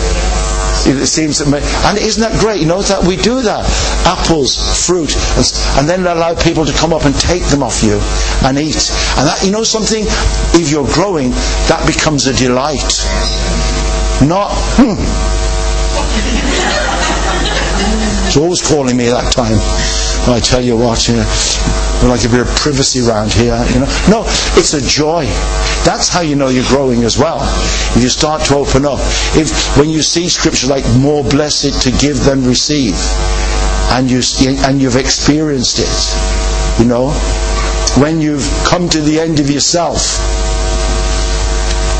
It 0.85 1.07
seems 1.07 1.41
and 1.41 1.55
isn't 1.55 2.21
that 2.21 2.41
great? 2.41 2.61
You 2.61 2.67
know 2.67 2.83
that 2.83 3.07
we 3.07 3.17
do 3.17 3.41
that. 3.43 3.63
Apples, 4.05 4.59
fruit, 4.87 5.15
and, 5.37 5.47
and 5.79 5.89
then 5.89 6.01
allow 6.01 6.35
people 6.35 6.67
to 6.67 6.73
come 6.73 6.93
up 6.93 7.05
and 7.05 7.15
take 7.15 7.45
them 7.45 7.63
off 7.63 7.85
you 7.85 8.01
and 8.43 8.59
eat. 8.59 8.91
And 9.17 9.29
that, 9.29 9.43
you 9.45 9.53
know 9.53 9.63
something? 9.63 10.05
If 10.59 10.71
you're 10.71 10.89
growing, 10.93 11.31
that 11.71 11.87
becomes 11.87 12.27
a 12.27 12.35
delight. 12.35 12.99
Not, 14.21 14.53
hmm. 14.77 15.01
He's 18.27 18.37
always 18.37 18.63
calling 18.63 18.97
me 18.97 19.07
that 19.07 19.33
time. 19.33 19.59
I 20.33 20.41
tell 20.41 20.63
you 20.63 20.77
what, 20.77 21.09
you 21.09 21.17
know, 21.17 22.09
like 22.09 22.25
a 22.25 22.29
bit 22.29 22.41
of 22.41 22.49
privacy 22.57 23.01
around 23.07 23.33
here, 23.33 23.59
you 23.75 23.81
know. 23.81 23.91
No, 24.09 24.23
it's 24.57 24.75
a 24.75 24.81
joy. 24.81 25.25
That's 25.85 26.09
how 26.09 26.21
you 26.21 26.37
know 26.37 26.49
you're 26.49 26.69
growing 26.69 27.03
as 27.03 27.19
well. 27.19 27.41
If 27.97 28.03
you 28.03 28.09
start 28.09 28.43
to 28.47 28.57
open 28.57 28.87
up. 28.87 29.01
If 29.35 29.77
when 29.77 29.91
you 29.91 30.01
see 30.03 30.29
scripture 30.29 30.69
like 30.69 30.85
more 30.97 31.25
blessed 31.25 31.83
to 31.83 31.91
give 31.91 32.25
than 32.25 32.47
receive, 32.47 32.95
and 33.93 34.11
you 34.11 34.23
and 34.65 34.81
you've 34.81 34.97
experienced 34.97 35.79
it, 35.81 36.81
you 36.81 36.89
know, 36.89 37.11
when 38.01 38.21
you've 38.21 38.49
come 38.65 38.89
to 38.89 39.01
the 39.01 39.21
end 39.21 39.41
of 39.41 39.51
yourself, 39.51 40.17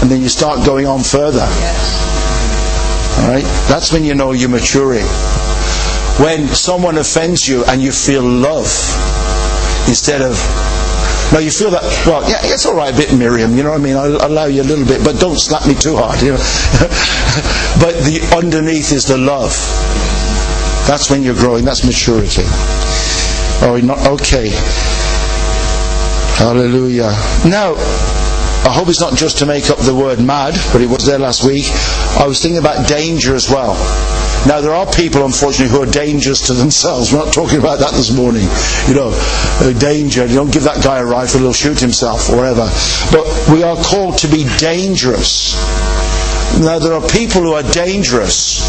and 0.03 0.11
then 0.11 0.21
you 0.21 0.29
start 0.29 0.67
going 0.67 0.87
on 0.87 1.01
further. 1.01 1.47
All 3.23 3.29
right, 3.31 3.45
that's 3.71 3.93
when 3.93 4.05
you 4.05 4.15
know 4.15 4.33
you're 4.33 4.51
maturing. 4.51 5.07
When 6.19 6.49
someone 6.49 6.99
offends 6.99 7.49
you 7.49 7.65
and 7.65 7.81
you 7.81 7.93
feel 7.93 8.23
love 8.23 8.67
instead 9.89 10.21
of 10.21 10.37
no, 11.33 11.39
you 11.39 11.51
feel 11.51 11.71
that, 11.71 11.83
well, 12.05 12.29
yeah, 12.29 12.41
it's 12.43 12.67
all 12.67 12.77
right 12.77 12.93
a 12.93 12.97
bit, 12.97 13.17
Miriam, 13.17 13.57
you 13.57 13.63
know 13.63 13.71
what 13.71 13.81
I 13.81 13.83
mean? 13.83 13.97
I'll, 13.97 14.27
allow 14.27 14.45
you 14.45 14.61
a 14.61 14.69
little 14.69 14.85
bit, 14.85 15.03
but 15.03 15.19
don't 15.19 15.41
slap 15.41 15.67
me 15.67 15.73
too 15.75 15.97
hard, 15.97 16.21
you 16.21 16.33
know. 16.33 16.37
but 17.81 17.97
the 18.05 18.21
underneath 18.37 18.93
is 18.93 19.07
the 19.07 19.17
love. 19.17 19.57
That's 20.87 21.09
when 21.11 21.23
you're 21.23 21.35
growing, 21.35 21.65
that's 21.65 21.87
maturity. 21.87 22.43
Oh, 23.65 23.81
not, 23.83 24.07
okay. 24.21 24.51
Hallelujah. 26.37 27.17
Now, 27.49 27.77
I 28.65 28.71
hope 28.71 28.89
it's 28.89 29.01
not 29.01 29.17
just 29.17 29.39
to 29.39 29.47
make 29.47 29.71
up 29.71 29.79
the 29.79 29.95
word 29.95 30.21
mad, 30.21 30.55
but 30.73 30.81
it 30.81 30.89
was 30.89 31.05
there 31.05 31.19
last 31.19 31.45
week. 31.45 31.67
I 32.19 32.27
was 32.27 32.41
thinking 32.41 32.59
about 32.59 32.87
danger 32.87 33.35
as 33.35 33.51
well. 33.51 33.75
Now, 34.47 34.61
there 34.61 34.75
are 34.75 34.87
people, 34.87 35.25
unfortunately, 35.25 35.75
who 35.75 35.83
are 35.83 35.91
dangerous 35.91 36.47
to 36.47 36.55
themselves. 36.55 37.13
We're 37.13 37.25
not 37.25 37.33
talking 37.33 37.59
about 37.59 37.79
that 37.81 37.93
this 37.93 38.15
morning. 38.15 38.47
You 38.87 38.95
know, 38.95 39.11
uh, 39.15 39.73
danger. 39.79 40.27
You 40.27 40.35
don't 40.35 40.53
give 40.53 40.65
that 40.65 40.83
guy 40.83 40.99
a 40.99 41.05
rifle, 41.05 41.41
he'll 41.41 41.53
shoot 41.53 41.79
himself 41.79 42.31
or 42.31 42.37
whatever. 42.37 42.71
But 43.11 43.27
we 43.53 43.63
are 43.63 43.77
called 43.77 44.19
to 44.19 44.29
be 44.29 44.47
dangerous. 44.59 45.55
Now, 46.61 46.79
there 46.79 46.93
are 46.93 47.09
people 47.09 47.43
who 47.43 47.55
are 47.55 47.63
dangerous. 47.63 48.63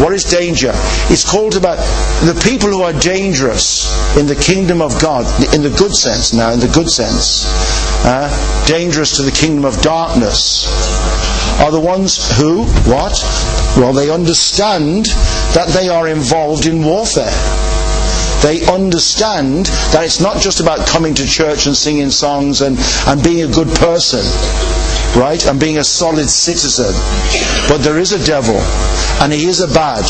What 0.00 0.14
is 0.14 0.24
danger? 0.24 0.70
It's 1.10 1.28
called 1.28 1.56
about 1.56 1.78
the 2.22 2.38
people 2.44 2.70
who 2.70 2.82
are 2.82 2.92
dangerous 2.92 3.90
in 4.16 4.26
the 4.26 4.36
kingdom 4.36 4.80
of 4.80 5.00
God, 5.02 5.26
in 5.54 5.62
the 5.62 5.70
good 5.70 5.94
sense 5.94 6.32
now, 6.32 6.52
in 6.52 6.60
the 6.60 6.68
good 6.68 6.88
sense, 6.88 7.44
uh, 8.04 8.66
dangerous 8.66 9.16
to 9.16 9.22
the 9.22 9.30
kingdom 9.30 9.64
of 9.64 9.80
darkness, 9.82 10.66
are 11.60 11.70
the 11.70 11.80
ones 11.80 12.30
who, 12.38 12.64
what? 12.90 13.18
Well, 13.76 13.92
they 13.92 14.10
understand 14.10 15.06
that 15.54 15.68
they 15.74 15.88
are 15.88 16.08
involved 16.08 16.66
in 16.66 16.84
warfare. 16.84 17.34
They 18.42 18.64
understand 18.72 19.66
that 19.90 20.04
it's 20.04 20.20
not 20.20 20.40
just 20.40 20.60
about 20.60 20.86
coming 20.86 21.14
to 21.14 21.26
church 21.26 21.66
and 21.66 21.76
singing 21.76 22.10
songs 22.10 22.60
and, 22.60 22.78
and 23.06 23.22
being 23.22 23.42
a 23.42 23.52
good 23.52 23.68
person 23.76 24.22
right? 25.16 25.44
And 25.46 25.58
being 25.58 25.78
a 25.78 25.84
solid 25.84 26.28
citizen. 26.28 26.92
But 27.68 27.78
there 27.78 27.98
is 27.98 28.12
a 28.12 28.24
devil, 28.24 28.56
and 29.22 29.32
he 29.32 29.46
is 29.46 29.60
a 29.60 29.68
bad, 29.68 30.04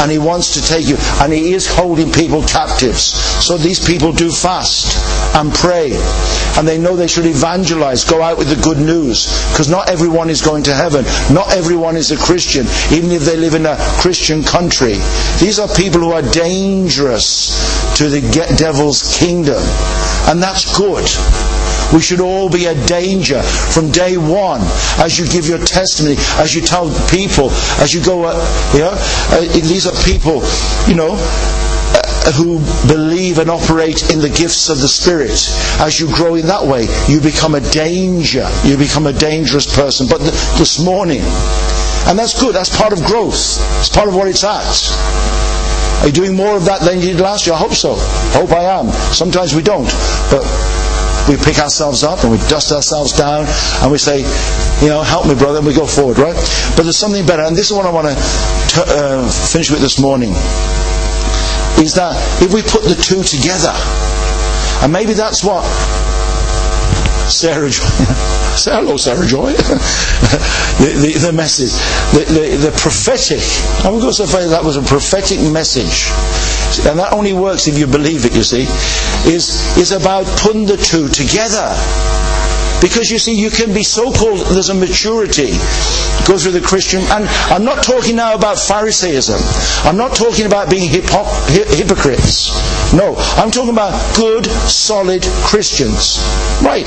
and 0.00 0.10
he 0.10 0.18
wants 0.18 0.54
to 0.54 0.62
take 0.62 0.86
you, 0.86 0.96
and 1.20 1.32
he 1.32 1.52
is 1.52 1.66
holding 1.66 2.12
people 2.12 2.42
captives. 2.42 3.14
So 3.44 3.56
these 3.56 3.84
people 3.84 4.12
do 4.12 4.30
fast 4.30 4.96
and 5.36 5.52
pray, 5.52 5.92
and 6.56 6.66
they 6.66 6.78
know 6.78 6.96
they 6.96 7.06
should 7.06 7.26
evangelize, 7.26 8.04
go 8.04 8.22
out 8.22 8.38
with 8.38 8.48
the 8.48 8.62
good 8.62 8.78
news, 8.78 9.26
because 9.52 9.68
not 9.68 9.88
everyone 9.90 10.30
is 10.30 10.40
going 10.40 10.62
to 10.64 10.74
heaven. 10.74 11.04
Not 11.32 11.52
everyone 11.52 11.96
is 11.96 12.10
a 12.10 12.16
Christian, 12.16 12.66
even 12.90 13.12
if 13.12 13.22
they 13.22 13.36
live 13.36 13.54
in 13.54 13.66
a 13.66 13.76
Christian 14.00 14.42
country. 14.42 14.94
These 15.38 15.58
are 15.58 15.68
people 15.68 16.00
who 16.00 16.12
are 16.12 16.22
dangerous 16.22 17.52
to 17.98 18.08
the 18.08 18.20
devil's 18.56 19.18
kingdom, 19.18 19.60
and 20.28 20.42
that's 20.42 20.64
good. 20.76 21.04
We 21.92 22.00
should 22.00 22.20
all 22.20 22.50
be 22.50 22.66
a 22.66 22.74
danger 22.86 23.42
from 23.42 23.92
day 23.92 24.16
one 24.16 24.60
as 24.98 25.18
you 25.18 25.26
give 25.28 25.46
your 25.46 25.58
testimony, 25.58 26.16
as 26.40 26.54
you 26.54 26.62
tell 26.62 26.88
people, 27.08 27.50
as 27.78 27.94
you 27.94 28.02
go, 28.02 28.24
uh, 28.24 28.72
you 28.72 28.80
know, 28.80 28.90
uh, 28.90 29.40
these 29.52 29.86
are 29.86 29.94
people, 30.04 30.42
you 30.88 30.96
know, 30.96 31.14
who 32.34 32.58
believe 32.88 33.38
and 33.38 33.50
operate 33.50 34.10
in 34.10 34.20
the 34.20 34.28
gifts 34.28 34.68
of 34.68 34.80
the 34.80 34.88
Spirit. 34.88 35.30
As 35.80 36.00
you 36.00 36.06
grow 36.14 36.34
in 36.34 36.46
that 36.46 36.64
way, 36.66 36.86
you 37.08 37.20
become 37.20 37.54
a 37.54 37.60
danger. 37.60 38.48
You 38.64 38.76
become 38.76 39.06
a 39.06 39.12
dangerous 39.12 39.66
person. 39.74 40.06
But 40.08 40.18
th- 40.18 40.32
this 40.58 40.82
morning, 40.84 41.22
and 42.06 42.18
that's 42.18 42.38
good, 42.40 42.54
that's 42.54 42.74
part 42.76 42.92
of 42.92 43.02
growth. 43.04 43.58
It's 43.78 43.88
part 43.88 44.08
of 44.08 44.14
what 44.14 44.28
it's 44.28 44.44
at. 44.44 44.66
Are 46.02 46.06
you 46.08 46.12
doing 46.12 46.34
more 46.34 46.56
of 46.56 46.64
that 46.66 46.82
than 46.82 47.00
you 47.00 47.12
did 47.12 47.20
last 47.20 47.46
year? 47.46 47.54
I 47.54 47.58
hope 47.58 47.72
so. 47.72 47.94
Hope 48.36 48.52
I 48.52 48.64
am. 48.64 48.90
Sometimes 49.14 49.54
we 49.54 49.62
don't. 49.62 49.88
But 50.30 50.44
we 51.28 51.36
pick 51.36 51.58
ourselves 51.58 52.04
up 52.04 52.22
and 52.22 52.30
we 52.30 52.38
dust 52.48 52.70
ourselves 52.70 53.12
down 53.12 53.46
and 53.82 53.90
we 53.90 53.98
say, 53.98 54.20
you 54.82 54.88
know, 54.88 55.02
help 55.02 55.26
me, 55.26 55.34
brother, 55.34 55.58
and 55.58 55.66
we 55.66 55.74
go 55.74 55.86
forward, 55.86 56.18
right? 56.18 56.36
But 56.76 56.82
there's 56.84 56.98
something 56.98 57.26
better, 57.26 57.42
and 57.42 57.56
this 57.56 57.70
is 57.70 57.72
what 57.72 57.86
I 57.86 57.90
want 57.90 58.06
to 58.08 58.14
uh, 58.86 59.30
finish 59.30 59.70
with 59.70 59.80
this 59.80 59.98
morning. 59.98 60.32
Is 61.78 61.94
that 61.94 62.16
if 62.42 62.52
we 62.52 62.62
put 62.62 62.84
the 62.84 62.96
two 62.96 63.22
together, 63.22 63.72
and 64.82 64.92
maybe 64.92 65.12
that's 65.12 65.44
what 65.44 65.64
Sarah 67.28 67.68
Joy, 67.68 67.84
say 68.56 68.72
hello, 68.72 68.96
Sarah 68.96 69.26
Joy. 69.26 69.52
the, 70.80 70.92
the, 70.96 71.26
the, 71.26 71.32
message, 71.32 71.72
the, 72.12 72.24
the, 72.32 72.56
the 72.56 72.72
prophetic. 72.78 73.42
I 73.84 73.90
would 73.90 74.00
go 74.00 74.10
so 74.10 74.26
far 74.26 74.44
that 74.44 74.64
was 74.64 74.76
a 74.76 74.82
prophetic 74.82 75.40
message 75.52 76.08
and 76.84 76.98
that 76.98 77.12
only 77.12 77.32
works 77.32 77.68
if 77.68 77.78
you 77.78 77.86
believe 77.86 78.26
it, 78.26 78.34
you 78.34 78.42
see, 78.42 78.66
is, 79.30 79.62
is 79.78 79.92
about 79.92 80.26
putting 80.38 80.66
the 80.66 80.76
two 80.76 81.08
together. 81.08 81.72
Because 82.82 83.10
you 83.10 83.18
see, 83.18 83.34
you 83.34 83.50
can 83.50 83.72
be 83.72 83.82
so 83.82 84.12
called, 84.12 84.40
there's 84.52 84.68
a 84.68 84.74
maturity 84.74 85.56
goes 86.26 86.42
through 86.42 86.52
the 86.52 86.60
Christian, 86.60 87.02
and 87.10 87.26
I'm 87.52 87.64
not 87.64 87.82
talking 87.84 88.16
now 88.16 88.34
about 88.34 88.56
Pharisaism. 88.56 89.40
I'm 89.86 89.96
not 89.96 90.16
talking 90.16 90.46
about 90.46 90.70
being 90.70 90.88
hypocrites. 90.88 92.50
No, 92.92 93.16
I'm 93.36 93.50
talking 93.50 93.72
about 93.72 93.92
good, 94.16 94.46
solid 94.46 95.22
Christians. 95.44 96.18
Right. 96.62 96.86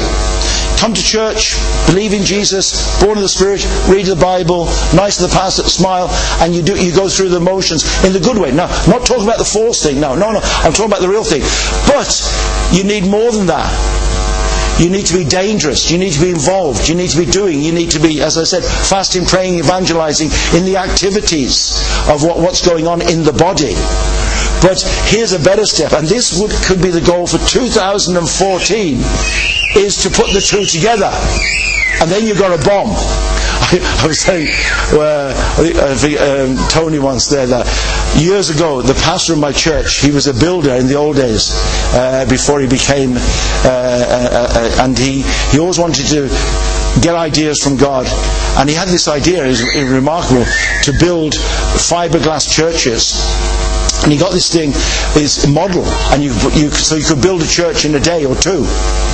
Come 0.80 0.94
to 0.94 1.04
church, 1.04 1.56
believe 1.88 2.14
in 2.14 2.24
Jesus, 2.24 3.02
born 3.04 3.18
of 3.18 3.22
the 3.22 3.28
Spirit, 3.28 3.68
read 3.90 4.06
the 4.06 4.16
Bible, 4.16 4.66
nice 4.96 5.18
to 5.18 5.24
the 5.24 5.34
pastor, 5.34 5.64
smile, 5.64 6.08
and 6.40 6.56
you 6.56 6.62
do 6.62 6.82
you 6.82 6.96
go 6.96 7.10
through 7.10 7.28
the 7.28 7.40
motions 7.40 7.84
in 8.06 8.14
the 8.14 8.20
good 8.20 8.38
way. 8.38 8.52
Now, 8.52 8.68
not 8.88 9.06
talking 9.06 9.26
about 9.26 9.40
the 9.40 9.44
false 9.44 9.84
thing. 9.84 10.00
No, 10.00 10.16
no, 10.16 10.32
no. 10.32 10.40
I'm 10.64 10.72
talking 10.72 10.86
about 10.86 11.02
the 11.02 11.10
real 11.10 11.26
thing. 11.26 11.42
But 11.86 12.08
you 12.72 12.86
need 12.86 13.06
more 13.06 13.30
than 13.34 13.48
that. 13.48 13.68
You 14.80 14.90
need 14.90 15.06
to 15.08 15.18
be 15.18 15.26
dangerous. 15.26 15.92
You 15.92 15.98
need 15.98 16.14
to 16.14 16.22
be 16.22 16.30
involved. 16.30 16.88
You 16.88 16.96
need 16.96 17.10
to 17.10 17.18
be 17.18 17.26
doing. 17.26 17.62
You 17.62 17.74
need 17.74 17.92
to 17.92 18.00
be, 18.00 18.22
as 18.22 18.38
I 18.38 18.46
said, 18.46 18.64
fasting, 18.64 19.26
praying, 19.26 19.60
evangelizing 19.60 20.30
in 20.56 20.66
the 20.66 20.78
activities 20.78 21.84
of 22.08 22.24
what, 22.24 22.38
what's 22.38 22.66
going 22.66 22.88
on 22.88 23.02
in 23.02 23.24
the 23.24 23.34
body. 23.34 23.76
But 24.62 24.80
here's 25.08 25.34
a 25.34 25.40
better 25.40 25.66
step, 25.66 25.94
and 25.94 26.08
this 26.08 26.40
would, 26.40 26.52
could 26.64 26.82
be 26.82 26.90
the 26.90 27.02
goal 27.02 27.28
for 27.28 27.40
2014, 27.40 28.98
is 29.76 30.04
to 30.04 30.10
put 30.10 30.32
the 30.32 30.42
two 30.42 30.66
together. 30.66 31.12
And 32.02 32.10
then 32.10 32.26
you've 32.26 32.40
got 32.40 32.58
a 32.58 32.64
bomb. 32.66 32.96
I, 33.72 34.08
was 34.08 34.20
saying, 34.20 34.48
uh, 34.94 35.32
I 35.58 35.94
think 35.94 36.20
um, 36.20 36.58
Tony 36.70 36.98
once 36.98 37.28
there 37.28 37.46
that 37.46 37.68
years 38.18 38.50
ago, 38.50 38.82
the 38.82 38.96
pastor 38.96 39.34
of 39.34 39.40
my 39.40 39.52
church, 39.52 40.02
he 40.02 40.10
was 40.10 40.26
a 40.26 40.34
builder 40.34 40.72
in 40.72 40.88
the 40.88 40.96
old 40.96 41.18
days 41.18 41.52
uh, 41.94 42.26
before 42.28 42.62
he 42.62 42.68
became, 42.68 43.14
uh, 43.14 43.70
uh, 43.70 44.48
uh 44.50 44.84
and 44.84 44.98
he, 44.98 45.22
he 45.52 45.60
always 45.60 45.78
wanted 45.78 46.08
to 46.08 46.30
get 47.02 47.14
ideas 47.14 47.62
from 47.62 47.78
God. 47.78 48.08
And 48.58 48.68
he 48.68 48.76
had 48.76 48.88
this 48.88 49.08
idea, 49.08 49.46
it 49.46 49.50
was 49.50 49.64
remarkable, 49.74 50.46
to 50.84 50.92
build 51.00 51.34
fiberglass 51.34 52.50
churches 52.50 53.22
and 54.04 54.12
he 54.12 54.18
got 54.18 54.32
this 54.32 54.52
thing, 54.52 54.72
this 55.14 55.48
model, 55.48 55.84
and 56.12 56.24
you, 56.24 56.32
you, 56.56 56.72
so 56.72 56.96
you 56.96 57.04
could 57.04 57.22
build 57.22 57.42
a 57.42 57.48
church 57.48 57.86
in 57.86 57.96
a 57.96 58.00
day 58.00 58.26
or 58.26 58.36
two, 58.36 58.64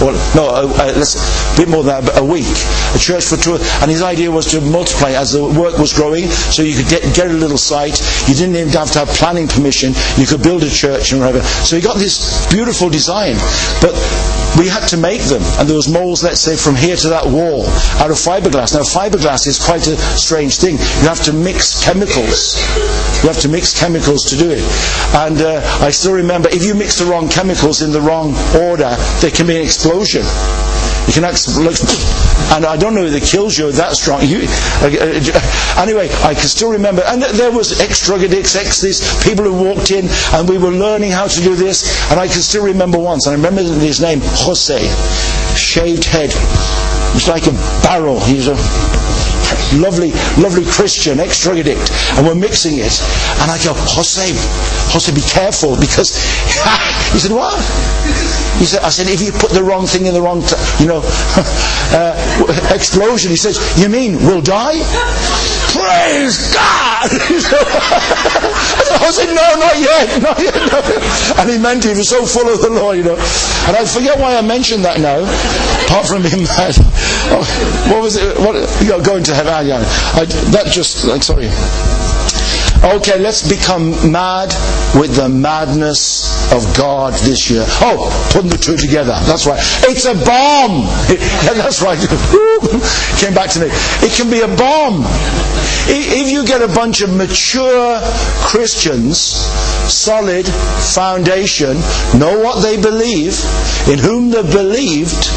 or 0.03 0.13
no, 0.35 0.49
a, 0.53 0.65
a, 0.67 0.93
a 0.93 1.57
bit 1.57 1.67
more 1.67 1.83
than 1.83 2.07
a, 2.09 2.21
a 2.21 2.25
week, 2.25 2.45
a 2.93 2.99
church 2.99 3.25
for 3.25 3.37
two. 3.37 3.57
And 3.81 3.89
his 3.89 4.01
idea 4.01 4.29
was 4.29 4.45
to 4.51 4.61
multiply 4.61 5.11
as 5.11 5.33
the 5.33 5.43
work 5.43 5.77
was 5.77 5.93
growing, 5.93 6.29
so 6.29 6.61
you 6.61 6.75
could 6.75 6.89
get, 6.89 7.01
get 7.15 7.27
a 7.27 7.33
little 7.33 7.57
site. 7.57 7.99
You 8.27 8.35
didn't 8.35 8.55
even 8.55 8.69
have 8.73 8.91
to 8.91 8.99
have 8.99 9.09
planning 9.09 9.47
permission. 9.47 9.93
You 10.17 10.27
could 10.27 10.43
build 10.43 10.63
a 10.63 10.69
church 10.69 11.11
and 11.11 11.21
whatever. 11.21 11.41
So 11.41 11.75
he 11.75 11.81
got 11.81 11.97
this 11.97 12.45
beautiful 12.51 12.89
design, 12.89 13.35
but 13.81 13.93
we 14.57 14.67
had 14.67 14.87
to 14.89 14.97
make 14.97 15.21
them, 15.23 15.41
and 15.59 15.67
there 15.67 15.75
was 15.75 15.91
molds, 15.91 16.23
let's 16.23 16.39
say, 16.39 16.55
from 16.55 16.75
here 16.75 16.95
to 16.95 17.09
that 17.09 17.25
wall 17.25 17.67
out 17.99 18.11
of 18.11 18.17
fiberglass. 18.17 18.73
Now, 18.73 18.83
fiberglass 18.83 19.47
is 19.47 19.59
quite 19.59 19.87
a 19.87 19.97
strange 20.17 20.57
thing. 20.57 20.77
You 20.77 21.07
have 21.07 21.21
to 21.23 21.33
mix 21.33 21.83
chemicals. 21.83 22.55
You 23.21 23.29
have 23.29 23.39
to 23.41 23.49
mix 23.49 23.77
chemicals 23.77 24.23
to 24.25 24.37
do 24.37 24.51
it. 24.51 24.63
And 25.15 25.41
uh, 25.41 25.61
I 25.81 25.91
still 25.91 26.13
remember, 26.13 26.49
if 26.49 26.63
you 26.63 26.75
mix 26.75 26.99
the 26.99 27.05
wrong 27.05 27.27
chemicals 27.27 27.81
in 27.81 27.91
the 27.91 28.01
wrong 28.01 28.33
order, 28.55 28.95
there 29.19 29.31
can 29.31 29.47
be 29.47 29.55
an 29.57 29.63
explosion. 29.63 30.23
You 31.07 31.13
can 31.13 31.23
explode, 31.23 31.77
and 32.55 32.65
I 32.65 32.77
don't 32.77 32.95
know 32.95 33.05
if 33.05 33.13
it 33.13 33.23
kills 33.23 33.57
you 33.57 33.71
that 33.71 33.95
strong. 33.95 34.25
You, 34.25 34.47
uh, 34.81 34.89
uh, 34.89 35.81
anyway, 35.81 36.09
I 36.23 36.33
can 36.33 36.49
still 36.49 36.71
remember, 36.71 37.03
and 37.05 37.21
there 37.21 37.51
was 37.51 37.79
ex-drug 37.79 38.23
addicts, 38.23 38.55
ex 38.55 38.81
this 38.81 39.05
people 39.23 39.45
who 39.45 39.53
walked 39.53 39.91
in, 39.91 40.07
and 40.33 40.49
we 40.49 40.57
were 40.57 40.71
learning 40.71 41.11
how 41.11 41.27
to 41.27 41.41
do 41.41 41.55
this, 41.55 41.85
and 42.09 42.19
I 42.19 42.27
can 42.27 42.41
still 42.41 42.65
remember 42.65 42.97
once. 42.97 43.27
And 43.27 43.33
I 43.33 43.37
remember 43.37 43.61
his 43.61 44.01
name, 44.01 44.19
Jose, 44.23 44.79
shaved 45.55 46.05
head. 46.05 46.31
It's 47.15 47.27
like 47.27 47.45
a 47.45 47.53
barrel. 47.85 48.19
He's 48.19 48.47
a 48.47 48.57
lovely, 49.77 50.11
lovely 50.41 50.65
Christian, 50.65 51.19
ex-drug 51.19 51.59
addict, 51.59 51.91
and 52.17 52.25
we're 52.25 52.35
mixing 52.35 52.79
it. 52.79 52.97
And 53.45 53.51
I 53.51 53.61
go, 53.63 53.73
Jose, 53.75 54.25
Jose, 54.91 55.13
be 55.13 55.21
careful, 55.21 55.77
because 55.79 56.15
he 57.13 57.19
said, 57.19 57.31
what? 57.31 57.55
He 58.57 58.65
said, 58.65 58.83
I 58.83 58.89
said, 58.89 59.07
if 59.07 59.21
you 59.21 59.31
put 59.31 59.51
the 59.51 59.63
wrong 59.63 59.85
thing 59.85 60.05
in 60.05 60.13
the 60.13 60.21
wrong, 60.21 60.41
t- 60.41 60.55
you 60.79 60.87
know, 60.87 61.01
uh, 61.91 62.71
explosion. 62.73 63.29
He 63.29 63.37
says, 63.37 63.59
you 63.79 63.89
mean 63.89 64.17
we'll 64.17 64.41
die? 64.41 64.79
Praise 65.75 66.53
God! 66.53 67.09
I 69.05 69.11
said, 69.11 69.27
no, 69.27 69.47
not 69.59 69.77
yet, 69.77 70.21
not 70.21 70.39
yet. 70.39 70.55
No. 70.71 71.41
And 71.41 71.49
he 71.49 71.57
meant. 71.57 71.83
He 71.83 71.89
was 71.93 72.09
so 72.09 72.25
full 72.25 72.47
of 72.47 72.61
the 72.61 72.69
Lord, 72.69 72.97
you 72.97 73.03
know. 73.03 73.15
And 73.67 73.75
I 73.75 73.85
forget 73.85 74.17
why 74.17 74.35
I 74.35 74.41
mentioned 74.41 74.85
that 74.85 74.99
now, 74.99 75.19
apart 75.85 76.07
from 76.07 76.23
him 76.23 76.43
mad. 76.43 76.75
Oh, 77.29 77.43
what 77.91 78.01
was 78.01 78.15
it? 78.15 78.39
What, 78.39 78.55
you 78.81 78.89
know, 78.89 79.01
going 79.01 79.23
to 79.25 79.35
heaven. 79.35 79.53
I, 79.53 80.25
that 80.55 80.67
just, 80.71 81.05
sorry. 81.23 81.49
Okay, 82.85 83.17
let's 83.17 83.47
become 83.47 83.89
mad 84.11 84.53
with 84.93 85.15
the 85.15 85.27
madness 85.27 86.53
of 86.53 86.61
God 86.77 87.13
this 87.25 87.49
year. 87.49 87.65
Oh, 87.81 88.29
putting 88.31 88.51
the 88.51 88.57
two 88.57 88.77
together. 88.77 89.17
That's 89.25 89.47
right. 89.47 89.59
It's 89.89 90.05
a 90.05 90.13
bomb. 90.13 90.85
That's 91.57 91.81
right. 91.81 91.97
Came 93.17 93.33
back 93.33 93.49
to 93.51 93.59
me. 93.59 93.67
It 94.05 94.13
can 94.13 94.29
be 94.29 94.41
a 94.41 94.47
bomb. 94.47 95.03
If 95.87 96.31
you 96.31 96.45
get 96.45 96.61
a 96.61 96.67
bunch 96.67 97.01
of 97.01 97.11
mature 97.15 97.99
Christians, 98.45 99.17
solid 99.89 100.45
foundation, 100.45 101.77
know 102.17 102.39
what 102.39 102.61
they 102.61 102.79
believe, 102.79 103.33
in 103.89 103.97
whom 103.97 104.29
they 104.29 104.43
believed, 104.43 105.29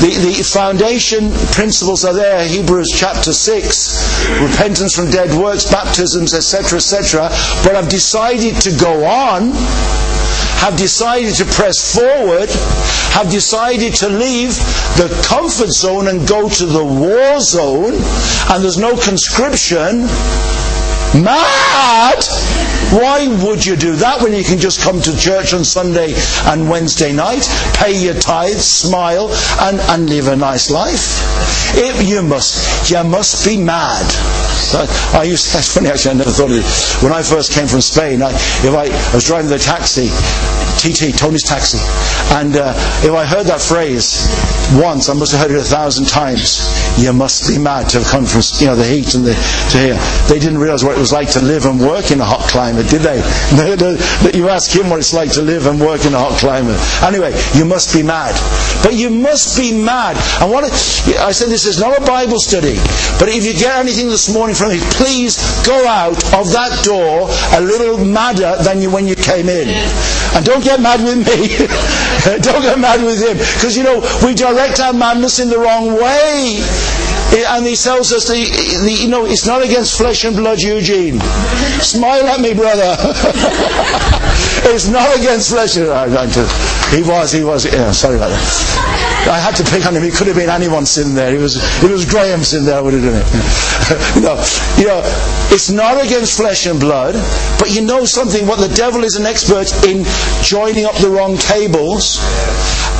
the, 0.00 0.14
the 0.20 0.42
foundation 0.42 1.30
principles 1.52 2.04
are 2.04 2.14
there, 2.14 2.46
Hebrews 2.46 2.88
chapter 2.94 3.32
6, 3.32 4.40
repentance 4.40 4.94
from 4.94 5.10
dead 5.10 5.36
works, 5.38 5.70
baptisms, 5.70 6.34
etc., 6.34 6.76
etc. 6.76 7.28
But 7.62 7.76
I've 7.76 7.88
decided 7.88 8.60
to 8.62 8.76
go 8.76 9.04
on, 9.04 9.52
have 10.60 10.76
decided 10.76 11.34
to 11.36 11.44
press 11.44 11.94
forward, 11.94 12.50
have 13.14 13.30
decided 13.30 13.94
to 13.96 14.08
leave 14.08 14.54
the 14.96 15.08
comfort 15.26 15.70
zone 15.70 16.08
and 16.08 16.26
go 16.26 16.48
to 16.48 16.66
the 16.66 16.84
war 16.84 17.40
zone, 17.40 17.94
and 18.50 18.62
there's 18.62 18.78
no 18.78 18.96
conscription. 18.96 20.06
Mad! 21.14 22.24
Why 22.92 23.28
would 23.44 23.64
you 23.64 23.76
do 23.76 23.96
that 23.96 24.22
when 24.22 24.32
you 24.32 24.44
can 24.44 24.58
just 24.58 24.80
come 24.80 25.00
to 25.02 25.16
church 25.16 25.52
on 25.52 25.64
Sunday 25.64 26.14
and 26.46 26.68
Wednesday 26.70 27.12
night, 27.12 27.48
pay 27.74 27.92
your 27.92 28.14
tithes, 28.14 28.64
smile, 28.64 29.28
and, 29.60 29.80
and 29.80 30.08
live 30.08 30.28
a 30.28 30.36
nice 30.36 30.70
life? 30.70 31.20
It, 31.74 32.06
you 32.06 32.22
must, 32.22 32.90
you 32.90 33.02
must 33.04 33.46
be 33.46 33.56
mad. 33.56 34.06
I 35.14 35.24
used, 35.24 35.52
that's 35.54 35.74
funny 35.74 35.88
actually, 35.88 36.12
I 36.12 36.14
never 36.14 36.30
thought 36.30 36.50
of 36.50 36.56
it. 36.56 37.02
When 37.04 37.12
I 37.12 37.22
first 37.22 37.52
came 37.52 37.66
from 37.66 37.80
Spain, 37.80 38.22
I, 38.22 38.30
if 38.32 38.74
I, 38.74 38.88
I 38.88 39.14
was 39.14 39.26
driving 39.26 39.50
the 39.50 39.58
taxi, 39.58 40.08
TT, 40.78 41.16
Tony's 41.18 41.42
Taxi. 41.42 41.78
And 42.38 42.56
uh, 42.56 42.72
if 43.02 43.12
I 43.12 43.24
heard 43.26 43.46
that 43.46 43.60
phrase 43.60 44.30
once, 44.80 45.08
I 45.08 45.14
must 45.14 45.32
have 45.32 45.40
heard 45.40 45.50
it 45.50 45.60
a 45.60 45.64
thousand 45.64 46.06
times. 46.06 46.62
You 46.98 47.12
must 47.12 47.46
be 47.48 47.58
mad 47.58 47.88
to 47.90 47.98
have 47.98 48.08
come 48.08 48.26
from 48.26 48.42
you 48.58 48.66
know 48.66 48.76
the 48.76 48.84
heat 48.84 49.14
and 49.14 49.24
the 49.24 49.34
to 49.70 49.78
here. 49.78 49.98
They 50.28 50.38
didn't 50.38 50.58
realize 50.58 50.82
what 50.84 50.96
it 50.96 51.00
was 51.00 51.12
like 51.12 51.30
to 51.32 51.40
live 51.40 51.64
and 51.64 51.78
work 51.78 52.10
in 52.10 52.20
a 52.20 52.24
hot 52.24 52.42
climate, 52.50 52.88
did 52.90 53.02
they? 53.02 53.22
But 54.22 54.34
you 54.34 54.48
ask 54.48 54.70
him 54.70 54.90
what 54.90 54.98
it's 54.98 55.14
like 55.14 55.32
to 55.32 55.42
live 55.42 55.66
and 55.66 55.80
work 55.80 56.04
in 56.04 56.14
a 56.14 56.18
hot 56.18 56.38
climate. 56.38 56.78
Anyway, 57.02 57.32
you 57.54 57.64
must 57.64 57.94
be 57.94 58.02
mad. 58.02 58.34
But 58.82 58.94
you 58.94 59.10
must 59.10 59.56
be 59.56 59.72
mad. 59.72 60.16
And 60.42 60.50
what 60.50 60.64
I 60.64 61.32
said 61.32 61.48
this 61.48 61.66
is 61.66 61.78
not 61.78 61.96
a 61.96 62.04
Bible 62.04 62.38
study, 62.38 62.76
but 63.18 63.28
if 63.28 63.44
you 63.44 63.54
get 63.54 63.78
anything 63.78 64.08
this 64.08 64.32
morning 64.32 64.56
from 64.56 64.70
me, 64.70 64.80
please 64.98 65.38
go 65.64 65.86
out 65.86 66.18
of 66.34 66.50
that 66.52 66.82
door 66.84 67.30
a 67.54 67.60
little 67.60 68.04
madder 68.04 68.56
than 68.62 68.80
you 68.82 68.90
when 68.90 69.06
you 69.06 69.14
came 69.14 69.48
in. 69.48 69.68
And 70.34 70.44
don't 70.44 70.62
get 70.62 70.80
mad 70.80 71.00
with 71.02 71.18
me. 71.18 71.48
don't 72.42 72.62
get 72.62 72.78
mad 72.78 73.02
with 73.02 73.22
him. 73.22 73.36
Because, 73.38 73.76
you 73.76 73.82
know, 73.82 74.00
we 74.24 74.34
direct 74.34 74.80
our 74.80 74.92
madness 74.92 75.38
in 75.38 75.48
the 75.48 75.58
wrong 75.58 75.94
way. 75.94 76.60
And 77.30 77.66
he 77.66 77.76
tells 77.76 78.12
us, 78.12 78.28
the, 78.28 78.44
the, 78.84 78.92
you 78.92 79.08
know, 79.08 79.26
it's 79.26 79.46
not 79.46 79.62
against 79.62 79.96
flesh 79.98 80.24
and 80.24 80.36
blood, 80.36 80.60
Eugene. 80.60 81.20
Smile 81.80 82.26
at 82.26 82.40
me, 82.40 82.54
brother. 82.54 82.96
it's 84.70 84.88
not 84.88 85.16
against 85.16 85.50
flesh 85.50 85.76
and 85.76 85.86
blood. 85.86 86.30
He 86.94 87.02
was, 87.02 87.32
he 87.32 87.44
was. 87.44 87.64
Yeah, 87.66 87.92
sorry 87.92 88.16
about 88.16 88.30
that. 88.30 88.77
I 89.26 89.40
had 89.40 89.56
to 89.56 89.64
pick 89.64 89.84
on 89.86 89.96
him. 89.96 90.02
He 90.02 90.10
could 90.10 90.26
have 90.26 90.36
been 90.36 90.48
anyone 90.48 90.86
sitting 90.86 91.14
there. 91.14 91.32
He 91.32 91.38
was, 91.38 91.56
it 91.82 91.90
was 91.90 92.04
Graham 92.04 92.44
sitting 92.44 92.66
there. 92.66 92.78
I 92.78 92.80
would 92.80 92.94
have 92.94 93.02
done 93.02 93.20
it. 93.20 93.28
know, 94.22 94.36
you 94.78 94.86
know, 94.86 95.02
it's 95.50 95.70
not 95.70 96.02
against 96.04 96.36
flesh 96.36 96.66
and 96.66 96.78
blood, 96.78 97.14
but 97.58 97.74
you 97.74 97.82
know 97.82 98.04
something. 98.04 98.46
What 98.46 98.60
the 98.60 98.74
devil 98.74 99.04
is 99.04 99.16
an 99.16 99.26
expert 99.26 99.72
in 99.84 100.04
joining 100.42 100.84
up 100.84 100.94
the 100.96 101.10
wrong 101.10 101.36
cables 101.36 102.20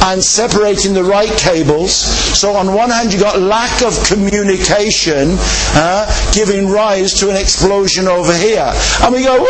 and 0.04 0.22
separating 0.22 0.94
the 0.94 1.04
right 1.04 1.30
cables. 1.38 1.92
So 1.92 2.54
on 2.56 2.74
one 2.74 2.90
hand, 2.90 3.12
you 3.12 3.20
got 3.20 3.40
lack 3.40 3.82
of 3.82 3.92
communication, 4.04 5.36
uh, 5.76 6.06
giving 6.32 6.68
rise 6.68 7.12
to 7.20 7.30
an 7.30 7.36
explosion 7.36 8.06
over 8.06 8.34
here, 8.34 8.72
and 9.02 9.14
we 9.14 9.24
go, 9.24 9.46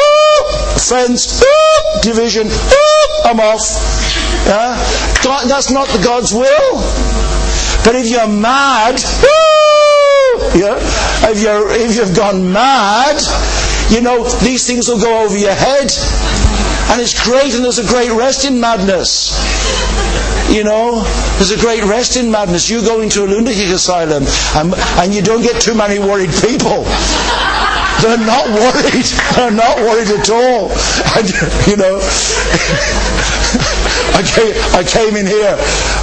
friends, 0.77 1.43
division, 2.03 2.49
I'm 3.25 3.41
off. 3.41 4.28
God, 4.47 5.49
that's 5.49 5.71
not 5.71 5.89
the 5.89 6.03
God's 6.03 6.33
will. 6.33 6.75
But 7.85 7.95
if 7.95 8.09
you're 8.09 8.29
mad, 8.29 9.01
yeah, 10.55 10.79
if 11.31 11.43
you're 11.43 11.71
if 11.71 11.97
you've 11.97 12.17
gone 12.17 12.53
mad, 12.53 13.21
you 13.91 14.01
know 14.01 14.29
these 14.41 14.67
things 14.67 14.89
will 14.89 15.01
go 15.01 15.25
over 15.25 15.37
your 15.37 15.55
head, 15.55 15.91
and 16.91 17.01
it's 17.01 17.17
great, 17.25 17.55
and 17.55 17.65
there's 17.65 17.79
a 17.79 17.87
great 17.87 18.11
rest 18.11 18.45
in 18.45 18.61
madness. 18.61 19.33
You 20.51 20.65
know, 20.65 21.03
there's 21.37 21.51
a 21.51 21.61
great 21.61 21.85
rest 21.85 22.17
in 22.17 22.31
madness. 22.31 22.71
You 22.71 22.81
go 22.81 23.03
into 23.03 23.23
a 23.25 23.27
lunatic 23.27 23.69
asylum 23.69 24.25
and, 24.57 24.73
and 24.97 25.15
you 25.15 25.21
don't 25.21 25.43
get 25.43 25.61
too 25.61 25.75
many 25.75 25.99
worried 25.99 26.31
people. 26.41 26.85
They're 28.01 28.17
not 28.17 28.49
worried. 28.49 29.05
They're 29.37 29.51
not 29.51 29.77
worried 29.77 30.09
at 30.09 30.31
all. 30.31 30.73
And, 31.19 31.29
you 31.67 31.77
know, 31.77 32.01
I 34.19 34.23
came, 34.27 34.55
I 34.75 34.83
came 34.83 35.15
in 35.15 35.27
here 35.27 35.55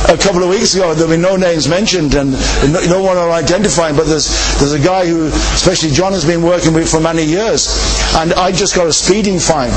a 0.07 0.18
couple 0.18 0.41
of 0.41 0.49
weeks 0.49 0.74
ago. 0.74 0.93
There'll 0.93 1.11
be 1.11 1.22
no 1.22 1.36
names 1.36 1.68
mentioned 1.68 2.16
and 2.16 2.32
no, 2.72 2.80
no 2.88 3.03
one 3.03 3.18
will 3.18 3.34
identify 3.34 3.89
him. 3.89 3.97
But 3.97 4.07
there's 4.07 4.32
there's 4.59 4.72
a 4.72 4.80
guy 4.80 5.05
who, 5.05 5.28
especially 5.28 5.91
John, 5.91 6.13
has 6.13 6.24
been 6.24 6.41
working 6.41 6.74
with 6.74 6.89
for 6.89 7.01
many 7.01 7.24
years, 7.24 7.68
and 8.16 8.34
I 8.34 8.51
just 8.51 8.74
got 8.74 8.88
a 8.88 8.93
speeding 8.93 9.39
fine 9.39 9.76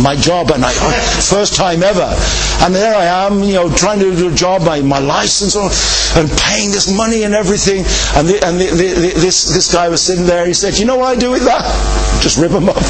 my 0.00 0.16
job 0.16 0.50
and 0.50 0.64
I, 0.64 0.72
first 1.20 1.54
time 1.54 1.82
ever. 1.82 2.08
And 2.64 2.74
there 2.74 2.94
I 2.94 3.26
am, 3.26 3.42
you 3.42 3.54
know, 3.54 3.68
trying 3.74 3.98
to 4.00 4.14
do 4.16 4.32
a 4.32 4.34
job, 4.34 4.62
my, 4.62 4.80
my 4.80 4.98
license 4.98 5.54
and 5.56 6.30
paying 6.30 6.70
this 6.70 6.90
money 6.94 7.24
and 7.24 7.34
everything. 7.34 7.84
And, 8.16 8.28
the, 8.28 8.40
and 8.44 8.60
the, 8.60 8.66
the, 8.66 9.12
this, 9.20 9.52
this 9.52 9.72
guy 9.72 9.88
was 9.88 10.02
sitting 10.02 10.24
there, 10.24 10.46
he 10.46 10.54
said, 10.54 10.78
you 10.78 10.86
know 10.86 10.96
what 10.96 11.16
I 11.16 11.18
do 11.18 11.30
with 11.30 11.44
that? 11.44 11.62
Just 12.22 12.38
rip 12.38 12.52
them 12.52 12.68
up. 12.68 12.76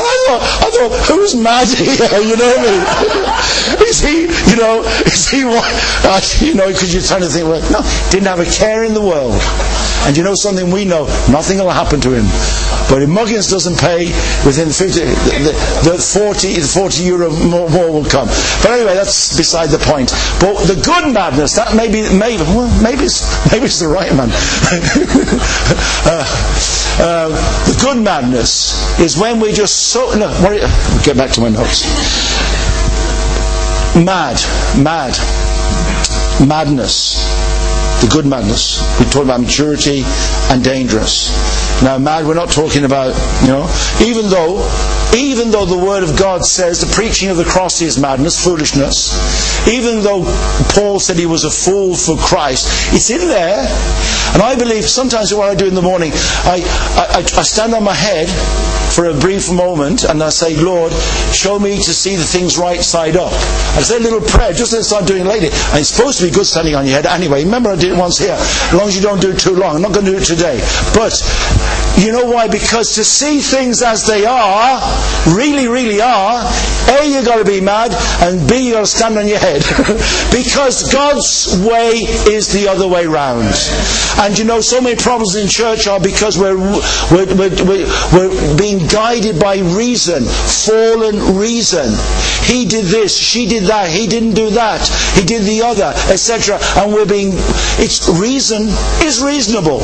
and 0.00 0.04
I 0.04 0.16
thought, 0.26 0.42
I 0.42 0.70
thought, 0.70 0.89
who's 1.08 1.34
mad 1.34 1.68
here? 1.68 2.08
You 2.30 2.36
know 2.36 2.46
what 2.46 2.60
I 2.60 3.76
mean? 3.78 3.88
is 3.88 4.00
he, 4.00 4.22
you 4.50 4.56
know, 4.56 4.82
is 5.06 5.28
he? 5.28 5.42
Uh, 5.44 6.20
you 6.40 6.54
know, 6.54 6.68
because 6.68 6.92
you're 6.92 7.02
trying 7.02 7.22
to 7.22 7.28
think, 7.28 7.46
well, 7.46 7.62
no, 7.70 7.80
didn't 8.10 8.26
have 8.26 8.40
a 8.40 8.44
care 8.44 8.84
in 8.84 8.94
the 8.94 9.00
world. 9.02 9.34
And 10.06 10.16
you 10.16 10.22
know 10.22 10.34
something 10.34 10.70
we 10.70 10.84
know, 10.84 11.04
nothing 11.30 11.58
will 11.58 11.70
happen 11.70 12.00
to 12.00 12.12
him. 12.12 12.24
But 12.88 13.02
if 13.02 13.08
Muggins 13.08 13.50
doesn't 13.50 13.78
pay 13.78 14.06
within 14.46 14.72
50, 14.72 14.98
the, 14.98 15.04
the, 15.84 15.90
the 15.92 15.98
40, 15.98 16.54
the 16.54 16.66
40 16.66 17.02
euro 17.04 17.30
more, 17.46 17.68
more, 17.68 17.92
will 17.92 18.04
come. 18.04 18.26
But 18.62 18.72
anyway, 18.72 18.94
that's 18.94 19.36
beside 19.36 19.68
the 19.68 19.78
point. 19.78 20.10
But 20.40 20.64
the 20.64 20.80
good 20.80 21.12
madness, 21.12 21.54
that 21.54 21.76
maybe, 21.76 22.02
maybe, 22.16 22.42
well, 22.50 22.70
maybe 22.82 23.04
it's, 23.04 23.22
maybe 23.52 23.66
it's 23.66 23.78
the 23.78 23.88
right 23.88 24.10
man. 24.16 24.30
uh, 26.08 26.24
uh, 27.00 27.28
the 27.66 27.78
good 27.80 28.02
madness 28.02 29.00
is 29.00 29.16
when 29.16 29.40
we 29.40 29.52
just 29.52 29.88
so, 29.90 30.12
no, 30.16 30.28
get 31.04 31.16
back 31.16 31.30
to 31.32 31.40
my 31.40 31.48
notes. 31.48 31.84
Mad, 33.96 34.36
mad, 34.78 35.16
madness 36.46 37.20
the 38.00 38.08
good 38.08 38.24
madness. 38.24 38.80
We 38.98 39.04
talk 39.06 39.24
about 39.24 39.40
maturity 39.42 40.02
and 40.50 40.64
dangerous. 40.64 41.28
Now, 41.82 41.96
mad, 41.96 42.26
we're 42.26 42.34
not 42.34 42.50
talking 42.50 42.84
about, 42.84 43.16
you 43.40 43.48
know, 43.48 43.64
even 44.04 44.28
though, 44.28 44.60
even 45.16 45.50
though 45.50 45.64
the 45.64 45.78
Word 45.78 46.02
of 46.02 46.18
God 46.18 46.44
says 46.44 46.80
the 46.80 46.92
preaching 46.94 47.30
of 47.30 47.38
the 47.38 47.44
cross 47.44 47.80
is 47.80 47.98
madness, 47.98 48.42
foolishness, 48.44 49.16
even 49.66 50.02
though 50.02 50.24
Paul 50.74 51.00
said 51.00 51.16
he 51.16 51.26
was 51.26 51.44
a 51.44 51.50
fool 51.50 51.94
for 51.94 52.16
Christ, 52.16 52.68
it's 52.92 53.08
in 53.08 53.26
there. 53.28 53.66
And 54.32 54.42
I 54.42 54.56
believe 54.56 54.84
sometimes 54.84 55.34
what 55.34 55.48
I 55.48 55.54
do 55.54 55.66
in 55.66 55.74
the 55.74 55.82
morning, 55.82 56.12
I, 56.44 56.62
I, 56.96 57.18
I 57.20 57.42
stand 57.42 57.74
on 57.74 57.82
my 57.82 57.94
head 57.94 58.28
for 58.90 59.06
a 59.06 59.14
brief 59.14 59.52
moment 59.52 60.04
and 60.04 60.22
I 60.22 60.30
say, 60.30 60.56
Lord, 60.56 60.92
show 61.32 61.58
me 61.58 61.76
to 61.76 61.92
see 61.94 62.16
the 62.16 62.24
things 62.24 62.58
right 62.58 62.82
side 62.82 63.16
up. 63.16 63.32
I 63.32 63.82
say 63.82 63.96
a 63.96 64.00
little 64.00 64.20
prayer, 64.20 64.52
just 64.52 64.72
as 64.72 64.92
I'm 64.92 65.04
doing 65.04 65.24
lately. 65.24 65.48
And 65.48 65.78
it's 65.78 65.88
supposed 65.88 66.18
to 66.18 66.26
be 66.26 66.30
good 66.30 66.46
standing 66.46 66.74
on 66.74 66.86
your 66.86 66.94
head 66.94 67.06
anyway. 67.06 67.44
Remember 67.44 67.70
I 67.70 67.76
did 67.76 67.92
it 67.92 67.98
once 67.98 68.18
here. 68.18 68.36
As 68.38 68.74
long 68.74 68.88
as 68.88 68.96
you 68.96 69.02
don't 69.02 69.20
do 69.20 69.30
it 69.30 69.38
too 69.38 69.54
long. 69.54 69.76
I'm 69.76 69.82
not 69.82 69.92
going 69.92 70.06
to 70.06 70.12
do 70.12 70.18
it 70.18 70.24
today. 70.24 70.58
But 70.94 71.14
you 72.00 72.12
know 72.12 72.30
why? 72.30 72.48
Because 72.48 72.94
to 72.94 73.04
see 73.04 73.40
things 73.40 73.82
as 73.82 74.06
they 74.06 74.24
are, 74.24 74.80
really, 75.34 75.68
really 75.68 76.00
are, 76.00 76.42
A, 76.88 77.04
you've 77.04 77.24
got 77.24 77.36
to 77.36 77.44
be 77.44 77.60
mad, 77.60 77.92
and 78.22 78.48
B, 78.48 78.66
you've 78.66 78.74
got 78.74 78.80
to 78.80 78.86
stand 78.86 79.18
on 79.18 79.26
your 79.26 79.38
head. 79.38 79.62
because 80.32 80.92
God's 80.92 81.58
way 81.66 82.06
is 82.30 82.52
the 82.52 82.68
other 82.68 82.88
way 82.88 83.06
round. 83.06 83.54
And 84.18 84.38
you 84.38 84.44
know, 84.44 84.60
so 84.60 84.80
many 84.80 84.96
problems 84.96 85.34
in 85.36 85.48
church 85.48 85.86
are 85.88 86.00
because 86.00 86.38
we're, 86.38 86.56
we're, 86.56 87.26
we're, 87.36 87.86
we're 88.12 88.56
being 88.56 88.86
guided 88.86 89.38
by 89.38 89.58
reason, 89.58 90.24
fallen 90.24 91.36
reason. 91.36 91.90
He 92.44 92.64
did 92.66 92.86
this, 92.86 93.16
she 93.16 93.46
did 93.46 93.64
that, 93.64 93.90
he 93.90 94.06
didn't 94.06 94.34
do 94.34 94.50
that, 94.50 94.86
he 95.14 95.24
did 95.24 95.42
the 95.42 95.62
other, 95.62 95.92
etc. 96.10 96.58
And 96.76 96.92
we're 96.92 97.06
being, 97.06 97.32
it's 97.78 98.08
reason 98.08 98.68
is 99.04 99.22
reasonable. 99.22 99.80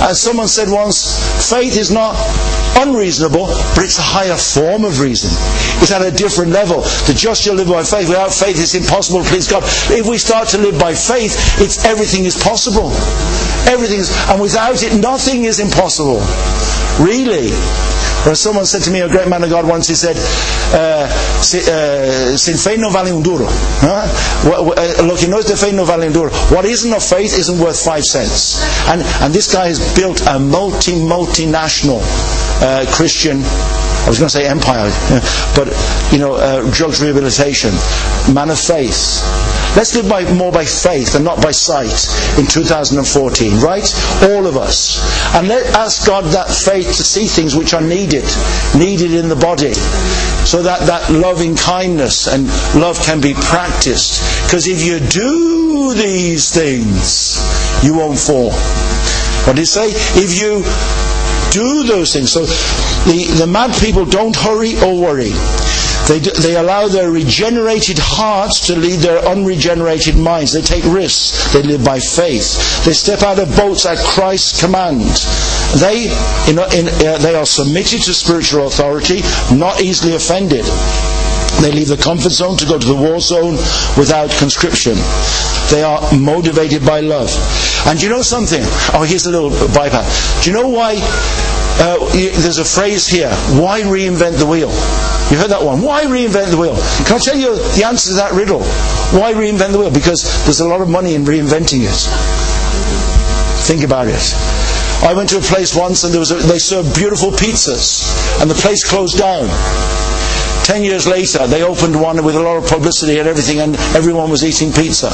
As 0.00 0.20
someone 0.20 0.48
said 0.48 0.68
once, 0.68 1.20
faith 1.50 1.76
is 1.76 1.90
not 1.90 2.16
unreasonable, 2.76 3.46
but 3.76 3.84
it's 3.84 3.98
a 3.98 4.02
higher 4.02 4.36
form 4.36 4.84
of 4.84 5.00
reason. 5.00 5.30
It's 5.82 5.92
at 5.92 6.02
a 6.02 6.10
different 6.10 6.52
level. 6.52 6.80
The 7.06 7.14
just 7.16 7.42
shall 7.42 7.54
live 7.54 7.68
by 7.68 7.82
faith. 7.82 8.08
Without 8.08 8.32
faith, 8.32 8.56
it's 8.60 8.74
impossible 8.74 9.22
to 9.22 9.28
please 9.28 9.48
God. 9.48 9.62
If 9.92 10.06
we 10.06 10.18
start 10.18 10.48
to 10.48 10.58
live 10.58 10.78
by 10.78 10.94
faith, 10.94 11.36
it's 11.60 11.84
everything 11.84 12.24
is 12.24 12.36
possible. 12.42 12.90
Everything 13.68 14.00
and 14.32 14.40
without 14.40 14.82
it, 14.82 15.00
nothing 15.00 15.44
is 15.44 15.60
impossible. 15.60 16.20
Really. 16.98 17.52
Or 18.26 18.34
someone 18.34 18.66
said 18.66 18.82
to 18.82 18.90
me, 18.90 19.00
a 19.00 19.08
great 19.08 19.28
man 19.28 19.42
of 19.44 19.50
God 19.50 19.66
once, 19.66 19.88
he 19.88 19.94
said, 19.94 20.16
uh, 20.74 21.08
uh, 21.08 22.36
sin 22.36 22.56
fe 22.56 22.76
no 22.76 22.90
vale 22.90 23.10
un 23.12 23.22
duro. 23.22 23.46
Uh, 23.48 25.02
lo 25.02 25.16
que 25.16 25.26
no 25.28 25.38
es 25.38 25.46
de 25.46 25.56
fe 25.56 25.72
no 25.72 25.84
vale 25.84 26.06
un 26.06 26.12
duro. 26.12 26.30
What 26.54 26.64
isn't 26.64 26.92
of 26.92 27.02
faith 27.02 27.36
isn't 27.38 27.58
worth 27.58 27.82
five 27.82 28.04
cents. 28.04 28.60
And, 28.88 29.02
and 29.22 29.32
this 29.34 29.52
guy 29.52 29.68
has 29.68 29.80
built 29.94 30.20
a 30.26 30.38
multi, 30.38 30.92
multinational 30.92 32.00
uh, 32.62 32.84
Christian 32.94 33.42
I 34.04 34.08
was 34.08 34.18
going 34.18 34.28
to 34.28 34.36
say 34.36 34.46
empire, 34.48 34.88
but 35.56 35.68
you 36.12 36.18
know, 36.18 36.34
uh, 36.34 36.68
drugs 36.72 37.00
rehabilitation, 37.00 37.70
man 38.32 38.50
of 38.50 38.58
faith. 38.58 39.22
Let's 39.76 39.94
live 39.94 40.08
by, 40.08 40.24
more 40.34 40.50
by 40.50 40.64
faith 40.64 41.14
and 41.14 41.24
not 41.24 41.40
by 41.40 41.52
sight 41.52 41.94
in 42.38 42.46
2014, 42.46 43.60
right? 43.60 43.86
All 44.24 44.46
of 44.46 44.56
us. 44.56 44.98
And 45.36 45.46
let 45.46 45.64
ask 45.76 46.06
God 46.06 46.24
that 46.34 46.50
faith 46.50 46.86
to 46.86 47.04
see 47.04 47.26
things 47.26 47.54
which 47.54 47.72
are 47.72 47.80
needed, 47.80 48.24
needed 48.76 49.14
in 49.14 49.28
the 49.28 49.36
body, 49.36 49.74
so 50.44 50.62
that 50.62 50.80
that 50.86 51.08
loving 51.12 51.54
kindness 51.54 52.26
and 52.26 52.46
love 52.74 52.98
can 53.00 53.20
be 53.20 53.34
practiced. 53.34 54.20
Because 54.44 54.66
if 54.66 54.82
you 54.82 54.98
do 54.98 55.94
these 55.94 56.52
things, 56.52 57.38
you 57.84 57.94
won't 57.94 58.18
fall. 58.18 58.50
What 59.46 59.54
did 59.54 59.62
he 59.62 59.64
say? 59.66 59.90
If 60.18 60.40
you 60.40 60.64
do 61.50 61.84
those 61.84 62.12
things. 62.12 62.32
So 62.32 62.44
the, 62.44 63.26
the 63.38 63.46
mad 63.46 63.74
people 63.80 64.04
don't 64.04 64.34
hurry 64.36 64.80
or 64.82 65.00
worry. 65.00 65.32
They, 66.08 66.18
they 66.18 66.56
allow 66.56 66.88
their 66.88 67.10
regenerated 67.10 67.98
hearts 68.00 68.66
to 68.66 68.76
lead 68.76 68.98
their 68.98 69.18
unregenerated 69.18 70.16
minds. 70.16 70.52
They 70.52 70.62
take 70.62 70.84
risks. 70.84 71.52
They 71.52 71.62
live 71.62 71.84
by 71.84 72.00
faith. 72.00 72.84
They 72.84 72.92
step 72.92 73.22
out 73.22 73.38
of 73.38 73.54
boats 73.56 73.86
at 73.86 73.98
Christ's 73.98 74.60
command. 74.60 75.02
They, 75.78 76.10
in, 76.50 76.58
in, 76.58 76.88
uh, 77.06 77.18
they 77.18 77.36
are 77.36 77.46
submitted 77.46 78.02
to 78.02 78.14
spiritual 78.14 78.66
authority, 78.66 79.20
not 79.54 79.80
easily 79.80 80.14
offended. 80.16 80.64
They 81.60 81.72
leave 81.72 81.88
the 81.88 81.96
comfort 81.96 82.32
zone 82.32 82.56
to 82.58 82.66
go 82.66 82.78
to 82.78 82.86
the 82.86 82.94
war 82.94 83.20
zone 83.20 83.56
without 83.98 84.30
conscription. 84.38 84.94
They 85.70 85.82
are 85.82 86.00
motivated 86.16 86.86
by 86.86 87.00
love. 87.00 87.30
And 87.86 88.00
you 88.00 88.08
know 88.08 88.22
something? 88.22 88.62
Oh, 88.94 89.04
here's 89.06 89.26
a 89.26 89.30
little 89.30 89.50
bypass. 89.74 90.42
Do 90.44 90.50
you 90.50 90.56
know 90.56 90.68
why 90.68 90.96
uh, 91.80 91.98
there's 92.12 92.58
a 92.58 92.64
phrase 92.64 93.06
here? 93.06 93.30
Why 93.56 93.80
reinvent 93.82 94.38
the 94.38 94.46
wheel? 94.46 94.70
You 95.30 95.38
heard 95.38 95.50
that 95.50 95.62
one. 95.62 95.82
Why 95.82 96.04
reinvent 96.04 96.50
the 96.50 96.58
wheel? 96.58 96.76
Can 97.06 97.16
I 97.16 97.18
tell 97.18 97.36
you 97.36 97.56
the 97.76 97.84
answer 97.86 98.10
to 98.10 98.16
that 98.16 98.32
riddle? 98.32 98.60
Why 99.14 99.32
reinvent 99.32 99.72
the 99.72 99.78
wheel? 99.78 99.90
Because 99.90 100.24
there's 100.44 100.60
a 100.60 100.68
lot 100.68 100.80
of 100.80 100.88
money 100.88 101.14
in 101.14 101.24
reinventing 101.24 101.86
it. 101.86 102.00
Think 103.66 103.84
about 103.84 104.08
it. 104.08 104.34
I 105.06 105.14
went 105.14 105.30
to 105.30 105.38
a 105.38 105.40
place 105.40 105.74
once 105.74 106.04
and 106.04 106.12
there 106.12 106.20
was 106.20 106.32
a, 106.32 106.34
they 106.34 106.58
served 106.58 106.94
beautiful 106.94 107.30
pizzas, 107.30 108.04
and 108.42 108.50
the 108.50 108.54
place 108.54 108.82
closed 108.82 109.18
down. 109.18 109.48
Ten 110.70 110.84
years 110.84 111.08
later, 111.08 111.48
they 111.48 111.64
opened 111.64 112.00
one 112.00 112.24
with 112.24 112.36
a 112.36 112.40
lot 112.40 112.56
of 112.56 112.64
publicity 112.64 113.18
and 113.18 113.26
everything, 113.26 113.58
and 113.58 113.74
everyone 113.96 114.30
was 114.30 114.44
eating 114.44 114.72
pizza. 114.72 115.08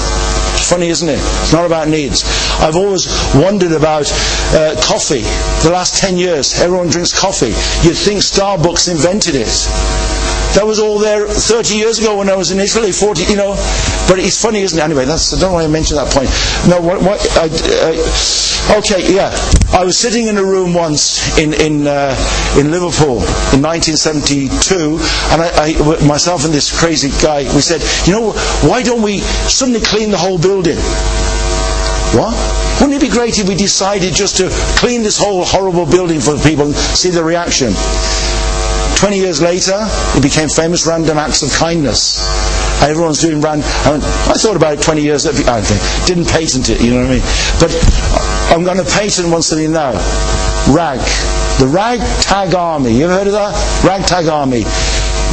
It's 0.52 0.68
funny, 0.68 0.88
isn't 0.88 1.08
it? 1.08 1.16
It's 1.16 1.54
not 1.54 1.64
about 1.64 1.88
needs. 1.88 2.24
I've 2.60 2.76
always 2.76 3.08
wondered 3.34 3.72
about 3.72 4.04
uh, 4.52 4.78
coffee. 4.84 5.22
The 5.64 5.70
last 5.72 5.96
ten 5.96 6.18
years, 6.18 6.60
everyone 6.60 6.88
drinks 6.88 7.18
coffee. 7.18 7.56
You'd 7.88 7.96
think 7.96 8.20
Starbucks 8.20 8.90
invented 8.90 9.34
it. 9.34 10.05
That 10.56 10.64
was 10.64 10.80
all 10.80 10.98
there 10.98 11.28
30 11.28 11.76
years 11.76 11.98
ago 11.98 12.16
when 12.16 12.30
I 12.30 12.34
was 12.34 12.50
in 12.50 12.58
Italy, 12.58 12.90
40, 12.90 13.24
you 13.24 13.36
know. 13.36 13.52
But 14.08 14.18
it's 14.20 14.40
funny, 14.40 14.62
isn't 14.62 14.78
it? 14.78 14.82
Anyway, 14.82 15.04
that's, 15.04 15.34
I 15.36 15.38
don't 15.38 15.52
want 15.52 15.66
to 15.66 15.70
mention 15.70 15.96
that 15.96 16.08
point. 16.08 16.30
No, 16.64 16.80
what, 16.80 17.02
what 17.04 17.20
I, 17.36 17.52
okay, 18.78 19.04
yeah. 19.14 19.36
I 19.76 19.84
was 19.84 19.98
sitting 19.98 20.28
in 20.28 20.38
a 20.38 20.42
room 20.42 20.72
once 20.72 21.36
in, 21.36 21.52
in, 21.52 21.86
uh, 21.86 22.16
in 22.58 22.70
Liverpool 22.70 23.20
in 23.52 23.60
1972, 23.60 24.96
and 25.36 25.42
I, 25.44 25.76
I, 25.76 26.06
myself 26.06 26.46
and 26.46 26.54
this 26.54 26.72
crazy 26.72 27.10
guy, 27.20 27.44
we 27.54 27.60
said, 27.60 27.84
you 28.08 28.14
know, 28.14 28.32
why 28.66 28.82
don't 28.82 29.02
we 29.02 29.18
suddenly 29.52 29.80
clean 29.80 30.10
the 30.10 30.16
whole 30.16 30.38
building? 30.38 30.78
What? 32.16 32.32
Wouldn't 32.80 32.96
it 32.96 33.04
be 33.04 33.12
great 33.12 33.38
if 33.38 33.46
we 33.46 33.56
decided 33.56 34.14
just 34.14 34.38
to 34.38 34.48
clean 34.80 35.02
this 35.02 35.18
whole 35.18 35.44
horrible 35.44 35.84
building 35.84 36.20
for 36.20 36.32
the 36.32 36.42
people 36.42 36.64
and 36.64 36.74
see 36.74 37.10
the 37.10 37.22
reaction? 37.22 37.74
20 38.96 39.18
years 39.18 39.42
later, 39.42 39.76
it 40.16 40.22
became 40.22 40.48
famous 40.48 40.86
random 40.86 41.18
acts 41.18 41.42
of 41.42 41.52
kindness. 41.52 42.18
And 42.80 42.90
everyone's 42.90 43.20
doing 43.20 43.40
random. 43.40 43.68
I, 43.84 44.34
thought 44.36 44.56
about 44.56 44.74
it 44.74 44.82
20 44.82 45.02
years 45.02 45.26
ago. 45.26 45.38
I 45.46 45.60
didn't 46.06 46.26
patent 46.26 46.68
it, 46.70 46.80
you 46.80 46.90
know 46.90 47.00
what 47.00 47.06
I 47.06 47.20
mean? 47.20 47.24
But 47.60 47.72
I'm 48.52 48.64
going 48.64 48.78
to 48.78 48.84
patent 48.84 49.30
one 49.30 49.42
something 49.42 49.72
now. 49.72 49.92
RAG. 50.72 50.98
The 51.60 51.68
Ragtag 51.68 52.54
Army. 52.54 52.92
You 52.92 53.04
ever 53.04 53.14
heard 53.14 53.26
of 53.26 53.32
that? 53.34 53.84
Ragtag 53.84 54.26
Army. 54.28 54.64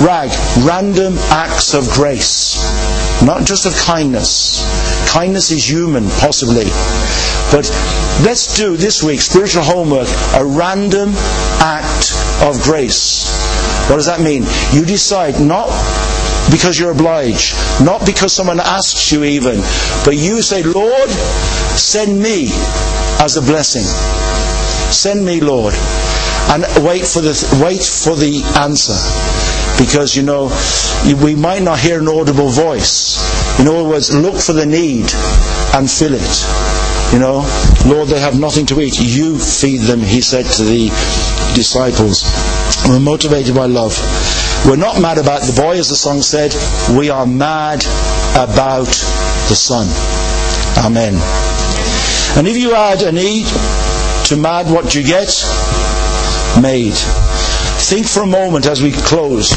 RAG. 0.05 0.30
Random 0.66 1.18
acts 1.32 1.74
of 1.74 1.88
grace. 1.89 2.59
Not 3.24 3.45
just 3.45 3.66
of 3.66 3.74
kindness. 3.76 4.64
Kindness 5.11 5.51
is 5.51 5.70
human, 5.70 6.07
possibly. 6.20 6.66
But 7.51 7.70
let's 8.24 8.55
do 8.57 8.76
this 8.76 9.03
week, 9.03 9.22
spiritual 9.22 9.64
homework, 9.64 10.07
a 10.36 10.45
random 10.45 11.11
act 11.59 12.14
of 12.41 12.61
grace. 12.64 13.43
What 13.90 13.98
does 13.98 14.06
that 14.06 14.22
mean? 14.22 14.44
You 14.72 14.86
decide 14.86 15.40
not 15.40 15.68
because 16.52 16.80
you're 16.80 16.92
obliged, 16.92 17.56
not 17.84 18.06
because 18.06 18.34
someone 18.34 18.60
asks 18.60 19.12
you 19.12 19.24
even, 19.24 19.58
but 20.06 20.16
you 20.16 20.42
say, 20.42 20.64
Lord, 20.64 21.10
send 21.10 22.22
me 22.22 22.48
as 23.20 23.38
a 23.38 23.42
blessing. 23.42 23.84
Send 24.92 25.26
me, 25.26 25.42
Lord. 25.42 25.74
And 26.50 26.64
wait 26.86 27.06
for 27.06 27.22
the, 27.22 27.34
wait 27.64 27.84
for 27.84 28.16
the 28.16 28.44
answer. 28.60 28.96
Because, 29.80 30.16
you 30.16 30.24
know, 30.24 30.52
we 31.24 31.36
might 31.36 31.64
not 31.64 31.80
hear 31.80 32.00
an 32.00 32.08
audible 32.08 32.50
voice. 32.50 33.18
In 33.60 33.68
other 33.68 33.84
words, 33.84 34.14
look 34.14 34.36
for 34.36 34.54
the 34.54 34.66
need 34.66 35.12
and 35.74 35.90
fill 35.90 36.14
it. 36.14 37.14
You 37.14 37.20
know, 37.20 37.46
Lord, 37.86 38.10
they 38.10 38.20
have 38.20 38.40
nothing 38.40 38.66
to 38.68 38.82
eat. 38.82 39.00
You 39.00 39.38
feed 39.40 39.82
them, 39.82 40.00
he 40.00 40.22
said 40.22 40.46
to 40.58 40.64
the 40.64 40.90
disciples. 41.56 42.24
We're 42.88 43.00
motivated 43.00 43.56
by 43.56 43.66
love. 43.66 43.98
We're 44.68 44.76
not 44.76 45.02
mad 45.02 45.18
about 45.18 45.42
the 45.42 45.60
boy, 45.60 45.78
as 45.78 45.90
the 45.90 45.96
song 45.96 46.22
said. 46.22 46.54
We 46.98 47.10
are 47.10 47.26
mad 47.26 47.84
about 48.36 48.88
the 49.48 49.56
Son. 49.56 49.88
Amen. 50.86 51.16
And 52.38 52.48
if 52.48 52.58
you 52.58 52.74
add 52.74 53.02
an 53.04 53.18
E 53.18 53.44
to 54.26 54.36
mad, 54.36 54.72
what 54.72 54.92
do 54.92 55.02
you 55.02 55.08
get? 55.08 55.28
Made. 56.62 56.96
Think 56.96 58.08
for 58.08 58.24
a 58.24 58.28
moment 58.28 58.66
as 58.66 58.82
we 58.82 58.92
close. 58.92 59.52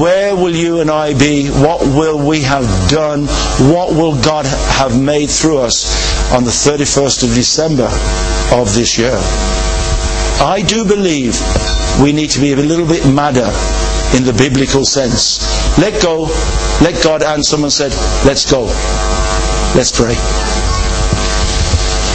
Where 0.00 0.34
will 0.34 0.54
you 0.54 0.80
and 0.80 0.90
I 0.90 1.12
be? 1.12 1.48
What 1.48 1.80
will 1.82 2.18
we 2.26 2.42
have 2.42 2.64
done? 2.90 3.26
What 3.72 3.90
will 3.90 4.20
God 4.22 4.46
have 4.46 5.00
made 5.00 5.30
through 5.30 5.58
us 5.58 6.32
on 6.32 6.44
the 6.44 6.50
31st 6.50 7.24
of 7.24 7.34
December 7.34 7.88
of 8.52 8.74
this 8.74 8.98
year? 8.98 9.18
I 10.40 10.62
do 10.66 10.84
believe 10.84 11.34
we 12.02 12.12
need 12.12 12.30
to 12.30 12.40
be 12.40 12.52
a 12.52 12.56
little 12.56 12.86
bit 12.86 13.06
madder 13.06 13.50
in 14.16 14.24
the 14.24 14.34
biblical 14.36 14.84
sense. 14.84 15.40
Let 15.78 16.02
go, 16.02 16.24
let 16.82 17.02
God, 17.02 17.22
and 17.22 17.44
someone 17.44 17.70
said, 17.70 17.92
let's 18.26 18.50
go. 18.50 18.64
Let's 19.74 19.92
pray. 19.92 20.51